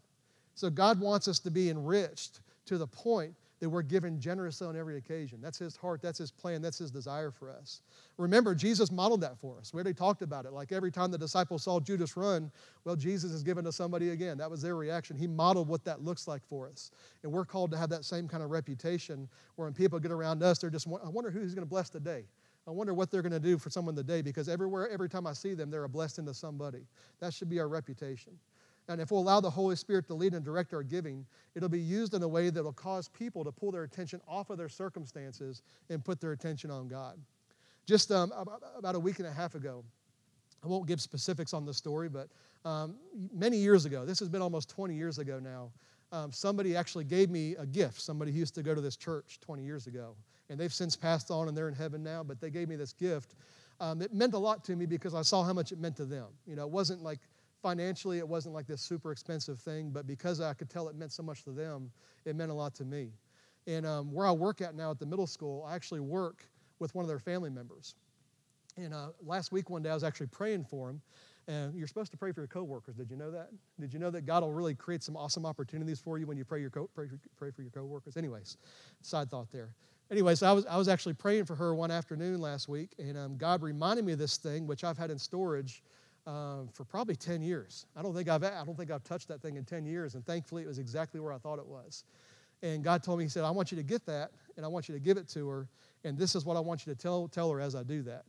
So 0.55 0.69
God 0.69 0.99
wants 0.99 1.27
us 1.27 1.39
to 1.39 1.51
be 1.51 1.69
enriched 1.69 2.39
to 2.65 2.77
the 2.77 2.87
point 2.87 3.33
that 3.59 3.69
we're 3.69 3.81
given 3.81 4.19
generously 4.19 4.67
on 4.67 4.75
every 4.75 4.97
occasion. 4.97 5.39
That's 5.41 5.57
his 5.57 5.75
heart, 5.75 6.01
that's 6.01 6.19
his 6.19 6.29
plan, 6.29 6.61
that's 6.61 6.77
his 6.77 6.91
desire 6.91 7.31
for 7.31 7.49
us. 7.49 7.81
Remember, 8.17 8.53
Jesus 8.53 8.91
modeled 8.91 9.21
that 9.21 9.37
for 9.39 9.57
us. 9.59 9.73
We 9.73 9.77
already 9.77 9.95
talked 9.95 10.21
about 10.21 10.45
it. 10.45 10.53
Like 10.53 10.71
every 10.71 10.91
time 10.91 11.09
the 11.09 11.17
disciples 11.17 11.63
saw 11.63 11.79
Judas 11.79 12.15
run, 12.15 12.51
well, 12.85 12.95
Jesus 12.95 13.31
is 13.31 13.41
given 13.41 13.65
to 13.65 13.71
somebody 13.71 14.11
again. 14.11 14.37
That 14.37 14.51
was 14.51 14.61
their 14.61 14.75
reaction. 14.75 15.17
He 15.17 15.27
modeled 15.27 15.67
what 15.67 15.83
that 15.85 16.03
looks 16.03 16.27
like 16.27 16.45
for 16.47 16.69
us. 16.69 16.91
And 17.23 17.31
we're 17.31 17.45
called 17.45 17.71
to 17.71 17.77
have 17.77 17.89
that 17.89 18.05
same 18.05 18.27
kind 18.27 18.43
of 18.43 18.51
reputation 18.51 19.27
where 19.55 19.65
when 19.65 19.73
people 19.73 19.99
get 19.99 20.11
around 20.11 20.43
us, 20.43 20.59
they're 20.59 20.69
just, 20.69 20.87
I 20.87 21.09
wonder 21.09 21.31
who 21.31 21.41
he's 21.41 21.55
going 21.55 21.65
to 21.65 21.69
bless 21.69 21.89
today. 21.89 22.25
I 22.67 22.71
wonder 22.71 22.93
what 22.93 23.09
they're 23.09 23.21
going 23.21 23.31
to 23.31 23.39
do 23.39 23.57
for 23.57 23.69
someone 23.69 23.95
today 23.95 24.21
because 24.21 24.49
everywhere, 24.49 24.89
every 24.89 25.07
time 25.07 25.25
I 25.25 25.33
see 25.33 25.53
them, 25.53 25.71
they're 25.71 25.85
a 25.85 25.89
blessing 25.89 26.25
to 26.25 26.33
somebody. 26.33 26.85
That 27.21 27.33
should 27.33 27.49
be 27.49 27.59
our 27.59 27.69
reputation. 27.69 28.33
And 28.89 29.01
if 29.01 29.11
we'll 29.11 29.21
allow 29.21 29.39
the 29.39 29.49
Holy 29.49 29.75
Spirit 29.75 30.07
to 30.07 30.13
lead 30.13 30.33
and 30.33 30.43
direct 30.43 30.73
our 30.73 30.83
giving, 30.83 31.25
it'll 31.55 31.69
be 31.69 31.79
used 31.79 32.13
in 32.13 32.23
a 32.23 32.27
way 32.27 32.49
that 32.49 32.63
will 32.63 32.73
cause 32.73 33.09
people 33.09 33.43
to 33.43 33.51
pull 33.51 33.71
their 33.71 33.83
attention 33.83 34.21
off 34.27 34.49
of 34.49 34.57
their 34.57 34.69
circumstances 34.69 35.61
and 35.89 36.03
put 36.03 36.21
their 36.21 36.33
attention 36.33 36.71
on 36.71 36.87
God. 36.87 37.17
Just 37.85 38.11
um, 38.11 38.33
about 38.77 38.95
a 38.95 38.99
week 38.99 39.19
and 39.19 39.27
a 39.27 39.31
half 39.31 39.55
ago, 39.55 39.83
I 40.63 40.67
won't 40.67 40.87
give 40.87 40.99
specifics 40.99 41.53
on 41.53 41.65
the 41.65 41.73
story, 41.73 42.09
but 42.09 42.27
um, 42.65 42.95
many 43.33 43.57
years 43.57 43.85
ago, 43.85 44.05
this 44.05 44.19
has 44.19 44.27
been 44.27 44.41
almost 44.41 44.69
20 44.69 44.93
years 44.93 45.19
ago 45.19 45.39
now, 45.39 45.71
um, 46.11 46.31
somebody 46.31 46.75
actually 46.75 47.03
gave 47.03 47.29
me 47.29 47.55
a 47.55 47.65
gift. 47.65 48.01
Somebody 48.01 48.31
who 48.31 48.39
used 48.39 48.55
to 48.55 48.63
go 48.63 48.73
to 48.73 48.81
this 48.81 48.95
church 48.95 49.39
20 49.41 49.63
years 49.63 49.87
ago. 49.87 50.15
And 50.49 50.59
they've 50.59 50.73
since 50.73 50.95
passed 50.95 51.29
on 51.29 51.47
and 51.47 51.57
they're 51.57 51.67
in 51.67 51.75
heaven 51.75 52.03
now, 52.03 52.23
but 52.23 52.39
they 52.39 52.49
gave 52.49 52.69
me 52.69 52.75
this 52.75 52.93
gift. 52.93 53.35
Um, 53.79 54.01
it 54.01 54.13
meant 54.13 54.33
a 54.33 54.37
lot 54.37 54.63
to 54.65 54.75
me 54.75 54.85
because 54.85 55.13
I 55.13 55.21
saw 55.21 55.43
how 55.43 55.53
much 55.53 55.71
it 55.71 55.79
meant 55.79 55.97
to 55.97 56.05
them. 56.05 56.27
You 56.45 56.55
know, 56.55 56.63
it 56.63 56.71
wasn't 56.71 57.03
like 57.03 57.19
financially, 57.61 58.17
it 58.17 58.27
wasn't 58.27 58.55
like 58.55 58.67
this 58.67 58.81
super 58.81 59.11
expensive 59.11 59.59
thing, 59.59 59.89
but 59.89 60.07
because 60.07 60.41
I 60.41 60.53
could 60.53 60.69
tell 60.69 60.87
it 60.87 60.95
meant 60.95 61.11
so 61.11 61.23
much 61.23 61.43
to 61.43 61.51
them, 61.51 61.91
it 62.25 62.35
meant 62.35 62.51
a 62.51 62.53
lot 62.53 62.73
to 62.75 62.85
me. 62.85 63.11
And 63.67 63.85
um, 63.85 64.11
where 64.11 64.25
I 64.25 64.31
work 64.31 64.61
at 64.61 64.75
now 64.75 64.91
at 64.91 64.99
the 64.99 65.05
middle 65.05 65.27
school, 65.27 65.65
I 65.67 65.75
actually 65.75 65.99
work 65.99 66.45
with 66.79 66.95
one 66.95 67.03
of 67.03 67.09
their 67.09 67.19
family 67.19 67.49
members. 67.49 67.95
And 68.77 68.93
uh, 68.93 69.09
last 69.25 69.51
week, 69.51 69.69
one 69.69 69.81
day, 69.81 69.89
I 69.89 69.93
was 69.93 70.03
actually 70.03 70.27
praying 70.27 70.65
for 70.65 70.89
him. 70.89 71.01
And 71.49 71.73
you're 71.75 71.87
supposed 71.87 72.11
to 72.11 72.17
pray 72.17 72.31
for 72.33 72.41
your 72.41 72.47
coworkers. 72.47 72.95
Did 72.95 73.09
you 73.09 73.15
know 73.15 73.31
that? 73.31 73.49
Did 73.79 73.93
you 73.93 73.99
know 73.99 74.11
that 74.11 74.25
God 74.25 74.43
will 74.43 74.51
really 74.51 74.75
create 74.75 75.01
some 75.01 75.15
awesome 75.15 75.45
opportunities 75.45 75.99
for 75.99 76.17
you 76.17 76.27
when 76.27 76.37
you 76.37 76.43
pray, 76.43 76.59
your 76.59 76.69
co- 76.69 76.89
pray, 76.93 77.07
pray 77.37 77.51
for 77.51 77.61
your 77.61 77.71
coworkers? 77.71 78.17
Anyways, 78.17 78.57
side 79.01 79.29
thought 79.31 79.49
there. 79.51 79.69
Anyways, 80.09 80.41
I 80.41 80.53
was, 80.53 80.65
I 80.65 80.77
was 80.77 80.87
actually 80.87 81.15
praying 81.15 81.45
for 81.45 81.55
her 81.55 81.75
one 81.75 81.91
afternoon 81.91 82.39
last 82.39 82.69
week, 82.69 82.91
and 82.97 83.17
um, 83.17 83.35
God 83.35 83.61
reminded 83.61 84.05
me 84.05 84.13
of 84.13 84.19
this 84.19 84.37
thing, 84.37 84.65
which 84.65 84.85
I've 84.85 84.97
had 84.97 85.11
in 85.11 85.19
storage 85.19 85.83
um, 86.25 86.69
for 86.71 86.85
probably 86.85 87.15
10 87.15 87.41
years. 87.41 87.85
I 87.93 88.01
don't 88.01 88.13
think 88.13 88.29
I've 88.29 88.43
I 88.43 88.63
don't 88.63 88.77
think 88.77 88.89
I've 88.89 89.03
touched 89.03 89.27
that 89.27 89.41
thing 89.41 89.57
in 89.57 89.65
10 89.65 89.85
years, 89.85 90.15
and 90.15 90.25
thankfully 90.25 90.63
it 90.63 90.67
was 90.67 90.79
exactly 90.79 91.19
where 91.19 91.33
I 91.33 91.37
thought 91.37 91.59
it 91.59 91.67
was. 91.67 92.05
And 92.63 92.85
God 92.85 93.03
told 93.03 93.19
me, 93.19 93.25
He 93.25 93.29
said, 93.29 93.43
I 93.43 93.51
want 93.51 93.69
you 93.71 93.75
to 93.77 93.83
get 93.83 94.05
that, 94.05 94.31
and 94.55 94.65
I 94.65 94.69
want 94.69 94.87
you 94.87 94.95
to 94.95 94.99
give 94.99 95.17
it 95.17 95.27
to 95.29 95.49
her, 95.49 95.67
and 96.05 96.17
this 96.17 96.35
is 96.35 96.45
what 96.45 96.55
I 96.55 96.61
want 96.61 96.87
you 96.87 96.93
to 96.93 96.99
tell, 96.99 97.27
tell 97.27 97.51
her 97.51 97.59
as 97.59 97.75
I 97.75 97.83
do 97.83 98.01
that. 98.03 98.23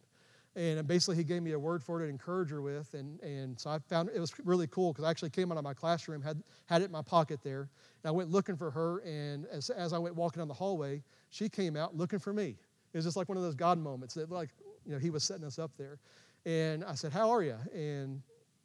And 0.56 0.88
basically, 0.88 1.14
he 1.14 1.22
gave 1.22 1.42
me 1.42 1.52
a 1.52 1.58
word 1.58 1.84
for 1.84 2.00
it 2.00 2.06
to 2.06 2.10
encourage 2.10 2.50
her 2.50 2.60
with. 2.60 2.92
And, 2.94 3.20
and 3.20 3.60
so 3.60 3.70
I 3.70 3.78
found 3.78 4.10
it 4.12 4.18
was 4.18 4.32
really 4.44 4.66
cool 4.66 4.92
because 4.92 5.04
I 5.04 5.10
actually 5.10 5.30
came 5.30 5.52
out 5.52 5.58
of 5.58 5.62
my 5.62 5.74
classroom, 5.74 6.20
had, 6.20 6.42
had 6.66 6.82
it 6.82 6.86
in 6.86 6.90
my 6.90 7.02
pocket 7.02 7.38
there. 7.44 7.68
And 8.02 8.08
I 8.08 8.10
went 8.10 8.30
looking 8.30 8.56
for 8.56 8.68
her. 8.72 8.98
And 9.00 9.46
as, 9.52 9.70
as 9.70 9.92
I 9.92 9.98
went 9.98 10.16
walking 10.16 10.40
down 10.40 10.48
the 10.48 10.54
hallway, 10.54 11.02
she 11.30 11.48
came 11.48 11.76
out 11.76 11.96
looking 11.96 12.18
for 12.18 12.32
me. 12.32 12.56
It 12.92 12.96
was 12.96 13.04
just 13.04 13.16
like 13.16 13.28
one 13.28 13.36
of 13.36 13.44
those 13.44 13.54
God 13.54 13.78
moments 13.78 14.14
that, 14.14 14.30
like, 14.30 14.50
you 14.86 14.92
know, 14.92 14.98
he 14.98 15.10
was 15.10 15.22
setting 15.22 15.44
us 15.44 15.58
up 15.58 15.70
there. 15.76 15.98
And 16.46 16.84
I 16.84 16.94
said, 16.94 17.12
How 17.12 17.30
are 17.30 17.42
you? 17.42 17.56
And 17.74 18.22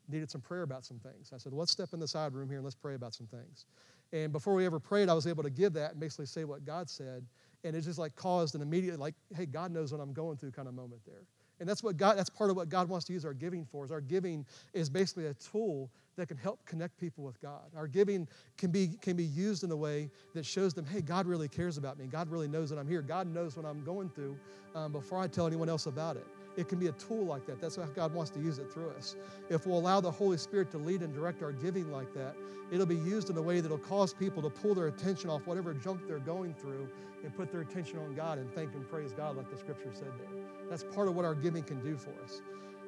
needed 0.09 0.29
some 0.29 0.41
prayer 0.41 0.63
about 0.63 0.85
some 0.85 0.99
things. 0.99 1.31
I 1.33 1.37
said, 1.37 1.53
Let's 1.53 1.71
step 1.71 1.89
in 1.93 1.99
the 1.99 2.07
side 2.07 2.33
room 2.33 2.47
here 2.49 2.57
and 2.57 2.63
let's 2.63 2.75
pray 2.75 2.95
about 2.95 3.13
some 3.13 3.27
things. 3.27 3.65
And 4.13 4.31
before 4.31 4.53
we 4.53 4.65
ever 4.65 4.79
prayed, 4.79 5.09
I 5.09 5.13
was 5.13 5.27
able 5.27 5.43
to 5.43 5.49
give 5.49 5.73
that 5.73 5.91
and 5.91 5.99
basically 5.99 6.27
say 6.27 6.43
what 6.43 6.65
God 6.65 6.89
said. 6.89 7.25
And 7.63 7.75
it 7.75 7.81
just 7.81 7.97
like 7.97 8.15
caused 8.15 8.55
an 8.55 8.61
immediate, 8.61 8.99
like, 8.99 9.15
hey, 9.35 9.45
God 9.45 9.71
knows 9.71 9.91
what 9.91 9.99
I'm 9.99 10.13
going 10.13 10.37
through 10.37 10.51
kind 10.51 10.67
of 10.67 10.73
moment 10.73 11.01
there. 11.05 11.23
And 11.59 11.67
that's 11.67 11.81
what 11.81 11.97
God, 11.97 12.17
that's 12.17 12.29
part 12.29 12.49
of 12.49 12.55
what 12.55 12.69
God 12.69 12.89
wants 12.89 13.05
to 13.07 13.13
use 13.13 13.25
our 13.25 13.33
giving 13.33 13.65
for. 13.65 13.85
Is 13.85 13.91
our 13.91 14.01
giving 14.01 14.45
is 14.73 14.89
basically 14.89 15.27
a 15.27 15.33
tool 15.33 15.89
that 16.17 16.27
can 16.27 16.37
help 16.37 16.65
connect 16.65 16.97
people 16.97 17.23
with 17.23 17.41
God. 17.41 17.71
Our 17.75 17.87
giving 17.87 18.27
can 18.57 18.71
be, 18.71 18.89
can 19.01 19.15
be 19.15 19.23
used 19.23 19.63
in 19.63 19.71
a 19.71 19.75
way 19.75 20.09
that 20.33 20.45
shows 20.45 20.73
them, 20.73 20.85
hey, 20.85 21.01
God 21.01 21.25
really 21.25 21.47
cares 21.47 21.77
about 21.77 21.97
me. 21.97 22.05
God 22.05 22.29
really 22.29 22.47
knows 22.47 22.69
that 22.69 22.77
I'm 22.77 22.87
here. 22.87 23.01
God 23.01 23.27
knows 23.27 23.57
what 23.57 23.65
I'm 23.65 23.83
going 23.83 24.09
through 24.09 24.37
um, 24.75 24.91
before 24.91 25.19
I 25.19 25.27
tell 25.27 25.47
anyone 25.47 25.69
else 25.69 25.85
about 25.85 26.17
it. 26.17 26.25
It 26.55 26.69
can 26.69 26.77
be 26.77 26.87
a 26.87 26.91
tool 26.93 27.25
like 27.25 27.47
that. 27.47 27.59
That's 27.59 27.77
how 27.77 27.85
God 27.85 28.13
wants 28.13 28.29
to 28.31 28.39
use 28.39 28.59
it 28.59 28.71
through 28.71 28.91
us. 28.91 29.15
If 29.49 29.65
we'll 29.65 29.79
allow 29.79 29.99
the 30.01 30.11
Holy 30.11 30.37
Spirit 30.37 30.69
to 30.71 30.77
lead 30.77 31.01
and 31.01 31.13
direct 31.13 31.41
our 31.41 31.51
giving 31.51 31.91
like 31.91 32.13
that, 32.13 32.35
it'll 32.71 32.85
be 32.85 32.95
used 32.95 33.31
in 33.31 33.37
a 33.37 33.41
way 33.41 33.59
that'll 33.59 33.77
cause 33.79 34.13
people 34.13 34.41
to 34.43 34.49
pull 34.49 34.75
their 34.75 34.87
attention 34.87 35.31
off 35.31 35.47
whatever 35.47 35.73
junk 35.73 36.01
they're 36.07 36.19
going 36.19 36.53
through 36.53 36.87
and 37.23 37.35
put 37.35 37.51
their 37.51 37.61
attention 37.61 37.97
on 37.97 38.13
God 38.13 38.37
and 38.37 38.53
thank 38.53 38.73
and 38.75 38.87
praise 38.87 39.13
God, 39.13 39.35
like 39.35 39.49
the 39.49 39.57
scripture 39.57 39.89
said 39.93 40.11
there. 40.19 40.43
That's 40.69 40.83
part 40.83 41.07
of 41.07 41.15
what 41.15 41.25
our 41.25 41.35
giving 41.35 41.63
can 41.63 41.81
do 41.81 41.97
for 41.97 42.11
us. 42.23 42.41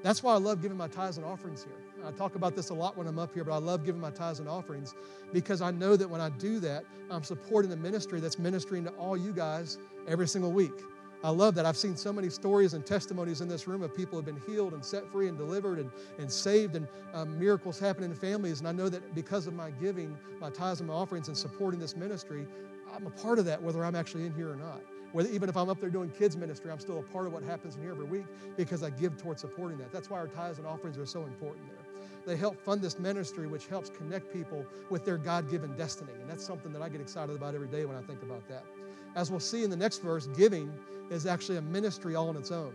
That's 0.03 0.21
why 0.21 0.33
I 0.33 0.37
love 0.37 0.61
giving 0.61 0.77
my 0.77 0.87
tithes 0.87 1.17
and 1.17 1.25
offerings 1.25 1.63
here. 1.63 1.73
I 2.05 2.11
talk 2.11 2.35
about 2.35 2.55
this 2.55 2.69
a 2.69 2.73
lot 2.73 2.95
when 2.95 3.07
I'm 3.07 3.17
up 3.17 3.33
here, 3.33 3.43
but 3.43 3.53
I 3.53 3.57
love 3.57 3.83
giving 3.83 3.99
my 3.99 4.11
tithes 4.11 4.39
and 4.39 4.47
offerings 4.47 4.93
because 5.33 5.61
I 5.61 5.71
know 5.71 5.95
that 5.95 6.07
when 6.07 6.21
I 6.21 6.29
do 6.29 6.59
that, 6.59 6.85
I'm 7.09 7.23
supporting 7.23 7.71
the 7.71 7.77
ministry 7.77 8.19
that's 8.19 8.37
ministering 8.37 8.83
to 8.83 8.91
all 8.91 9.17
you 9.17 9.33
guys 9.33 9.79
every 10.07 10.27
single 10.27 10.51
week. 10.51 10.73
I 11.23 11.29
love 11.29 11.55
that. 11.55 11.65
I've 11.65 11.77
seen 11.77 11.95
so 11.97 12.13
many 12.13 12.29
stories 12.29 12.75
and 12.75 12.85
testimonies 12.85 13.41
in 13.41 13.47
this 13.47 13.67
room 13.67 13.81
of 13.81 13.95
people 13.95 14.11
who 14.11 14.17
have 14.17 14.25
been 14.25 14.43
healed 14.45 14.73
and 14.73 14.85
set 14.85 15.11
free 15.11 15.27
and 15.27 15.35
delivered 15.35 15.79
and, 15.79 15.89
and 16.19 16.31
saved, 16.31 16.75
and 16.75 16.87
um, 17.15 17.39
miracles 17.39 17.79
happen 17.79 18.03
in 18.03 18.13
families. 18.13 18.59
And 18.59 18.67
I 18.67 18.71
know 18.71 18.89
that 18.89 19.15
because 19.15 19.47
of 19.47 19.53
my 19.55 19.71
giving, 19.71 20.15
my 20.39 20.51
tithes 20.51 20.81
and 20.81 20.89
my 20.89 20.93
offerings, 20.93 21.27
and 21.27 21.35
supporting 21.35 21.79
this 21.79 21.95
ministry, 21.95 22.45
I'm 22.93 23.07
a 23.07 23.09
part 23.09 23.39
of 23.39 23.45
that, 23.45 23.59
whether 23.59 23.83
I'm 23.83 23.95
actually 23.95 24.27
in 24.27 24.33
here 24.33 24.51
or 24.51 24.55
not. 24.55 24.81
Even 25.21 25.47
if 25.47 25.55
I'm 25.55 25.69
up 25.69 25.79
there 25.79 25.89
doing 25.89 26.09
kids 26.09 26.35
ministry, 26.35 26.71
I'm 26.71 26.79
still 26.79 26.99
a 26.99 27.03
part 27.03 27.25
of 27.25 27.33
what 27.33 27.43
happens 27.43 27.75
in 27.75 27.81
here 27.81 27.91
every 27.91 28.05
week 28.05 28.25
because 28.57 28.83
I 28.83 28.89
give 28.89 29.17
towards 29.17 29.41
supporting 29.41 29.77
that. 29.77 29.91
That's 29.91 30.09
why 30.09 30.17
our 30.17 30.27
tithes 30.27 30.57
and 30.57 30.67
offerings 30.67 30.97
are 30.97 31.05
so 31.05 31.23
important 31.23 31.65
there. 31.67 31.85
They 32.25 32.35
help 32.35 32.59
fund 32.59 32.81
this 32.81 32.97
ministry, 32.97 33.47
which 33.47 33.67
helps 33.67 33.89
connect 33.89 34.33
people 34.33 34.65
with 34.89 35.05
their 35.05 35.17
God 35.17 35.49
given 35.49 35.75
destiny. 35.77 36.11
And 36.19 36.29
that's 36.29 36.43
something 36.43 36.73
that 36.73 36.81
I 36.81 36.89
get 36.89 36.99
excited 36.99 37.35
about 37.35 37.55
every 37.55 37.67
day 37.67 37.85
when 37.85 37.95
I 37.95 38.01
think 38.01 38.23
about 38.23 38.47
that. 38.49 38.63
As 39.15 39.31
we'll 39.31 39.39
see 39.39 39.63
in 39.63 39.69
the 39.69 39.77
next 39.77 39.99
verse, 39.99 40.27
giving 40.35 40.73
is 41.09 41.25
actually 41.25 41.57
a 41.57 41.61
ministry 41.61 42.15
all 42.15 42.29
on 42.29 42.35
its 42.35 42.51
own. 42.51 42.73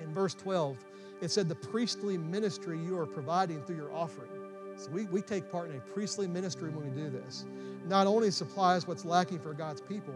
In 0.00 0.12
verse 0.14 0.34
12, 0.34 0.76
it 1.22 1.30
said, 1.30 1.48
The 1.48 1.54
priestly 1.54 2.16
ministry 2.18 2.78
you 2.78 2.98
are 2.98 3.06
providing 3.06 3.62
through 3.62 3.76
your 3.76 3.92
offering. 3.92 4.30
So 4.76 4.90
we, 4.90 5.04
we 5.06 5.20
take 5.20 5.50
part 5.50 5.70
in 5.70 5.76
a 5.76 5.80
priestly 5.80 6.26
ministry 6.26 6.70
when 6.70 6.94
we 6.94 7.02
do 7.02 7.10
this. 7.10 7.44
Not 7.86 8.06
only 8.06 8.30
supplies 8.30 8.86
what's 8.86 9.04
lacking 9.04 9.40
for 9.40 9.52
God's 9.52 9.80
people, 9.80 10.14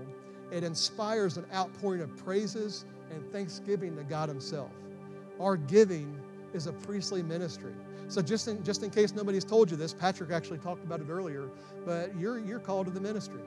it 0.51 0.65
inspires 0.65 1.37
an 1.37 1.47
outpouring 1.55 2.01
of 2.01 2.17
praises 2.25 2.85
and 3.11 3.25
thanksgiving 3.33 3.97
to 3.97 4.03
God 4.05 4.29
Himself. 4.29 4.71
Our 5.41 5.57
giving 5.57 6.19
is 6.53 6.67
a 6.67 6.73
priestly 6.73 7.23
ministry. 7.23 7.73
So 8.09 8.23
just 8.23 8.49
in, 8.49 8.63
just 8.63 8.83
in 8.83 8.91
case 8.91 9.15
nobody's 9.15 9.45
told 9.45 9.71
you 9.71 9.77
this, 9.77 9.93
Patrick 9.93 10.31
actually 10.31 10.59
talked 10.59 10.85
about 10.85 11.01
it 11.01 11.09
earlier, 11.09 11.49
but 11.85 12.17
you're, 12.19 12.39
you're 12.39 12.59
called 12.59 12.87
to 12.87 12.93
the 12.93 13.01
ministry. 13.01 13.41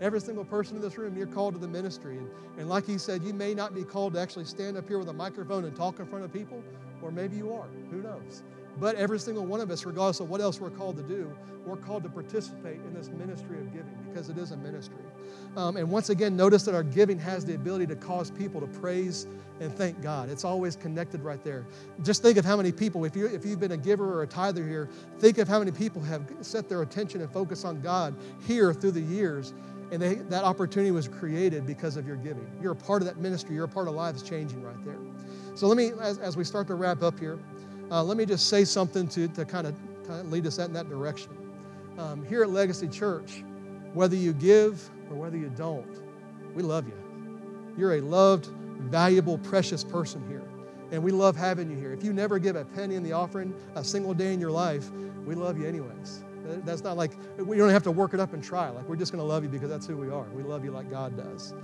Every 0.00 0.20
single 0.20 0.44
person 0.44 0.76
in 0.76 0.82
this 0.82 0.98
room, 0.98 1.16
you're 1.16 1.28
called 1.28 1.54
to 1.54 1.60
the 1.60 1.68
ministry. 1.68 2.18
And, 2.18 2.28
and 2.58 2.68
like 2.68 2.84
he 2.84 2.98
said, 2.98 3.22
you 3.22 3.32
may 3.32 3.54
not 3.54 3.74
be 3.74 3.84
called 3.84 4.14
to 4.14 4.20
actually 4.20 4.44
stand 4.44 4.76
up 4.76 4.88
here 4.88 4.98
with 4.98 5.08
a 5.08 5.12
microphone 5.12 5.64
and 5.64 5.76
talk 5.76 6.00
in 6.00 6.06
front 6.06 6.24
of 6.24 6.32
people, 6.32 6.62
or 7.00 7.12
maybe 7.12 7.36
you 7.36 7.52
are. 7.52 7.68
Who 7.90 8.02
knows? 8.02 8.42
But 8.78 8.96
every 8.96 9.18
single 9.18 9.44
one 9.44 9.60
of 9.60 9.70
us, 9.70 9.84
regardless 9.84 10.20
of 10.20 10.30
what 10.30 10.40
else 10.40 10.60
we're 10.60 10.70
called 10.70 10.96
to 10.96 11.02
do, 11.02 11.30
we're 11.66 11.76
called 11.76 12.02
to 12.02 12.08
participate 12.08 12.76
in 12.76 12.94
this 12.94 13.08
ministry 13.08 13.58
of 13.58 13.72
giving 13.72 13.94
because 14.08 14.28
it 14.28 14.38
is 14.38 14.50
a 14.50 14.56
ministry. 14.56 15.04
Um, 15.56 15.76
and 15.76 15.88
once 15.90 16.10
again, 16.10 16.36
notice 16.36 16.64
that 16.64 16.74
our 16.74 16.82
giving 16.82 17.18
has 17.18 17.44
the 17.44 17.54
ability 17.54 17.86
to 17.88 17.96
cause 17.96 18.30
people 18.30 18.60
to 18.60 18.66
praise 18.66 19.26
and 19.60 19.72
thank 19.74 20.00
God. 20.02 20.28
It's 20.28 20.44
always 20.44 20.74
connected 20.74 21.22
right 21.22 21.42
there. 21.44 21.66
Just 22.02 22.22
think 22.22 22.36
of 22.36 22.44
how 22.44 22.56
many 22.56 22.72
people, 22.72 23.04
if, 23.04 23.14
you, 23.14 23.26
if 23.26 23.44
you've 23.44 23.60
been 23.60 23.72
a 23.72 23.76
giver 23.76 24.12
or 24.12 24.22
a 24.22 24.26
tither 24.26 24.66
here, 24.66 24.88
think 25.18 25.38
of 25.38 25.46
how 25.46 25.58
many 25.58 25.70
people 25.70 26.02
have 26.02 26.22
set 26.40 26.68
their 26.68 26.82
attention 26.82 27.20
and 27.20 27.30
focus 27.30 27.64
on 27.64 27.80
God 27.80 28.16
here 28.46 28.74
through 28.74 28.92
the 28.92 29.00
years. 29.00 29.52
And 29.92 30.00
they, 30.00 30.14
that 30.14 30.42
opportunity 30.42 30.90
was 30.90 31.06
created 31.06 31.66
because 31.66 31.96
of 31.96 32.06
your 32.06 32.16
giving. 32.16 32.50
You're 32.62 32.72
a 32.72 32.76
part 32.76 33.02
of 33.02 33.08
that 33.08 33.18
ministry. 33.18 33.54
You're 33.54 33.66
a 33.66 33.68
part 33.68 33.88
of 33.88 33.94
lives 33.94 34.22
changing 34.22 34.62
right 34.62 34.84
there. 34.84 34.96
So 35.54 35.66
let 35.66 35.76
me, 35.76 35.92
as, 36.00 36.18
as 36.18 36.34
we 36.34 36.44
start 36.44 36.66
to 36.68 36.74
wrap 36.74 37.02
up 37.02 37.20
here, 37.20 37.38
uh, 37.92 38.02
let 38.02 38.16
me 38.16 38.24
just 38.24 38.48
say 38.48 38.64
something 38.64 39.06
to, 39.06 39.28
to 39.28 39.44
kind, 39.44 39.66
of, 39.66 39.76
lead 40.30 40.46
us 40.46 40.58
in 40.58 40.72
that 40.72 40.88
direction. 40.88 41.30
Um, 41.98 42.24
here 42.24 42.42
at 42.42 42.48
Legacy 42.48 42.88
Church, 42.88 43.44
whether 43.92 44.16
you 44.16 44.32
give 44.32 44.88
or 45.10 45.16
whether 45.16 45.36
you 45.36 45.50
don't, 45.50 46.00
we 46.54 46.62
love 46.62 46.88
you. 46.88 46.96
You're 47.76 47.96
a 47.96 48.00
loved, 48.00 48.46
valuable, 48.80 49.36
precious 49.38 49.84
person 49.84 50.26
here. 50.26 50.42
And 50.90 51.02
we 51.02 51.10
love 51.10 51.36
having 51.36 51.70
you 51.70 51.76
here. 51.76 51.92
If 51.92 52.02
you 52.02 52.12
never 52.14 52.38
give 52.38 52.56
a 52.56 52.64
penny 52.64 52.94
in 52.94 53.02
the 53.02 53.12
offering 53.12 53.54
a 53.74 53.84
single 53.84 54.14
day 54.14 54.32
in 54.32 54.40
your 54.40 54.50
life, 54.50 54.90
we 55.26 55.34
love 55.34 55.58
you 55.58 55.66
anyways. 55.66 56.24
That's 56.64 56.82
not 56.82 56.96
like 56.96 57.12
we 57.38 57.56
don't 57.56 57.70
have 57.70 57.84
to 57.84 57.90
work 57.90 58.14
it 58.14 58.20
up 58.20 58.32
and 58.32 58.42
try. 58.42 58.70
Like 58.70 58.88
we're 58.88 58.96
just 58.96 59.12
going 59.12 59.22
to 59.22 59.28
love 59.28 59.42
you 59.42 59.48
because 59.48 59.68
that's 59.68 59.86
who 59.86 59.96
we 59.96 60.10
are. 60.10 60.24
We 60.34 60.42
love 60.42 60.64
you 60.64 60.70
like 60.70 60.90
God 60.90 61.16
does. 61.16 61.54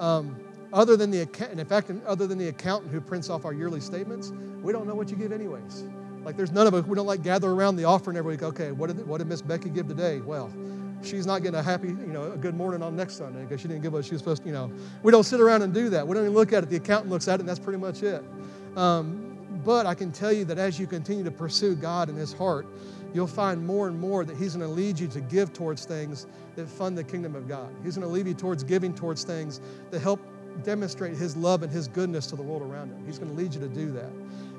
Um, 0.00 0.36
other 0.72 0.96
than 0.96 1.10
the 1.10 1.20
account, 1.20 1.58
in 1.58 1.66
fact, 1.66 1.90
other 2.06 2.26
than 2.26 2.38
the 2.38 2.48
accountant 2.48 2.92
who 2.92 3.00
prints 3.00 3.30
off 3.30 3.44
our 3.44 3.52
yearly 3.52 3.80
statements, 3.80 4.32
we 4.62 4.72
don't 4.72 4.86
know 4.86 4.94
what 4.94 5.10
you 5.10 5.16
give 5.16 5.32
anyways. 5.32 5.84
Like 6.24 6.36
there's 6.36 6.52
none 6.52 6.66
of 6.66 6.74
us, 6.74 6.84
we 6.84 6.94
don't 6.94 7.06
like 7.06 7.22
gather 7.22 7.50
around 7.50 7.76
the 7.76 7.84
offering 7.84 8.16
every 8.16 8.32
week. 8.34 8.42
Okay, 8.42 8.72
what 8.72 8.88
did, 8.88 9.06
what 9.06 9.18
did 9.18 9.28
Miss 9.28 9.40
Becky 9.40 9.70
give 9.70 9.88
today? 9.88 10.20
Well, 10.20 10.52
she's 11.02 11.26
not 11.26 11.42
getting 11.42 11.58
a 11.58 11.62
happy, 11.62 11.88
you 11.88 12.12
know, 12.12 12.32
a 12.32 12.36
good 12.36 12.54
morning 12.54 12.82
on 12.82 12.96
next 12.96 13.16
Sunday 13.16 13.42
because 13.42 13.60
she 13.60 13.68
didn't 13.68 13.82
give 13.82 13.92
what 13.92 14.04
she 14.04 14.12
was 14.12 14.20
supposed 14.20 14.42
to, 14.42 14.48
you 14.48 14.54
know. 14.54 14.70
We 15.02 15.12
don't 15.12 15.24
sit 15.24 15.40
around 15.40 15.62
and 15.62 15.72
do 15.72 15.88
that. 15.90 16.06
We 16.06 16.14
don't 16.14 16.24
even 16.24 16.34
look 16.34 16.52
at 16.52 16.62
it. 16.62 16.70
The 16.70 16.76
accountant 16.76 17.10
looks 17.10 17.28
at 17.28 17.34
it 17.34 17.40
and 17.40 17.48
that's 17.48 17.58
pretty 17.58 17.78
much 17.78 18.02
it. 18.02 18.22
Um, 18.76 19.38
but 19.64 19.86
I 19.86 19.94
can 19.94 20.12
tell 20.12 20.32
you 20.32 20.44
that 20.46 20.58
as 20.58 20.78
you 20.78 20.86
continue 20.86 21.24
to 21.24 21.30
pursue 21.30 21.74
God 21.74 22.08
in 22.08 22.16
His 22.16 22.32
heart, 22.32 22.66
you'll 23.14 23.26
find 23.26 23.64
more 23.66 23.88
and 23.88 23.98
more 23.98 24.24
that 24.24 24.36
He's 24.36 24.54
going 24.54 24.68
to 24.68 24.72
lead 24.72 24.98
you 24.98 25.08
to 25.08 25.20
give 25.20 25.52
towards 25.52 25.84
things 25.84 26.26
that 26.56 26.68
fund 26.68 26.96
the 26.96 27.04
kingdom 27.04 27.34
of 27.34 27.48
God. 27.48 27.68
He's 27.82 27.96
going 27.96 28.06
to 28.06 28.12
lead 28.12 28.26
you 28.26 28.34
towards 28.34 28.64
giving 28.64 28.94
towards 28.94 29.24
things 29.24 29.60
that 29.90 30.00
help 30.00 30.20
demonstrate 30.58 31.16
His 31.16 31.36
love 31.36 31.62
and 31.62 31.72
His 31.72 31.88
goodness 31.88 32.26
to 32.28 32.36
the 32.36 32.42
world 32.42 32.62
around 32.62 32.90
Him. 32.90 33.02
He's 33.06 33.18
going 33.18 33.30
to 33.30 33.36
lead 33.36 33.54
you 33.54 33.60
to 33.60 33.68
do 33.68 33.90
that. 33.92 34.10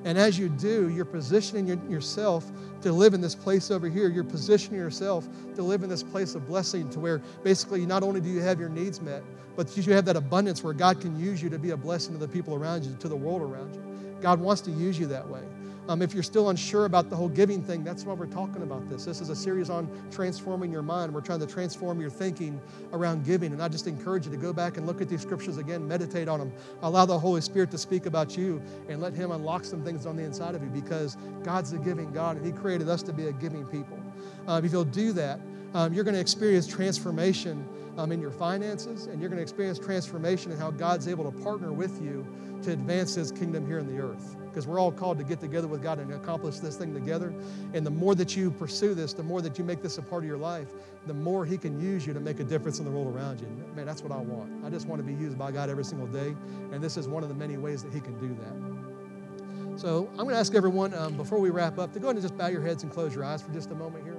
And 0.05 0.17
as 0.17 0.39
you 0.39 0.49
do, 0.49 0.89
you're 0.89 1.05
positioning 1.05 1.67
your, 1.67 1.77
yourself 1.89 2.49
to 2.81 2.91
live 2.91 3.13
in 3.13 3.21
this 3.21 3.35
place 3.35 3.69
over 3.69 3.89
here. 3.89 4.09
You're 4.09 4.23
positioning 4.23 4.79
yourself 4.79 5.27
to 5.55 5.61
live 5.61 5.83
in 5.83 5.89
this 5.89 6.03
place 6.03 6.35
of 6.35 6.47
blessing 6.47 6.89
to 6.91 6.99
where 6.99 7.19
basically 7.43 7.85
not 7.85 8.01
only 8.01 8.21
do 8.21 8.29
you 8.29 8.39
have 8.39 8.59
your 8.59 8.69
needs 8.69 9.01
met, 9.01 9.23
but 9.57 9.75
you 9.75 9.93
have 9.93 10.05
that 10.05 10.15
abundance 10.15 10.63
where 10.63 10.73
God 10.73 11.01
can 11.01 11.19
use 11.19 11.43
you 11.43 11.49
to 11.49 11.59
be 11.59 11.71
a 11.71 11.77
blessing 11.77 12.13
to 12.13 12.19
the 12.19 12.31
people 12.31 12.55
around 12.55 12.85
you, 12.85 12.95
to 12.99 13.09
the 13.09 13.15
world 13.15 13.41
around 13.41 13.75
you. 13.75 13.81
God 14.21 14.39
wants 14.39 14.61
to 14.61 14.71
use 14.71 14.97
you 14.97 15.05
that 15.07 15.27
way. 15.27 15.43
Um, 15.89 16.03
if 16.03 16.13
you're 16.13 16.21
still 16.21 16.51
unsure 16.51 16.85
about 16.85 17.09
the 17.09 17.15
whole 17.15 17.27
giving 17.27 17.63
thing, 17.63 17.83
that's 17.83 18.05
why 18.05 18.13
we're 18.13 18.27
talking 18.27 18.61
about 18.61 18.87
this. 18.87 19.05
This 19.05 19.21
is 19.21 19.29
a 19.29 19.35
series 19.35 19.71
on 19.71 19.89
transforming 20.11 20.71
your 20.71 20.83
mind. 20.83 21.11
We're 21.11 21.21
trying 21.21 21.39
to 21.39 21.47
transform 21.47 21.99
your 21.99 22.11
thinking 22.11 22.61
around 22.93 23.25
giving. 23.25 23.53
And 23.53 23.63
I 23.63 23.69
just 23.69 23.87
encourage 23.87 24.25
you 24.25 24.31
to 24.31 24.37
go 24.37 24.53
back 24.53 24.77
and 24.77 24.85
look 24.85 25.01
at 25.01 25.09
these 25.09 25.23
scriptures 25.23 25.57
again, 25.57 25.87
meditate 25.87 26.27
on 26.27 26.37
them, 26.37 26.53
allow 26.83 27.07
the 27.07 27.17
Holy 27.17 27.41
Spirit 27.41 27.71
to 27.71 27.79
speak 27.79 28.05
about 28.05 28.37
you, 28.37 28.61
and 28.87 29.01
let 29.01 29.13
Him 29.13 29.31
unlock 29.31 29.65
some 29.65 29.83
things 29.83 30.05
on 30.05 30.15
the 30.15 30.23
inside 30.23 30.53
of 30.53 30.61
you 30.61 30.69
because 30.69 31.17
God's 31.41 31.73
a 31.73 31.79
giving 31.79 32.11
God 32.11 32.37
and 32.37 32.45
He 32.45 32.51
created 32.51 32.87
us 32.87 33.01
to 33.03 33.11
be 33.11 33.25
a 33.25 33.31
giving 33.31 33.65
people. 33.65 33.99
Um, 34.47 34.63
if 34.63 34.71
you'll 34.71 34.83
do 34.83 35.11
that, 35.13 35.39
um, 35.73 35.91
you're 35.91 36.03
going 36.03 36.13
to 36.13 36.21
experience 36.21 36.67
transformation 36.67 37.67
um, 37.97 38.11
in 38.11 38.21
your 38.21 38.31
finances, 38.31 39.07
and 39.07 39.19
you're 39.19 39.29
going 39.29 39.37
to 39.37 39.43
experience 39.43 39.79
transformation 39.79 40.51
in 40.51 40.59
how 40.59 40.69
God's 40.69 41.07
able 41.07 41.29
to 41.31 41.43
partner 41.43 41.73
with 41.73 41.99
you 41.99 42.27
to 42.61 42.73
advance 42.73 43.15
His 43.15 43.31
kingdom 43.31 43.65
here 43.65 43.79
in 43.79 43.87
the 43.87 43.99
earth. 43.99 44.35
Because 44.49 44.67
we're 44.67 44.79
all 44.79 44.91
called 44.91 45.17
to 45.19 45.23
get 45.23 45.39
together 45.39 45.67
with 45.67 45.81
God 45.81 45.99
and 45.99 46.13
accomplish 46.13 46.59
this 46.59 46.75
thing 46.75 46.93
together. 46.93 47.33
And 47.73 47.85
the 47.85 47.91
more 47.91 48.15
that 48.15 48.35
you 48.35 48.51
pursue 48.51 48.93
this, 48.93 49.13
the 49.13 49.23
more 49.23 49.41
that 49.41 49.57
you 49.57 49.63
make 49.63 49.81
this 49.81 49.97
a 49.97 50.01
part 50.01 50.23
of 50.23 50.27
your 50.27 50.37
life, 50.37 50.69
the 51.07 51.13
more 51.13 51.45
He 51.45 51.57
can 51.57 51.79
use 51.79 52.05
you 52.05 52.13
to 52.13 52.19
make 52.19 52.39
a 52.39 52.43
difference 52.43 52.79
in 52.79 52.85
the 52.85 52.91
world 52.91 53.13
around 53.15 53.39
you. 53.39 53.47
Man, 53.75 53.85
that's 53.85 54.01
what 54.01 54.11
I 54.11 54.17
want. 54.17 54.65
I 54.65 54.69
just 54.69 54.87
want 54.87 54.99
to 54.99 55.07
be 55.07 55.13
used 55.13 55.37
by 55.37 55.51
God 55.51 55.69
every 55.69 55.85
single 55.85 56.07
day. 56.07 56.35
And 56.71 56.83
this 56.83 56.97
is 56.97 57.07
one 57.07 57.23
of 57.23 57.29
the 57.29 57.35
many 57.35 57.57
ways 57.57 57.83
that 57.83 57.93
He 57.93 57.99
can 57.99 58.19
do 58.19 58.35
that. 58.41 59.79
So 59.79 60.09
I'm 60.11 60.25
going 60.25 60.29
to 60.29 60.39
ask 60.39 60.55
everyone, 60.55 60.93
um, 60.93 61.15
before 61.15 61.39
we 61.39 61.51
wrap 61.51 61.79
up, 61.79 61.93
to 61.93 61.99
go 61.99 62.07
ahead 62.07 62.17
and 62.17 62.23
just 62.23 62.37
bow 62.37 62.47
your 62.47 62.61
heads 62.61 62.83
and 62.83 62.91
close 62.91 63.15
your 63.15 63.23
eyes 63.23 63.41
for 63.41 63.51
just 63.53 63.71
a 63.71 63.75
moment 63.75 64.03
here. 64.03 64.17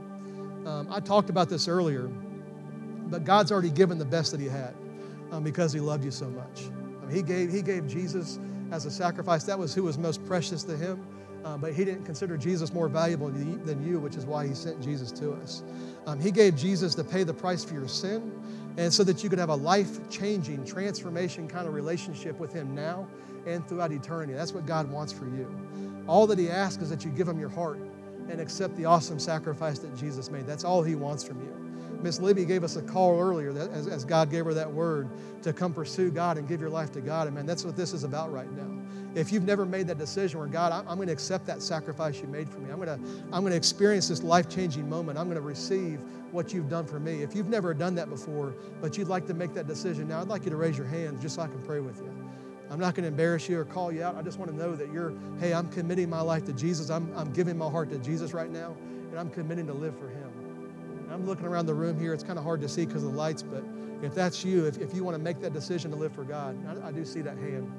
Um, 0.67 0.89
I 0.91 1.01
talked 1.01 1.29
about 1.29 1.49
this 1.49 1.69
earlier, 1.69 2.09
but 3.09 3.25
God's 3.25 3.53
already 3.53 3.71
given 3.71 3.99
the 3.99 4.05
best 4.05 4.31
that 4.31 4.41
He 4.41 4.47
had 4.47 4.75
um, 5.33 5.43
because 5.43 5.73
He 5.73 5.81
loved 5.81 6.05
you 6.05 6.11
so 6.11 6.29
much. 6.31 6.71
He 7.11 7.23
gave, 7.23 7.51
he 7.51 7.61
gave 7.63 7.87
Jesus 7.87 8.39
as 8.71 8.87
a 8.87 8.91
sacrifice. 8.91 9.45
That 9.45 9.59
was 9.59 9.75
who 9.75 9.83
was 9.83 9.99
most 9.99 10.25
precious 10.27 10.63
to 10.65 10.77
him. 10.77 11.05
Uh, 11.45 11.57
but 11.57 11.73
he 11.73 11.87
didn't 11.87 12.05
consider 12.05 12.37
Jesus 12.37 12.73
more 12.73 12.89
valuable 12.89 13.31
than 13.31 13.83
you, 13.83 13.99
which 13.99 14.15
is 14.15 14.27
why 14.27 14.47
he 14.47 14.55
sent 14.55 14.81
Jesus 14.83 15.11
to 15.13 15.33
us. 15.33 15.63
Um, 16.07 16.21
he 16.21 16.31
gave 16.31 16.55
Jesus 16.55 16.95
to 16.97 17.05
pay 17.05 17.23
the 17.25 17.33
price 17.33 17.65
for 17.65 17.73
your 17.73 17.89
sin, 17.89 18.31
and 18.77 18.93
so 18.93 19.03
that 19.05 19.25
you 19.25 19.31
could 19.31 19.39
have 19.39 19.49
a 19.49 19.55
life 19.55 20.11
changing, 20.11 20.67
transformation 20.67 21.49
kind 21.49 21.67
of 21.67 21.73
relationship 21.73 22.39
with 22.39 22.53
him 22.53 22.75
now 22.75 23.09
and 23.47 23.67
throughout 23.67 23.91
eternity. 23.91 24.35
That's 24.35 24.53
what 24.53 24.67
God 24.67 24.91
wants 24.91 25.15
for 25.15 25.25
you. 25.25 25.49
All 26.07 26.27
that 26.27 26.39
he 26.39 26.51
asks 26.51 26.83
is 26.83 26.91
that 26.91 27.07
you 27.07 27.11
give 27.11 27.27
him 27.27 27.41
your 27.41 27.49
heart 27.49 27.79
and 28.29 28.39
accept 28.39 28.77
the 28.77 28.85
awesome 28.85 29.19
sacrifice 29.19 29.79
that 29.79 29.97
Jesus 29.97 30.31
made. 30.31 30.47
That's 30.47 30.65
all 30.65 30.83
he 30.83 30.95
wants 30.95 31.25
from 31.25 31.41
you. 31.41 31.70
Miss 32.03 32.21
Libby 32.21 32.45
gave 32.45 32.65
us 32.65 32.77
a 32.77 32.83
call 32.83 33.21
earlier 33.21 33.53
that 33.53 33.71
as, 33.71 33.87
as, 33.87 34.05
God 34.05 34.31
gave 34.31 34.45
her 34.45 34.55
that 34.55 34.71
word 34.71 35.09
to 35.43 35.53
come 35.53 35.73
pursue 35.73 36.11
God 36.11 36.39
and 36.39 36.49
give 36.49 36.61
your 36.61 36.71
life 36.71 36.91
to 36.93 37.01
God. 37.01 37.27
And 37.27 37.37
man, 37.37 37.47
that's 37.47 37.65
what 37.65 37.77
this 37.77 37.93
is 37.93 38.05
about 38.05 38.33
right 38.33 38.51
now. 38.53 38.67
If 39.15 39.33
you've 39.33 39.45
never 39.45 39.67
made 39.67 39.87
that 39.89 39.99
decision 39.99 40.39
where 40.39 40.49
God, 40.49 40.73
I'm, 40.73 40.89
I'm 40.89 40.97
going 40.97 41.09
to 41.09 41.13
accept 41.13 41.47
that 41.47 41.63
sacrifice 41.63 42.21
you 42.21 42.29
made 42.29 42.49
for 42.49 42.59
me. 42.59 42.71
I'm 42.71 42.81
going 42.81 42.89
to, 42.89 43.11
I'm 43.33 43.43
going 43.43 43.51
to 43.51 43.57
experience 43.57 44.09
this 44.09 44.23
life-changing 44.23 44.89
moment. 44.89 45.19
I'm 45.19 45.27
going 45.27 45.37
to 45.37 45.43
receive 45.43 46.01
what 46.31 46.55
you've 46.55 46.69
done 46.69 46.87
for 46.87 47.01
me. 47.01 47.23
If 47.23 47.35
you've 47.35 47.49
never 47.49 47.75
done 47.75 47.95
that 47.97 48.09
before, 48.09 48.55
but 48.81 48.97
you'd 48.97 49.09
like 49.09 49.27
to 49.27 49.35
make 49.35 49.53
that 49.55 49.67
decision 49.67 50.09
now, 50.09 50.21
I'd 50.21 50.29
like 50.29 50.45
you 50.45 50.51
to 50.51 50.57
raise 50.57 50.79
your 50.79 50.87
hand 50.87 51.21
just 51.21 51.35
so 51.35 51.43
I 51.43 51.49
can 51.49 51.61
pray 51.63 51.81
with 51.81 51.99
you. 51.99 52.15
I'm 52.71 52.79
not 52.79 52.95
going 52.95 53.03
to 53.03 53.09
embarrass 53.09 53.49
you 53.49 53.59
or 53.59 53.65
call 53.65 53.91
you 53.91 54.05
out. 54.05 54.15
I 54.15 54.23
just 54.23 54.39
want 54.39 54.51
to 54.53 54.57
know 54.57 54.77
that 54.77 54.93
you're, 54.93 55.13
hey, 55.41 55.53
I'm 55.53 55.69
committing 55.71 56.09
my 56.09 56.21
life 56.21 56.45
to 56.45 56.53
Jesus. 56.53 56.89
I'm, 56.89 57.13
I'm 57.17 57.33
giving 57.33 57.59
my 57.59 57.69
heart 57.69 57.91
to 57.91 57.99
Jesus 57.99 58.33
right 58.33 58.51
now, 58.51 58.77
and 59.11 59.19
I'm 59.19 59.29
committing 59.29 59.67
to 59.67 59.73
live 59.73 59.99
for 59.99 60.09
Him. 60.09 60.50
I'm 61.11 61.27
looking 61.27 61.47
around 61.47 61.67
the 61.67 61.75
room 61.75 61.99
here. 61.99 62.15
It's 62.15 62.23
kind 62.23 62.39
of 62.39 62.45
hard 62.45 62.61
to 62.61 62.69
see 62.69 62.87
because 62.87 63.03
of 63.03 63.13
the 63.13 63.19
lights, 63.19 63.43
but 63.43 63.65
if 64.03 64.15
that's 64.15 64.45
you, 64.45 64.67
if, 64.67 64.79
if 64.79 64.95
you 64.95 65.05
want 65.05 65.17
to 65.17 65.23
make 65.23 65.41
that 65.41 65.53
decision 65.53 65.91
to 65.91 65.97
live 65.97 66.13
for 66.13 66.25
God, 66.25 66.57
I, 66.67 66.89
I 66.89 66.93
do 66.93 67.05
see 67.05 67.21
that 67.23 67.37
hand. 67.37 67.71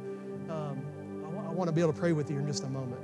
Um, 0.50 0.82
I, 1.22 1.30
w- 1.30 1.50
I 1.50 1.52
want 1.52 1.68
to 1.70 1.72
be 1.72 1.82
able 1.82 1.94
to 1.94 2.00
pray 2.00 2.12
with 2.12 2.30
you 2.30 2.38
in 2.38 2.46
just 2.46 2.64
a 2.64 2.68
moment. 2.68 3.02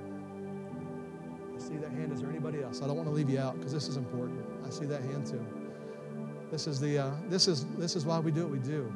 I 1.56 1.60
see 1.60 1.78
that 1.78 1.92
hand. 1.92 2.12
Is 2.12 2.22
there 2.22 2.30
anybody 2.30 2.62
else? 2.62 2.82
I 2.82 2.88
don't 2.88 2.98
want 2.98 3.08
to 3.08 3.14
leave 3.14 3.30
you 3.30 3.40
out 3.40 3.58
because 3.58 3.72
this 3.72 3.88
is 3.88 3.96
important. 3.98 4.46
I 4.66 4.70
see 4.70 4.86
that 4.86 5.02
hand 5.02 5.26
too. 5.26 5.44
This 6.52 6.68
is 6.68 6.80
the 6.80 7.00
uh, 7.00 7.12
this 7.30 7.48
is 7.48 7.66
this 7.78 7.96
is 7.96 8.06
why 8.06 8.20
we 8.20 8.32
do 8.32 8.44
what 8.44 8.52
we 8.52 8.60
do. 8.60 8.94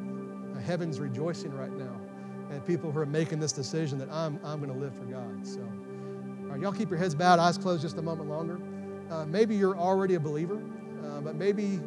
Uh, 0.53 0.59
heaven's 0.59 0.99
rejoicing 0.99 1.53
right 1.53 1.71
now, 1.71 1.99
and 2.51 2.65
people 2.65 2.91
who 2.91 2.99
are 2.99 3.05
making 3.05 3.39
this 3.39 3.51
decision 3.51 3.97
that 3.99 4.09
I'm 4.11 4.39
I'm 4.43 4.59
going 4.61 4.71
to 4.71 4.79
live 4.79 4.93
for 4.93 5.05
God. 5.05 5.47
So, 5.47 5.61
all 5.61 6.47
right, 6.51 6.61
y'all 6.61 6.71
keep 6.71 6.89
your 6.89 6.99
heads 6.99 7.15
bowed, 7.15 7.39
eyes 7.39 7.57
closed, 7.57 7.81
just 7.81 7.97
a 7.97 8.01
moment 8.01 8.29
longer. 8.29 8.59
Uh, 9.09 9.25
maybe 9.25 9.55
you're 9.55 9.77
already 9.77 10.15
a 10.15 10.19
believer 10.19 10.61
but 11.23 11.35
maybe 11.35 11.79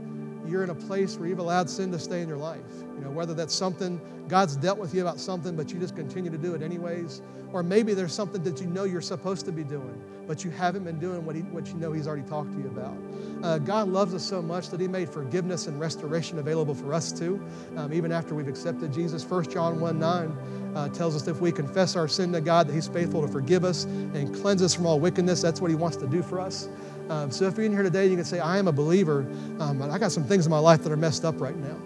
you're 0.47 0.63
in 0.63 0.71
a 0.71 0.75
place 0.75 1.17
where 1.17 1.29
you've 1.29 1.39
allowed 1.39 1.69
sin 1.71 1.91
to 1.93 1.99
stay 1.99 2.21
in 2.23 2.29
your 2.29 2.37
life. 2.37 2.61
You 2.97 3.05
know, 3.05 3.11
whether 3.11 3.35
that's 3.35 3.55
something 3.55 4.01
God's 4.29 4.57
dealt 4.57 4.79
with 4.79 4.95
you 4.95 5.03
about 5.03 5.19
something, 5.19 5.57
but 5.57 5.73
you 5.73 5.79
just 5.79 5.97
continue 5.97 6.31
to 6.31 6.39
do 6.39 6.55
it 6.55 6.63
anyways, 6.63 7.23
or 7.53 7.63
maybe 7.63 7.95
there's 7.95 8.13
something 8.13 8.43
that 8.45 8.61
you 8.61 8.67
know 8.67 8.85
you're 8.85 9.01
supposed 9.01 9.45
to 9.47 9.53
be 9.53 9.65
doing, 9.65 10.03
but 10.27 10.45
you 10.45 10.51
haven't 10.51 10.85
been 10.85 10.99
doing 10.99 11.25
what, 11.27 11.37
he, 11.37 11.43
what 11.43 11.69
you 11.69 11.75
know 11.75 11.93
He's 11.93 12.07
already 12.07 12.27
talked 12.29 12.53
to 12.53 12.59
you 12.59 12.67
about. 12.67 12.97
Uh, 13.43 13.59
God 13.59 13.89
loves 13.89 14.15
us 14.15 14.25
so 14.25 14.41
much 14.41 14.71
that 14.71 14.81
He 14.81 14.89
made 14.89 15.09
forgiveness 15.09 15.67
and 15.67 15.79
restoration 15.79 16.39
available 16.39 16.75
for 16.75 16.95
us 16.95 17.13
too, 17.13 17.45
um, 17.77 17.93
even 17.93 18.13
after 18.13 18.35
we've 18.35 18.49
accepted 18.49 18.93
Jesus. 18.93 19.25
1 19.25 19.51
John 19.51 19.79
1 19.79 19.99
9 19.99 20.39
uh, 20.75 20.89
tells 20.89 21.15
us 21.15 21.23
that 21.23 21.33
if 21.33 21.41
we 21.41 21.53
confess 21.53 21.97
our 21.97 22.09
sin 22.09 22.33
to 22.33 22.41
God, 22.41 22.69
that 22.69 22.75
He's 22.75 22.89
faithful 22.89 23.21
to 23.23 23.29
forgive 23.29 23.65
us 23.65 23.85
and 23.85 24.35
cleanse 24.35 24.63
us 24.63 24.75
from 24.75 24.87
all 24.87 24.99
wickedness. 24.99 25.43
That's 25.43 25.61
what 25.61 25.71
He 25.71 25.77
wants 25.77 25.97
to 25.99 26.07
do 26.07 26.23
for 26.23 26.41
us. 26.41 26.69
Um, 27.09 27.31
so 27.31 27.47
if 27.47 27.57
you're 27.57 27.67
in 27.67 27.73
here 27.73 27.83
today, 27.83 28.07
you 28.07 28.17
can 28.17 28.25
say, 28.25 28.41
I 28.41 28.59
am 28.59 28.69
a 28.69 28.73
believer, 28.73 29.27
um, 29.61 29.79
but 29.79 29.91
I 29.91 29.99
got 29.99 30.13
some 30.13 30.25
things 30.25 30.47
in 30.47 30.51
my 30.51 30.59
life 30.59 30.83
that 30.83 30.93
are 30.93 30.97
messed 30.97 31.25
up 31.25 31.41
right 31.41 31.57
now. 31.57 31.77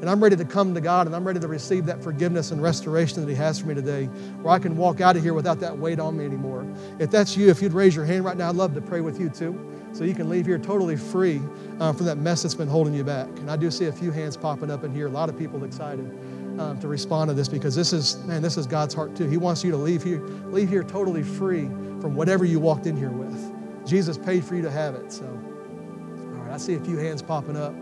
And 0.00 0.10
I'm 0.10 0.22
ready 0.22 0.36
to 0.36 0.44
come 0.44 0.74
to 0.74 0.80
God 0.80 1.06
and 1.06 1.16
I'm 1.16 1.26
ready 1.26 1.40
to 1.40 1.48
receive 1.48 1.86
that 1.86 2.02
forgiveness 2.02 2.50
and 2.50 2.62
restoration 2.62 3.20
that 3.22 3.28
He 3.28 3.36
has 3.36 3.60
for 3.60 3.68
me 3.68 3.74
today, 3.74 4.04
where 4.42 4.52
I 4.52 4.58
can 4.58 4.76
walk 4.76 5.00
out 5.00 5.16
of 5.16 5.22
here 5.22 5.32
without 5.32 5.60
that 5.60 5.78
weight 5.78 5.98
on 5.98 6.18
me 6.18 6.24
anymore. 6.24 6.66
If 6.98 7.10
that's 7.10 7.36
you, 7.36 7.48
if 7.48 7.62
you'd 7.62 7.72
raise 7.72 7.94
your 7.96 8.04
hand 8.04 8.24
right 8.24 8.36
now, 8.36 8.50
I'd 8.50 8.56
love 8.56 8.74
to 8.74 8.82
pray 8.82 9.00
with 9.00 9.18
you 9.18 9.30
too. 9.30 9.58
So 9.92 10.04
you 10.04 10.14
can 10.14 10.28
leave 10.28 10.44
here 10.44 10.58
totally 10.58 10.96
free 10.96 11.40
uh, 11.78 11.92
from 11.92 12.06
that 12.06 12.18
mess 12.18 12.42
that's 12.42 12.54
been 12.54 12.68
holding 12.68 12.92
you 12.92 13.04
back. 13.04 13.28
And 13.38 13.50
I 13.50 13.56
do 13.56 13.70
see 13.70 13.86
a 13.86 13.92
few 13.92 14.10
hands 14.10 14.36
popping 14.36 14.70
up 14.70 14.82
in 14.84 14.92
here, 14.92 15.06
a 15.06 15.10
lot 15.10 15.28
of 15.28 15.38
people 15.38 15.64
excited. 15.64 16.10
Um, 16.58 16.78
to 16.78 16.86
respond 16.86 17.30
to 17.30 17.34
this 17.34 17.48
because 17.48 17.74
this 17.74 17.92
is 17.92 18.16
man 18.26 18.40
this 18.40 18.56
is 18.56 18.64
god's 18.64 18.94
heart 18.94 19.16
too 19.16 19.28
he 19.28 19.36
wants 19.36 19.64
you 19.64 19.72
to 19.72 19.76
leave 19.76 20.04
here 20.04 20.20
leave 20.52 20.68
here 20.68 20.84
totally 20.84 21.24
free 21.24 21.64
from 22.00 22.14
whatever 22.14 22.44
you 22.44 22.60
walked 22.60 22.86
in 22.86 22.96
here 22.96 23.10
with 23.10 23.53
Jesus 23.86 24.18
paid 24.18 24.44
for 24.44 24.54
you 24.54 24.62
to 24.62 24.70
have 24.70 24.94
it. 24.94 25.12
So, 25.12 25.24
all 25.26 26.42
right, 26.42 26.52
I 26.52 26.56
see 26.56 26.74
a 26.74 26.80
few 26.80 26.96
hands 26.96 27.22
popping 27.22 27.56
up. 27.56 27.74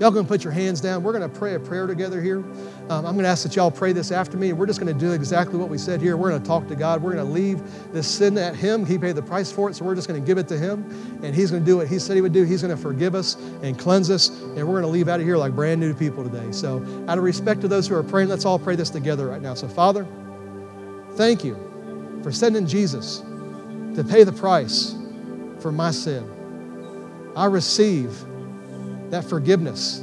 Y'all 0.00 0.12
to 0.24 0.28
put 0.28 0.44
your 0.44 0.52
hands 0.52 0.80
down. 0.80 1.02
We're 1.02 1.12
to 1.28 1.38
pray 1.38 1.54
a 1.54 1.60
prayer 1.60 1.88
together 1.88 2.22
here. 2.22 2.38
Um, 2.88 3.04
I'm 3.04 3.14
to 3.18 3.26
ask 3.26 3.42
that 3.42 3.56
y'all 3.56 3.70
pray 3.70 3.92
this 3.92 4.12
after 4.12 4.36
me, 4.36 4.52
we're 4.52 4.66
just 4.66 4.78
to 4.94 4.98
do 4.98 5.10
exactly 5.10 5.58
what 5.58 5.68
we 5.68 5.76
said 5.76 6.00
here. 6.00 6.16
We're 6.16 6.38
to 6.38 6.44
talk 6.44 6.68
to 6.68 6.76
God. 6.76 7.02
We're 7.02 7.16
to 7.16 7.24
leave 7.24 7.60
this 7.92 8.06
sin 8.06 8.38
at 8.38 8.54
Him. 8.54 8.86
He 8.86 8.96
paid 8.96 9.16
the 9.16 9.22
price 9.22 9.50
for 9.50 9.68
it, 9.68 9.74
so 9.74 9.84
we're 9.84 9.96
just 9.96 10.06
to 10.20 10.24
give 10.24 10.38
it 10.38 10.46
to 10.48 10.58
Him, 10.58 10.84
and 11.24 11.34
He's 11.34 11.50
to 11.50 11.58
do 11.58 11.78
what 11.78 11.88
He 11.88 11.98
said 11.98 12.14
He 12.14 12.20
would 12.20 12.32
do. 12.32 12.44
He's 12.44 12.62
to 12.62 12.76
forgive 12.76 13.16
us 13.16 13.34
and 13.62 13.76
cleanse 13.76 14.08
us, 14.08 14.28
and 14.28 14.68
we're 14.68 14.82
to 14.82 14.86
leave 14.86 15.08
out 15.08 15.18
of 15.18 15.26
here 15.26 15.36
like 15.36 15.52
brand 15.52 15.80
new 15.80 15.92
people 15.92 16.22
today. 16.22 16.52
So, 16.52 16.76
out 17.08 17.18
of 17.18 17.24
respect 17.24 17.60
to 17.62 17.68
those 17.68 17.88
who 17.88 17.96
are 17.96 18.04
praying, 18.04 18.28
let's 18.28 18.44
all 18.44 18.58
pray 18.58 18.76
this 18.76 18.90
together 18.90 19.26
right 19.26 19.42
now. 19.42 19.54
So, 19.54 19.66
Father, 19.66 20.06
thank 21.14 21.42
you 21.42 22.20
for 22.22 22.30
sending 22.30 22.68
Jesus 22.68 23.24
to 23.96 24.04
pay 24.08 24.22
the 24.22 24.32
price 24.32 24.97
for 25.60 25.72
my 25.72 25.90
sin. 25.90 27.32
I 27.36 27.46
receive 27.46 28.24
that 29.10 29.24
forgiveness, 29.24 30.02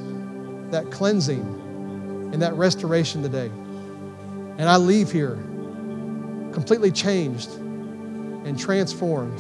that 0.71 0.91
cleansing, 0.91 1.41
and 2.33 2.41
that 2.41 2.53
restoration 2.55 3.21
today. 3.21 3.47
And 4.57 4.63
I 4.63 4.77
leave 4.77 5.11
here 5.11 5.35
completely 6.53 6.91
changed 6.91 7.51
and 7.53 8.57
transformed 8.57 9.39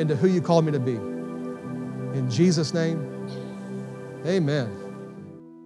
into 0.00 0.16
who 0.16 0.28
you 0.28 0.40
called 0.40 0.64
me 0.64 0.72
to 0.72 0.80
be. 0.80 0.94
In 0.94 2.28
Jesus' 2.30 2.74
name, 2.74 2.98
amen. 4.26 4.76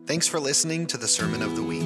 Thanks 0.06 0.26
for 0.26 0.38
listening 0.38 0.86
to 0.88 0.98
the 0.98 1.08
Sermon 1.08 1.42
of 1.42 1.56
the 1.56 1.62
Week. 1.62 1.82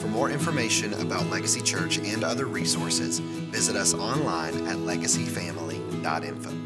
For 0.00 0.08
more 0.08 0.30
information 0.30 0.92
about 0.94 1.26
Legacy 1.30 1.62
Church 1.62 1.96
and 1.98 2.22
other 2.22 2.44
resources, 2.44 3.20
visit 3.20 3.74
us 3.74 3.94
online 3.94 4.66
at 4.66 4.78
Legacy 4.80 5.24
Family. 5.24 5.64
www.sermonoftheweek.info. 6.04 6.63